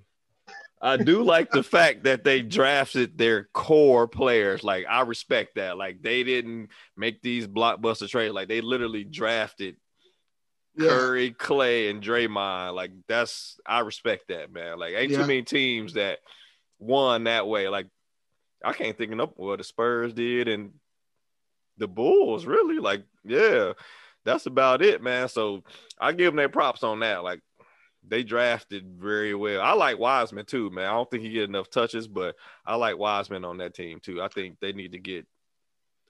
I 0.84 0.96
do 0.96 1.22
like 1.22 1.52
the 1.52 1.62
fact 1.62 2.04
that 2.04 2.24
they 2.24 2.42
drafted 2.42 3.16
their 3.16 3.44
core 3.52 4.08
players. 4.08 4.64
Like 4.64 4.84
I 4.90 5.02
respect 5.02 5.54
that. 5.54 5.78
Like 5.78 6.02
they 6.02 6.24
didn't 6.24 6.70
make 6.96 7.22
these 7.22 7.46
blockbuster 7.46 8.08
trades. 8.08 8.34
Like 8.34 8.48
they 8.48 8.60
literally 8.60 9.04
drafted 9.04 9.76
yeah. 10.76 10.88
Curry, 10.88 11.30
Klay, 11.30 11.88
and 11.88 12.02
Draymond. 12.02 12.74
Like 12.74 12.90
that's 13.06 13.60
I 13.64 13.80
respect 13.80 14.28
that, 14.28 14.52
man. 14.52 14.78
Like 14.78 14.94
ain't 14.94 15.12
yeah. 15.12 15.18
too 15.18 15.26
many 15.26 15.42
teams 15.42 15.94
that 15.94 16.18
won 16.78 17.24
that 17.24 17.46
way. 17.46 17.68
Like 17.68 17.86
I 18.64 18.72
can't 18.72 18.96
think 18.96 19.12
of 19.12 19.30
what 19.36 19.58
the 19.58 19.64
Spurs 19.64 20.12
did 20.12 20.48
and 20.48 20.72
the 21.78 21.88
Bulls. 21.88 22.44
Really, 22.44 22.78
like 22.78 23.04
yeah, 23.24 23.72
that's 24.24 24.46
about 24.46 24.82
it, 24.82 25.02
man. 25.02 25.28
So 25.28 25.62
I 25.98 26.12
give 26.12 26.26
them 26.26 26.36
their 26.36 26.48
props 26.48 26.82
on 26.82 27.00
that. 27.00 27.24
Like 27.24 27.40
they 28.06 28.22
drafted 28.22 28.86
very 28.98 29.34
well. 29.34 29.60
I 29.60 29.72
like 29.72 29.98
Wiseman 29.98 30.46
too, 30.46 30.70
man. 30.70 30.86
I 30.86 30.92
don't 30.92 31.10
think 31.10 31.22
he 31.22 31.30
get 31.30 31.48
enough 31.48 31.70
touches, 31.70 32.08
but 32.08 32.36
I 32.66 32.76
like 32.76 32.98
Wiseman 32.98 33.44
on 33.44 33.58
that 33.58 33.74
team 33.74 34.00
too. 34.00 34.22
I 34.22 34.28
think 34.28 34.56
they 34.60 34.72
need 34.72 34.92
to 34.92 34.98
get 34.98 35.26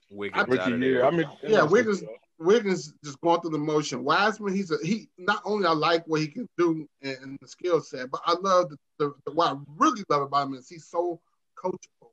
Wiggins 0.09 0.41
out 0.41 0.71
of 0.71 0.79
there. 0.79 1.05
I 1.05 1.11
mean, 1.11 1.29
yeah, 1.43 1.63
Wiggins. 1.63 2.03
Wiggins 2.39 2.93
just 3.03 3.21
going 3.21 3.39
through 3.41 3.51
the 3.51 3.57
motion. 3.57 4.03
Wiseman, 4.03 4.53
he's 4.53 4.71
a 4.71 4.77
he. 4.83 5.07
Not 5.17 5.41
only 5.45 5.65
I 5.65 5.71
like 5.71 6.03
what 6.07 6.21
he 6.21 6.27
can 6.27 6.47
do 6.57 6.87
and, 7.01 7.37
the 7.41 7.47
skill 7.47 7.79
set, 7.79 8.11
but 8.11 8.21
I 8.25 8.33
love 8.41 8.69
the, 8.69 8.77
the, 8.99 9.13
the, 9.25 9.31
what 9.31 9.53
I 9.53 9.57
really 9.77 10.03
love 10.09 10.23
about 10.23 10.47
him 10.47 10.55
is 10.55 10.67
he's 10.67 10.87
so 10.87 11.21
coachable. 11.55 12.09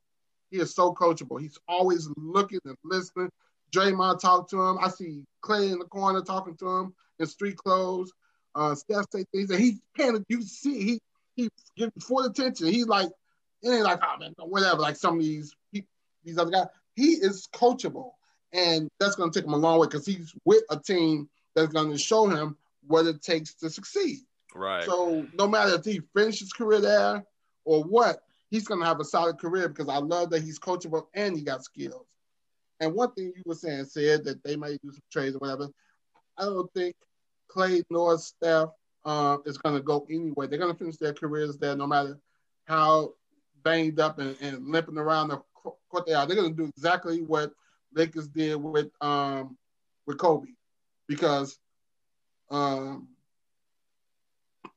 He 0.49 0.59
is 0.59 0.73
so 0.73 0.93
coachable. 0.93 1.41
He's 1.41 1.57
always 1.67 2.07
looking 2.17 2.59
and 2.65 2.77
listening. 2.83 3.29
Draymond 3.73 4.19
talk 4.19 4.49
to 4.49 4.61
him. 4.61 4.77
I 4.79 4.89
see 4.89 5.23
Klay 5.43 5.71
in 5.71 5.79
the 5.79 5.85
corner 5.85 6.21
talking 6.21 6.55
to 6.57 6.69
him 6.69 6.93
in 7.19 7.25
street 7.25 7.57
clothes. 7.57 8.11
Uh, 8.53 8.75
Steph 8.75 9.05
say 9.11 9.25
things 9.31 9.49
and 9.49 9.59
he's 9.59 9.79
paying. 9.95 10.25
You 10.27 10.41
see, 10.41 10.83
he 10.83 10.99
he 11.35 11.49
giving 11.77 11.93
full 12.01 12.25
attention. 12.25 12.67
He's 12.67 12.87
like, 12.87 13.09
it 13.63 13.69
ain't 13.69 13.83
like, 13.83 13.99
oh 14.03 14.19
man, 14.19 14.33
whatever. 14.39 14.79
Like 14.79 14.97
some 14.97 15.17
of 15.17 15.23
these 15.23 15.53
these 15.71 16.37
other 16.37 16.51
guys, 16.51 16.67
he 16.95 17.13
is 17.13 17.47
coachable, 17.53 18.11
and 18.53 18.89
that's 18.99 19.15
going 19.15 19.31
to 19.31 19.39
take 19.39 19.47
him 19.47 19.53
a 19.53 19.57
long 19.57 19.79
way 19.79 19.87
because 19.87 20.05
he's 20.05 20.35
with 20.45 20.63
a 20.69 20.77
team 20.77 21.29
that's 21.55 21.71
going 21.71 21.91
to 21.91 21.97
show 21.97 22.27
him 22.27 22.57
what 22.87 23.05
it 23.05 23.21
takes 23.21 23.53
to 23.55 23.69
succeed. 23.69 24.19
Right. 24.53 24.83
So 24.83 25.25
no 25.33 25.47
matter 25.47 25.75
if 25.75 25.85
he 25.85 26.01
finishes 26.15 26.41
his 26.41 26.53
career 26.53 26.81
there 26.81 27.25
or 27.65 27.83
what, 27.83 28.23
he's 28.49 28.67
going 28.67 28.81
to 28.81 28.85
have 28.85 28.99
a 28.99 29.05
solid 29.05 29.39
career 29.39 29.69
because 29.69 29.89
I 29.89 29.97
love 29.97 30.29
that 30.31 30.43
he's 30.43 30.59
coachable 30.59 31.05
and 31.13 31.35
he 31.35 31.43
got 31.43 31.63
skills. 31.63 32.05
And 32.81 32.95
one 32.95 33.13
thing 33.13 33.31
you 33.35 33.43
were 33.45 33.55
saying 33.55 33.85
said 33.85 34.25
that 34.25 34.43
they 34.43 34.55
might 34.55 34.81
do 34.81 34.91
some 34.91 35.03
trades 35.11 35.35
or 35.35 35.39
whatever. 35.39 35.69
I 36.37 36.45
don't 36.45 36.73
think 36.73 36.95
Klay 37.49 37.83
nor 37.91 38.17
Steph 38.17 38.69
uh, 39.05 39.37
is 39.45 39.59
going 39.59 39.75
to 39.75 39.81
go 39.81 40.05
anywhere. 40.09 40.47
They're 40.47 40.59
going 40.59 40.73
to 40.73 40.77
finish 40.77 40.97
their 40.97 41.13
careers 41.13 41.57
there, 41.57 41.75
no 41.75 41.85
matter 41.85 42.17
how 42.65 43.13
banged 43.63 43.99
up 43.99 44.17
and, 44.17 44.35
and 44.41 44.67
limping 44.67 44.97
around 44.97 45.27
the 45.27 45.41
court 45.53 46.07
they 46.07 46.13
are. 46.13 46.25
They're 46.25 46.35
going 46.35 46.55
to 46.55 46.63
do 46.63 46.71
exactly 46.75 47.21
what 47.21 47.53
Lakers 47.93 48.27
did 48.27 48.55
with 48.55 48.89
um, 48.99 49.57
with 50.07 50.17
Kobe, 50.17 50.49
because 51.07 51.59
um, 52.49 53.09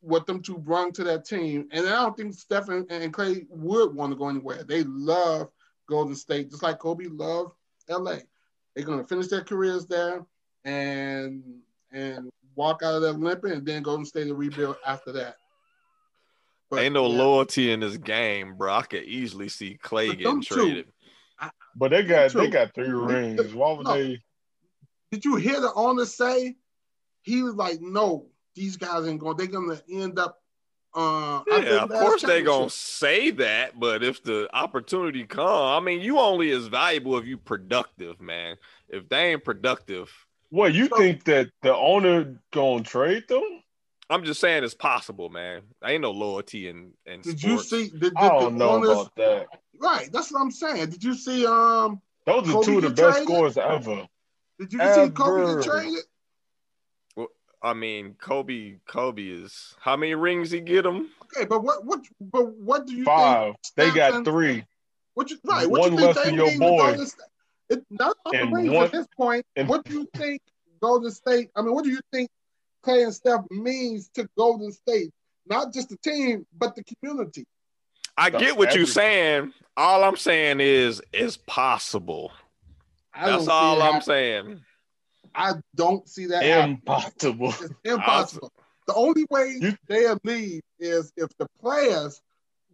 what 0.01 0.27
them 0.27 0.43
two 0.43 0.59
brought 0.59 0.95
to 0.97 1.05
that 1.05 1.25
team, 1.25 1.69
and 1.73 1.87
I 1.87 2.03
don't 2.03 2.17
think 2.17 2.35
Steph 2.35 2.69
and, 2.69 2.91
and 2.91 3.15
Klay 3.15 3.47
would 3.49 3.95
want 3.95 4.13
to 4.13 4.19
go 4.19 4.29
anywhere. 4.29 4.63
They 4.63 4.83
love 4.85 5.49
Golden 5.89 6.15
State, 6.15 6.51
just 6.51 6.63
like 6.63 6.79
Kobe 6.79 7.07
loved 7.07 7.53
LA. 7.89 8.17
They're 8.75 8.85
going 8.85 8.99
to 9.01 9.07
finish 9.07 9.29
their 9.29 9.45
careers 9.45 9.87
there, 9.87 10.27
and 10.65 11.43
and 11.93 12.31
walk 12.57 12.83
out 12.83 12.95
of 12.95 13.03
that 13.03 13.19
limping, 13.19 13.53
and 13.53 13.67
then 13.67 13.83
Golden 13.83 14.05
State 14.05 14.27
to 14.27 14.35
rebuild 14.35 14.77
after 14.87 15.13
that. 15.13 15.37
But, 16.71 16.83
Ain't 16.83 16.95
no 16.95 17.07
yeah. 17.07 17.19
loyalty 17.19 17.73
in 17.73 17.81
this 17.81 17.97
game, 17.97 18.57
bro. 18.57 18.75
I 18.75 18.83
could 18.83 19.05
easily 19.05 19.49
see 19.49 19.79
Klay 19.83 20.09
but 20.09 20.19
getting 20.19 20.43
traded. 20.43 20.87
I, 21.39 21.51
but 21.77 21.91
they 21.91 22.03
got 22.03 22.33
they 22.33 22.49
got 22.49 22.75
three 22.75 22.89
rings. 22.89 23.55
Why 23.55 23.73
would 23.73 23.87
no. 23.87 23.95
they? 23.95 24.23
Did 25.13 25.25
you 25.25 25.37
hear 25.37 25.61
the 25.61 25.73
owner 25.75 26.05
say? 26.05 26.57
He 27.23 27.43
was 27.43 27.55
like, 27.55 27.81
"No, 27.81 28.27
these 28.55 28.77
guys 28.77 29.07
ain't 29.07 29.21
going. 29.21 29.37
They're 29.37 29.47
gonna 29.47 29.81
end 29.89 30.19
up." 30.19 30.39
Uh, 30.95 31.43
yeah, 31.49 31.83
of 31.83 31.91
course 31.91 32.23
they 32.23 32.43
gonna 32.43 32.71
say 32.71 33.31
that, 33.33 33.79
but 33.81 34.03
if 34.05 34.23
the 34.23 34.49
opportunity 34.55 35.25
come, 35.25 35.47
I 35.49 35.81
mean, 35.81 36.01
you 36.01 36.19
only 36.19 36.51
as 36.53 36.67
valuable 36.67 37.19
if 37.19 37.25
you 37.27 37.37
productive, 37.37 38.21
man. 38.21 38.57
If 38.89 39.09
they 39.09 39.33
ain't 39.33 39.45
productive, 39.45 40.11
what 40.51 40.73
you 40.73 40.87
so, 40.89 40.97
think 40.97 41.25
that 41.25 41.51
the 41.63 41.75
owner 41.75 42.41
gonna 42.53 42.85
trade 42.85 43.27
them? 43.29 43.43
I'm 44.09 44.23
just 44.25 44.41
saying 44.41 44.63
it's 44.63 44.75
possible, 44.75 45.31
man. 45.31 45.63
I 45.83 45.93
ain't 45.93 46.03
no 46.03 46.13
loyalty 46.13 46.69
in 46.69 46.93
in 47.07 47.23
Did 47.23 47.41
sports. 47.41 47.45
you 47.73 47.85
see? 47.87 47.89
Did, 47.91 48.01
did 48.01 48.13
I 48.17 48.29
don't 48.29 48.53
the 48.53 48.65
know 48.65 48.71
owners- 48.75 48.91
about 48.91 49.17
that. 49.17 49.47
Right, 49.81 50.09
that's 50.13 50.31
what 50.31 50.41
I'm 50.43 50.53
saying. 50.53 50.91
Did 50.91 51.03
you 51.03 51.15
see? 51.15 51.45
Um, 51.45 52.01
Those 52.27 52.49
are 52.49 52.53
Kobe 52.53 52.65
two 52.67 52.77
of 52.79 52.83
the 52.85 52.91
best 52.91 53.17
traded? 53.19 53.25
scores 53.25 53.57
ever. 53.59 54.07
did 54.61 54.73
you 54.73 54.79
see 54.79 55.11
Kobe 55.11 55.43
Ever. 55.43 55.57
get 55.57 55.65
traded? 55.65 56.05
I 57.65 57.73
mean, 57.73 58.15
Kobe. 58.21 58.75
Kobe 58.87 59.23
is 59.27 59.75
how 59.81 59.97
many 59.97 60.15
rings 60.15 60.51
he 60.51 60.61
get 60.61 60.85
him? 60.85 61.09
Okay, 61.25 61.47
but 61.47 61.63
what 61.65 61.85
what 61.85 62.01
but 62.21 62.47
what 62.59 62.87
do 62.87 62.93
you 62.93 63.05
think? 63.05 63.17
Five. 63.17 63.55
They 63.77 63.91
got 63.91 64.25
three. 64.25 64.65
What 65.15 65.31
you 65.31 65.39
right? 65.45 65.69
What 65.69 65.81
One 65.81 65.93
you 65.93 65.99
think 65.99 66.15
less 66.17 66.25
than 66.27 66.35
your 66.35 66.47
mean 66.49 66.59
boy. 66.59 66.79
Golden 66.79 67.07
State? 67.07 67.21
It, 67.71 67.85
not 67.89 68.17
on 68.27 68.33
the 68.35 68.43
And 68.43 68.53
rings 68.53 68.71
one- 68.71 68.85
at 68.85 68.93
this 68.93 69.07
point. 69.17 69.47
and- 69.57 69.69
what 69.69 69.83
do 69.85 69.95
you 69.95 70.09
think 70.15 70.43
Golden 70.83 71.11
State? 71.11 71.49
I 71.57 71.63
mean, 71.63 71.75
what 71.75 71.85
do 71.85 71.91
you 71.91 72.01
think 72.13 72.29
Klay 72.85 73.05
and 73.05 73.15
Steph 73.15 73.41
means 73.51 74.11
to 74.15 74.29
Golden 74.37 74.71
State? 74.71 75.11
Not 75.47 75.73
just 75.73 75.89
the 75.89 75.97
team, 75.99 76.47
but 76.59 76.75
the 76.77 76.85
community. 76.85 77.47
I 78.19 78.29
The 78.29 78.39
get 78.39 78.57
what 78.59 78.75
you're 78.75 78.85
saying. 78.87 79.55
All 79.77 80.05
I'm 80.05 80.17
saying 80.17 80.61
is 80.61 81.01
it's 81.13 81.39
possible. 81.39 82.31
That's 83.15 83.49
all 83.49 83.81
I'm 83.83 83.95
hap- 83.95 84.03
saying. 84.03 84.63
I 85.35 85.55
don't 85.75 86.09
see 86.09 86.27
that. 86.27 86.43
happening. 86.45 86.77
Impossible. 86.77 87.49
It's 87.61 87.75
impossible. 87.85 88.53
The 88.87 88.95
only 88.95 89.27
way 89.31 89.57
You- 89.61 89.77
they'll 89.89 90.19
leave 90.25 90.63
is 90.79 91.13
if 91.17 91.31
the 91.39 91.47
players, 91.61 92.21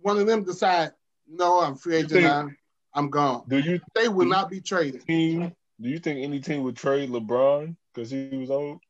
one 0.03 0.19
of 0.19 0.27
them 0.27 0.43
decide, 0.45 0.93
no, 1.29 1.61
I'm 1.61 1.77
free 1.77 1.97
agent 1.97 2.11
think- 2.13 2.25
now, 2.25 2.49
I'm 2.95 3.09
gone. 3.11 3.45
Do 3.49 3.59
you 3.59 3.81
They 3.95 4.09
will 4.09 4.27
not 4.27 4.51
be 4.51 4.61
traded. 4.61 5.07
team? 5.07 5.55
Do 5.81 5.89
you 5.89 5.99
think 5.99 6.21
any 6.25 6.41
team 6.41 6.65
would 6.65 6.77
trade 6.77 7.09
LeBron 7.11 7.77
because 7.95 8.11
he 8.11 8.29
was 8.37 8.51
old? 8.51 8.81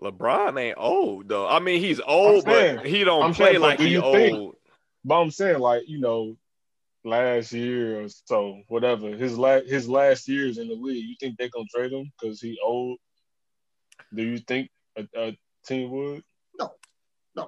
LeBron 0.00 0.60
ain't 0.60 0.76
old 0.78 1.28
though. 1.28 1.48
I 1.48 1.58
mean, 1.58 1.80
he's 1.80 2.00
old, 2.00 2.44
saying- 2.44 2.76
but 2.76 2.86
he 2.86 3.02
don't 3.04 3.22
I'm 3.22 3.34
play 3.34 3.52
saying, 3.52 3.60
like 3.60 3.78
do 3.78 3.84
he 3.84 3.92
you 3.92 4.02
old. 4.02 4.14
think- 4.14 4.54
But 5.04 5.20
I'm 5.20 5.30
saying, 5.30 5.58
like 5.58 5.88
you 5.88 5.98
know, 5.98 6.36
last 7.06 7.52
year 7.52 8.02
or 8.02 8.08
so, 8.08 8.60
whatever 8.68 9.08
his 9.10 9.38
last 9.38 9.66
his 9.66 9.88
last 9.88 10.28
years 10.28 10.58
in 10.58 10.68
the 10.68 10.74
league, 10.74 11.04
you 11.08 11.14
think 11.20 11.38
they're 11.38 11.48
gonna 11.48 11.66
trade 11.74 11.92
him 11.92 12.10
because 12.20 12.40
he 12.40 12.58
old? 12.64 12.98
Do 14.14 14.22
you 14.22 14.38
think 14.38 14.68
a, 14.96 15.06
a 15.16 15.38
team 15.66 15.90
would? 15.90 16.22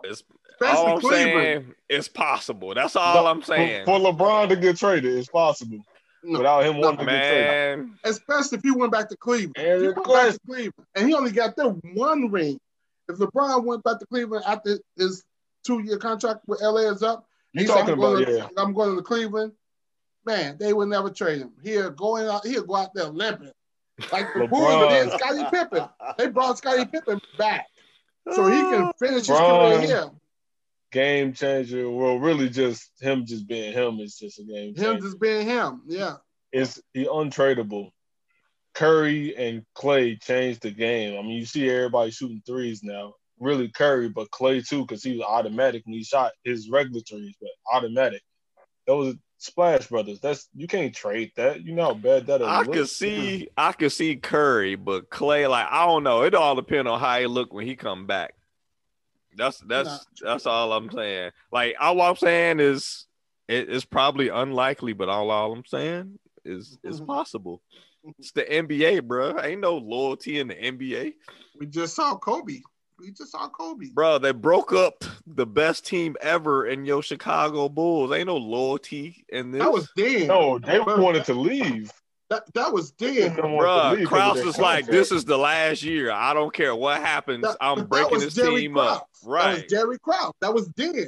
It's, 0.04 0.22
Especially 0.60 0.76
all 0.76 0.94
I'm 0.94 1.00
Cleveland. 1.00 1.32
saying 1.34 1.74
it's 1.88 2.08
possible. 2.08 2.74
That's 2.74 2.94
all 2.94 3.26
I'm 3.26 3.42
saying. 3.42 3.86
For, 3.86 3.98
LeBron 3.98 4.50
to 4.50 4.56
get 4.56 4.76
traded, 4.76 5.16
it's 5.16 5.28
possible 5.28 5.78
No. 6.22 6.38
without 6.40 6.64
him 6.66 6.76
wanting 6.78 6.98
to 6.98 7.04
get 7.06 7.20
traded. 7.22 7.46
Man, 7.78 7.98
Especially 8.04 8.58
if 8.58 8.62
he 8.64 8.70
went 8.70 8.92
back 8.92 9.08
to 9.08 9.16
Cleveland. 9.16 9.56
And 9.56 9.80
he 9.80 9.86
went 9.88 10.04
back 10.04 10.32
to 10.34 10.38
Cleveland, 10.46 10.86
and 10.94 11.08
he 11.08 11.14
only 11.14 11.30
got 11.30 11.56
there 11.56 11.68
one 11.68 12.30
ring. 12.30 12.58
If 13.08 13.16
LeBron 13.16 13.64
went 13.64 13.82
back 13.82 13.98
to 14.00 14.06
Cleveland 14.06 14.44
after 14.46 14.78
his 14.96 15.24
two-year 15.66 15.96
contract 15.96 16.40
with 16.46 16.60
LA 16.60 16.90
is 16.90 17.02
up, 17.02 17.24
You 17.52 17.62
he 17.62 17.66
said, 17.66 17.74
talking 17.74 17.94
I'm 17.94 18.00
going, 18.00 18.22
about 18.22 18.34
yeah? 18.34 18.48
I'm 18.56 18.72
going 18.72 18.96
to 18.96 19.02
Cleveland. 19.02 19.52
Man, 20.24 20.56
they 20.58 20.72
would 20.72 20.88
never 20.88 21.10
trade 21.10 21.40
him. 21.40 21.52
He'll 21.62 21.90
going 21.90 22.26
out. 22.26 22.46
He'll 22.46 22.64
go 22.64 22.76
out 22.76 22.92
there 22.94 23.06
limping, 23.06 23.52
like 24.12 24.26
the 24.34 24.46
Bulls 24.46 24.92
did 24.92 25.12
Scottie 25.12 25.44
Pippen. 25.50 25.88
They 26.18 26.28
brought 26.28 26.58
Scottie 26.58 26.84
Pippen 26.84 27.20
back 27.38 27.66
so 28.32 28.46
he 28.46 28.58
can 28.58 28.92
finish 28.98 29.26
his 29.26 29.38
career 29.38 29.80
here. 29.80 30.10
Game 30.92 31.32
changer. 31.32 31.90
Well, 31.90 32.18
really, 32.18 32.48
just 32.48 32.90
him 33.00 33.24
just 33.26 33.46
being 33.46 33.72
him 33.72 34.00
is 34.00 34.18
just 34.18 34.38
a 34.38 34.44
game 34.44 34.74
changer. 34.74 34.92
Him 34.92 35.00
just 35.00 35.20
being 35.20 35.46
him. 35.46 35.82
Yeah. 35.86 36.16
It's 36.52 36.80
he 36.92 37.04
untradeable. 37.04 37.90
Curry 38.74 39.36
and 39.36 39.64
Klay 39.76 40.20
changed 40.22 40.62
the 40.62 40.70
game. 40.70 41.18
I 41.18 41.22
mean, 41.22 41.32
you 41.32 41.46
see 41.46 41.68
everybody 41.68 42.10
shooting 42.10 42.42
threes 42.46 42.82
now. 42.82 43.14
Really 43.40 43.68
Curry, 43.68 44.08
but 44.08 44.30
Klay 44.30 44.66
too, 44.66 44.82
because 44.82 45.02
he 45.02 45.12
was 45.12 45.22
automatic 45.22 45.84
when 45.86 45.94
he 45.94 46.04
shot 46.04 46.32
his 46.44 46.68
regular 46.68 47.00
threes, 47.00 47.34
but 47.40 47.50
automatic. 47.72 48.22
Those 48.86 49.14
are 49.14 49.18
Splash 49.38 49.86
Brothers. 49.86 50.20
That's 50.20 50.48
you 50.54 50.66
can't 50.66 50.94
trade 50.94 51.32
that. 51.36 51.62
You 51.62 51.74
know 51.74 51.84
how 51.84 51.94
bad 51.94 52.26
that 52.26 52.40
is. 52.40 52.46
I 52.46 52.64
could 52.64 52.88
see, 52.88 53.48
I 53.56 53.72
could 53.72 53.92
see 53.92 54.16
Curry, 54.16 54.74
but 54.74 55.10
Klay, 55.10 55.48
like 55.48 55.66
I 55.70 55.86
don't 55.86 56.02
know. 56.02 56.22
It 56.22 56.34
all 56.34 56.56
depends 56.56 56.90
on 56.90 56.98
how 56.98 57.18
he 57.18 57.26
look 57.26 57.52
when 57.52 57.66
he 57.66 57.76
come 57.76 58.06
back. 58.06 58.34
That's 59.36 59.58
that's 59.60 60.06
that's 60.20 60.46
all 60.46 60.72
I'm 60.72 60.90
saying. 60.90 61.30
Like 61.52 61.76
all 61.78 62.00
I'm 62.00 62.16
saying 62.16 62.58
is 62.60 63.06
it 63.46 63.68
is 63.68 63.84
probably 63.84 64.28
unlikely, 64.28 64.94
but 64.94 65.08
all, 65.08 65.30
all 65.30 65.52
I'm 65.52 65.64
saying 65.64 66.18
is 66.44 66.78
it's 66.82 67.00
Mhm. 67.00 67.06
possible. 67.06 67.62
It's 68.18 68.32
the 68.32 68.44
NBA, 68.44 69.06
bro. 69.06 69.38
Ain't 69.40 69.60
no 69.60 69.76
loyalty 69.76 70.40
in 70.40 70.48
the 70.48 70.54
NBA, 70.54 71.14
We 71.54 71.66
just 71.66 71.94
saw 71.94 72.16
Kobe. 72.16 72.60
We 72.98 73.12
just 73.12 73.30
saw 73.32 73.48
Kobe. 73.48 73.90
bro. 73.94 74.18
They 74.18 74.32
broke 74.32 74.72
up 74.72 75.04
the 75.26 75.46
best 75.46 75.86
team 75.86 76.16
ever 76.20 76.66
in 76.66 76.84
your 76.84 77.02
Chicago 77.02 77.68
Bulls. 77.68 78.12
Ain't 78.12 78.26
no 78.26 78.36
loyalty 78.36 79.24
in 79.28 79.52
this. 79.52 79.60
That 79.62 79.72
was 79.72 79.88
then. 79.96 80.26
No, 80.26 80.58
they 80.58 80.80
wanted 80.80 81.24
to 81.26 81.34
leave. 81.34 81.92
That, 82.30 82.42
that 82.54 82.72
was 82.72 82.92
They 82.98 83.20
then. 83.20 83.36
didn't 83.36 83.52
want 83.52 83.66
to 83.66 83.70
Bruh, 83.96 83.98
leave 83.98 84.08
Krause 84.08 84.36
because 84.38 84.54
is 84.56 84.60
like, 84.60 84.86
this 84.86 85.12
is 85.12 85.24
the 85.24 85.38
last 85.38 85.82
year. 85.82 86.10
I 86.10 86.34
don't 86.34 86.52
care 86.52 86.74
what 86.74 87.00
happens. 87.00 87.42
That- 87.44 87.56
I'm 87.60 87.86
breaking 87.86 88.10
was 88.10 88.24
this 88.24 88.34
Jerry 88.34 88.62
team 88.62 88.74
Krause. 88.74 88.96
up. 88.98 89.06
That 89.22 89.26
was 89.26 89.28
Right. 89.28 89.68
Jerry 89.68 89.98
Krause. 90.00 90.32
That 90.40 90.52
was 90.54 90.68
then. 90.76 91.06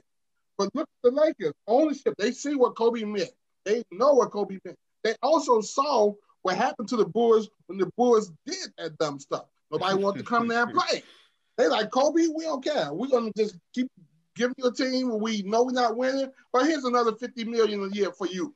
But 0.57 0.70
look 0.74 0.86
at 1.05 1.11
the 1.11 1.20
Lakers. 1.20 1.53
Ownership. 1.66 2.14
They 2.18 2.30
see 2.32 2.55
what 2.55 2.74
Kobe 2.76 3.03
meant. 3.05 3.30
They 3.64 3.82
know 3.91 4.14
what 4.14 4.30
Kobe 4.30 4.59
meant. 4.64 4.76
They 5.05 5.14
also 5.22 5.61
saw 5.61 6.12
what 6.43 6.57
happened 6.57 6.88
to 6.88 6.97
the 6.97 7.05
Bulls 7.07 7.51
when 7.66 7.78
the 7.78 7.91
Bulls 7.97 8.30
did 8.47 8.68
that 8.78 8.97
dumb 8.99 9.18
stuff. 9.18 9.45
Nobody 9.70 9.97
wanted 10.03 10.20
to 10.20 10.24
come 10.24 10.49
there 10.49 10.62
and 10.62 10.72
play. 10.72 11.03
They 11.61 11.68
like 11.68 11.90
Kobe. 11.90 12.26
We 12.34 12.44
don't 12.44 12.64
care. 12.64 12.92
We're 12.92 13.08
gonna 13.08 13.30
just 13.36 13.56
keep 13.74 13.88
giving 14.34 14.54
you 14.58 14.66
a 14.68 14.72
team. 14.74 15.18
We 15.20 15.42
know 15.42 15.64
we're 15.64 15.72
not 15.72 15.96
winning, 15.96 16.30
but 16.52 16.64
here's 16.66 16.84
another 16.84 17.12
fifty 17.16 17.44
million 17.44 17.84
a 17.84 17.94
year 17.94 18.12
for 18.12 18.26
you, 18.26 18.54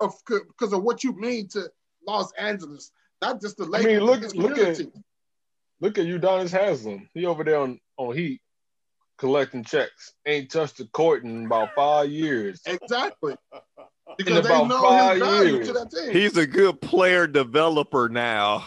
of 0.00 0.12
because 0.26 0.72
of 0.72 0.82
what 0.82 1.02
you 1.02 1.12
mean 1.16 1.48
to 1.48 1.70
Los 2.06 2.32
Angeles, 2.34 2.90
not 3.22 3.40
just 3.40 3.56
the 3.56 3.64
I 3.64 3.68
Lakers. 3.68 3.86
mean, 3.86 4.00
look- 4.04 4.34
look 4.34 4.50
at- 4.58 4.76
community. 4.76 4.92
Look 5.80 5.98
at 5.98 6.06
Udonis 6.06 6.50
Haslem. 6.50 7.08
He 7.14 7.26
over 7.26 7.42
there 7.42 7.58
on, 7.58 7.80
on 7.96 8.14
Heat 8.16 8.40
collecting 9.18 9.64
checks. 9.64 10.12
Ain't 10.26 10.48
touched 10.50 10.76
the 10.78 10.84
court 10.86 11.24
in 11.24 11.46
about 11.46 11.70
five 11.74 12.08
years. 12.10 12.60
Exactly. 12.66 13.34
Because 14.18 14.42
they 14.42 14.50
about 14.54 14.68
know 14.68 14.82
five 14.82 15.12
his 15.16 15.22
value 15.22 15.52
years. 15.54 15.66
to 15.68 15.72
that 15.72 15.90
team. 15.90 16.10
He's 16.12 16.36
a 16.36 16.46
good 16.46 16.82
player 16.82 17.26
developer 17.26 18.10
now. 18.10 18.62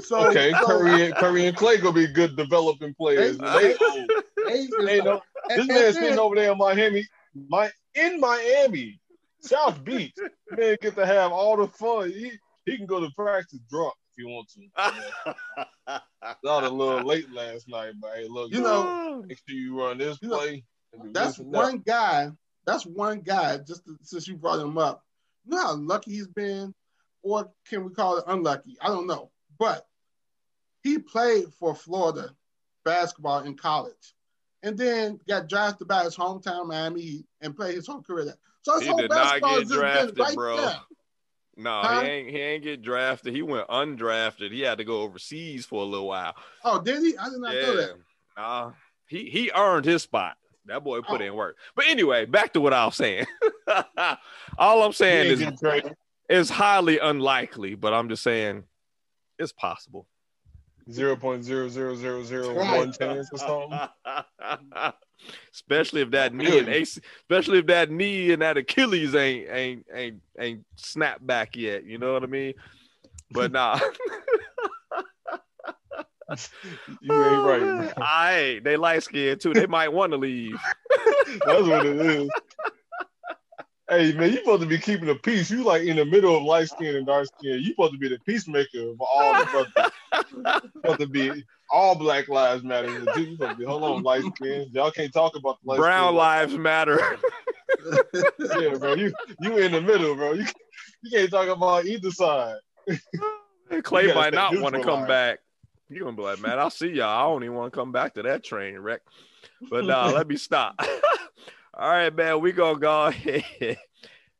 so, 0.04 0.28
Okay, 0.28 0.52
so 0.52 0.66
Curry 0.66 1.06
and 1.06 1.14
Curry 1.16 1.46
and 1.46 1.56
Klay 1.56 1.80
gonna 1.82 1.92
be 1.94 2.06
good 2.06 2.36
developing 2.36 2.94
players. 2.94 3.38
They- 3.38 3.46
They 3.46 3.76
old. 3.76 4.10
they 4.46 4.98
is 4.98 5.04
no- 5.04 5.22
this 5.48 5.58
and 5.58 5.68
man 5.68 5.76
then- 5.78 5.92
sitting 5.94 6.18
over 6.18 6.34
there 6.36 6.52
in 6.52 6.58
Miami, 6.58 7.06
my 7.48 7.70
in 7.94 8.20
Miami, 8.20 9.00
South 9.40 9.82
Beach. 9.84 10.14
Man 10.50 10.76
get 10.80 10.94
to 10.96 11.06
have 11.06 11.32
all 11.32 11.56
the 11.56 11.68
fun. 11.68 12.10
He 12.10 12.32
he 12.64 12.76
can 12.76 12.86
go 12.86 13.00
to 13.00 13.08
practice 13.16 13.58
drunk 13.70 13.94
if 14.10 14.24
he 14.24 14.24
wants 14.24 14.54
to. 14.54 14.66
Got 16.44 16.64
a 16.64 16.68
little 16.68 17.02
late 17.06 17.30
last 17.32 17.68
night, 17.68 17.92
but 18.00 18.10
hey, 18.16 18.26
look, 18.28 18.52
You 18.52 18.60
know, 18.60 19.22
make 19.26 19.38
sure 19.48 19.56
you 19.56 19.78
run 19.80 19.98
this 19.98 20.18
you 20.20 20.28
play. 20.28 20.64
and 20.92 21.02
do 21.04 21.12
That's 21.12 21.36
this 21.36 21.38
and 21.38 21.54
that. 21.54 21.58
one 21.58 21.78
guy. 21.78 22.30
That's 22.66 22.84
one 22.84 23.20
guy. 23.20 23.58
Just 23.58 23.84
to, 23.86 23.96
since 24.02 24.26
you 24.26 24.36
brought 24.36 24.58
him 24.60 24.76
up, 24.78 25.04
you 25.44 25.52
know 25.56 25.62
how 25.62 25.74
lucky 25.76 26.12
he's 26.12 26.26
been, 26.26 26.74
or 27.22 27.48
can 27.68 27.84
we 27.84 27.92
call 27.92 28.18
it 28.18 28.24
unlucky? 28.26 28.76
I 28.80 28.88
don't 28.88 29.06
know. 29.06 29.30
But 29.58 29.86
he 30.82 30.98
played 30.98 31.52
for 31.54 31.74
Florida 31.74 32.30
basketball 32.84 33.40
in 33.40 33.56
college, 33.56 34.14
and 34.62 34.76
then 34.78 35.18
got 35.28 35.48
drafted 35.48 35.88
by 35.88 36.04
his 36.04 36.16
hometown 36.16 36.66
Miami 36.66 37.00
Heat 37.02 37.26
and 37.40 37.56
played 37.56 37.74
his 37.74 37.86
whole 37.86 38.02
career 38.02 38.24
there. 38.26 38.34
So 38.62 38.74
his 38.74 38.82
He 38.84 38.88
whole 38.88 38.98
did 38.98 39.10
not 39.10 39.16
basketball 39.24 39.50
get 39.50 39.58
has 39.60 39.70
drafted, 39.70 40.18
right 40.18 40.34
bro. 40.34 40.56
there. 40.56 40.80
no, 41.56 41.82
Huh? 41.82 42.00
he 42.00 42.06
ain't 42.06 42.30
he 42.30 42.38
ain't 42.38 42.62
get 42.64 42.82
drafted. 42.82 43.34
He 43.34 43.42
went 43.42 43.68
undrafted. 43.68 44.52
He 44.52 44.60
had 44.60 44.78
to 44.78 44.84
go 44.84 45.00
overseas 45.02 45.66
for 45.66 45.82
a 45.82 45.84
little 45.86 46.06
while. 46.08 46.34
Oh, 46.64 46.80
did 46.80 47.02
he? 47.02 47.16
I 47.16 47.28
did 47.30 47.38
not 47.40 47.54
know 47.54 47.76
that. 47.76 47.90
Nah, 48.36 48.72
he 49.06 49.28
he 49.30 49.50
earned 49.54 49.84
his 49.84 50.02
spot. 50.02 50.36
That 50.66 50.82
boy 50.82 51.00
put 51.00 51.20
Oh. 51.20 51.24
in 51.24 51.34
work. 51.34 51.56
But 51.76 51.86
anyway, 51.86 52.24
back 52.24 52.52
to 52.54 52.60
what 52.60 52.72
I 52.72 52.84
was 52.86 52.96
saying. 52.96 53.26
All 54.58 54.82
I'm 54.82 54.92
saying 54.92 55.30
ain't 55.30 55.40
is 55.40 55.62
it's 56.28 56.50
highly 56.50 56.98
unlikely, 56.98 57.76
but 57.76 57.94
I'm 57.94 58.08
just 58.08 58.24
saying 58.24 58.64
it's 59.38 59.52
possible. 59.52 60.06
Zero 60.90 61.16
point 61.16 61.42
zero 61.44 61.68
zero 61.68 61.96
zero 61.96 62.22
zero 62.22 62.54
Right. 62.54 62.78
one 62.78 62.92
chance 62.92 63.28
or 63.32 63.38
something. 63.38 63.80
especially 65.52 66.02
if 66.02 66.10
that 66.12 66.32
knee 66.32 66.58
and 66.58 66.68
AC, 66.68 67.00
especially 67.22 67.58
if 67.58 67.66
that 67.66 67.90
knee 67.90 68.32
and 68.32 68.42
that 68.42 68.56
Achilles 68.56 69.14
ain't 69.14 69.48
ain't 69.50 69.86
ain't 69.92 70.20
ain't 70.38 70.64
snapped 70.76 71.26
back 71.26 71.56
yet. 71.56 71.84
You 71.84 71.98
know 71.98 72.12
what 72.12 72.22
I 72.22 72.26
mean? 72.26 72.54
But 73.32 73.50
nah, 73.50 73.80
You 77.00 77.12
ain't 77.12 77.38
oh, 77.38 77.48
right. 77.48 77.94
bro. 77.94 78.04
I 78.04 78.60
they 78.64 78.76
light 78.76 79.02
skinned 79.02 79.40
too. 79.40 79.54
They 79.54 79.66
might 79.66 79.92
want 79.92 80.12
to 80.12 80.18
leave. 80.18 80.56
That's 81.44 81.66
what 81.66 81.86
it 81.86 81.96
is. 81.96 82.28
Hey 83.88 84.12
man, 84.14 84.32
you 84.32 84.38
supposed 84.38 84.62
to 84.62 84.68
be 84.68 84.78
keeping 84.78 85.06
the 85.06 85.14
peace. 85.14 85.50
You 85.50 85.62
like 85.62 85.82
in 85.82 85.96
the 85.96 86.04
middle 86.04 86.36
of 86.36 86.42
light 86.42 86.68
skin 86.68 86.96
and 86.96 87.06
dark 87.06 87.26
skin. 87.38 87.60
You 87.60 87.66
supposed 87.66 87.92
to 87.92 87.98
be 87.98 88.08
the 88.08 88.18
peacemaker 88.20 88.94
for 88.98 89.06
all 89.08 89.34
the 89.34 89.66
supposed 90.72 91.00
to 91.00 91.06
be 91.06 91.44
all 91.70 91.94
Black 91.94 92.28
Lives 92.28 92.64
Matter. 92.64 92.88
You 92.88 93.04
supposed 93.04 93.38
to 93.40 93.54
be 93.56 93.64
hold 93.64 93.84
on, 93.84 94.02
light 94.02 94.24
skin. 94.34 94.68
Y'all 94.72 94.90
can't 94.90 95.12
talk 95.12 95.36
about 95.36 95.58
the 95.64 95.76
brown 95.76 96.08
skin. 96.08 96.16
lives 96.16 96.58
matter. 96.58 97.00
yeah, 98.58 98.76
bro. 98.76 98.94
You 98.94 99.12
you 99.40 99.58
in 99.58 99.72
the 99.72 99.80
middle, 99.80 100.16
bro. 100.16 100.32
You, 100.32 100.46
you 101.02 101.10
can't 101.10 101.30
talk 101.30 101.48
about 101.48 101.84
either 101.84 102.10
side. 102.10 102.56
Klay 103.70 104.14
might 104.14 104.34
not 104.34 104.58
want 104.58 104.74
to 104.74 104.82
come 104.82 105.06
back. 105.06 105.40
You're 105.88 106.04
gonna 106.04 106.16
be 106.16 106.22
like, 106.22 106.40
man, 106.40 106.58
I'll 106.58 106.70
see 106.70 106.88
y'all. 106.88 107.08
I 107.08 107.22
don't 107.32 107.44
even 107.44 107.54
want 107.54 107.72
to 107.72 107.78
come 107.78 107.92
back 107.92 108.14
to 108.14 108.22
that 108.24 108.42
train 108.42 108.78
wreck. 108.78 109.02
But 109.70 109.84
nah, 109.86 110.10
let 110.10 110.26
me 110.26 110.36
stop. 110.36 110.80
All 111.78 111.90
right, 111.90 112.14
man, 112.14 112.40
we 112.40 112.52
gonna 112.52 112.78
go 112.78 113.04
ahead 113.06 113.76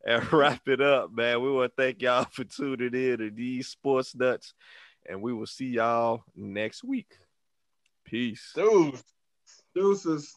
and 0.07 0.33
wrap 0.33 0.67
it 0.69 0.81
up, 0.81 1.13
man. 1.13 1.43
We 1.43 1.53
want 1.53 1.71
to 1.77 1.83
thank 1.83 2.01
y'all 2.01 2.25
for 2.33 2.45
tuning 2.45 2.95
in 2.95 3.19
to 3.19 3.31
these 3.31 3.69
sports 3.69 4.15
nuts, 4.15 4.55
and 5.07 5.21
we 5.21 5.35
will 5.35 5.47
see 5.47 5.67
y'all 5.67 6.23
next 6.35 6.83
week. 6.83 7.19
Peace. 8.07 8.53
Deuces. 8.55 9.05
Deuces. 9.75 10.35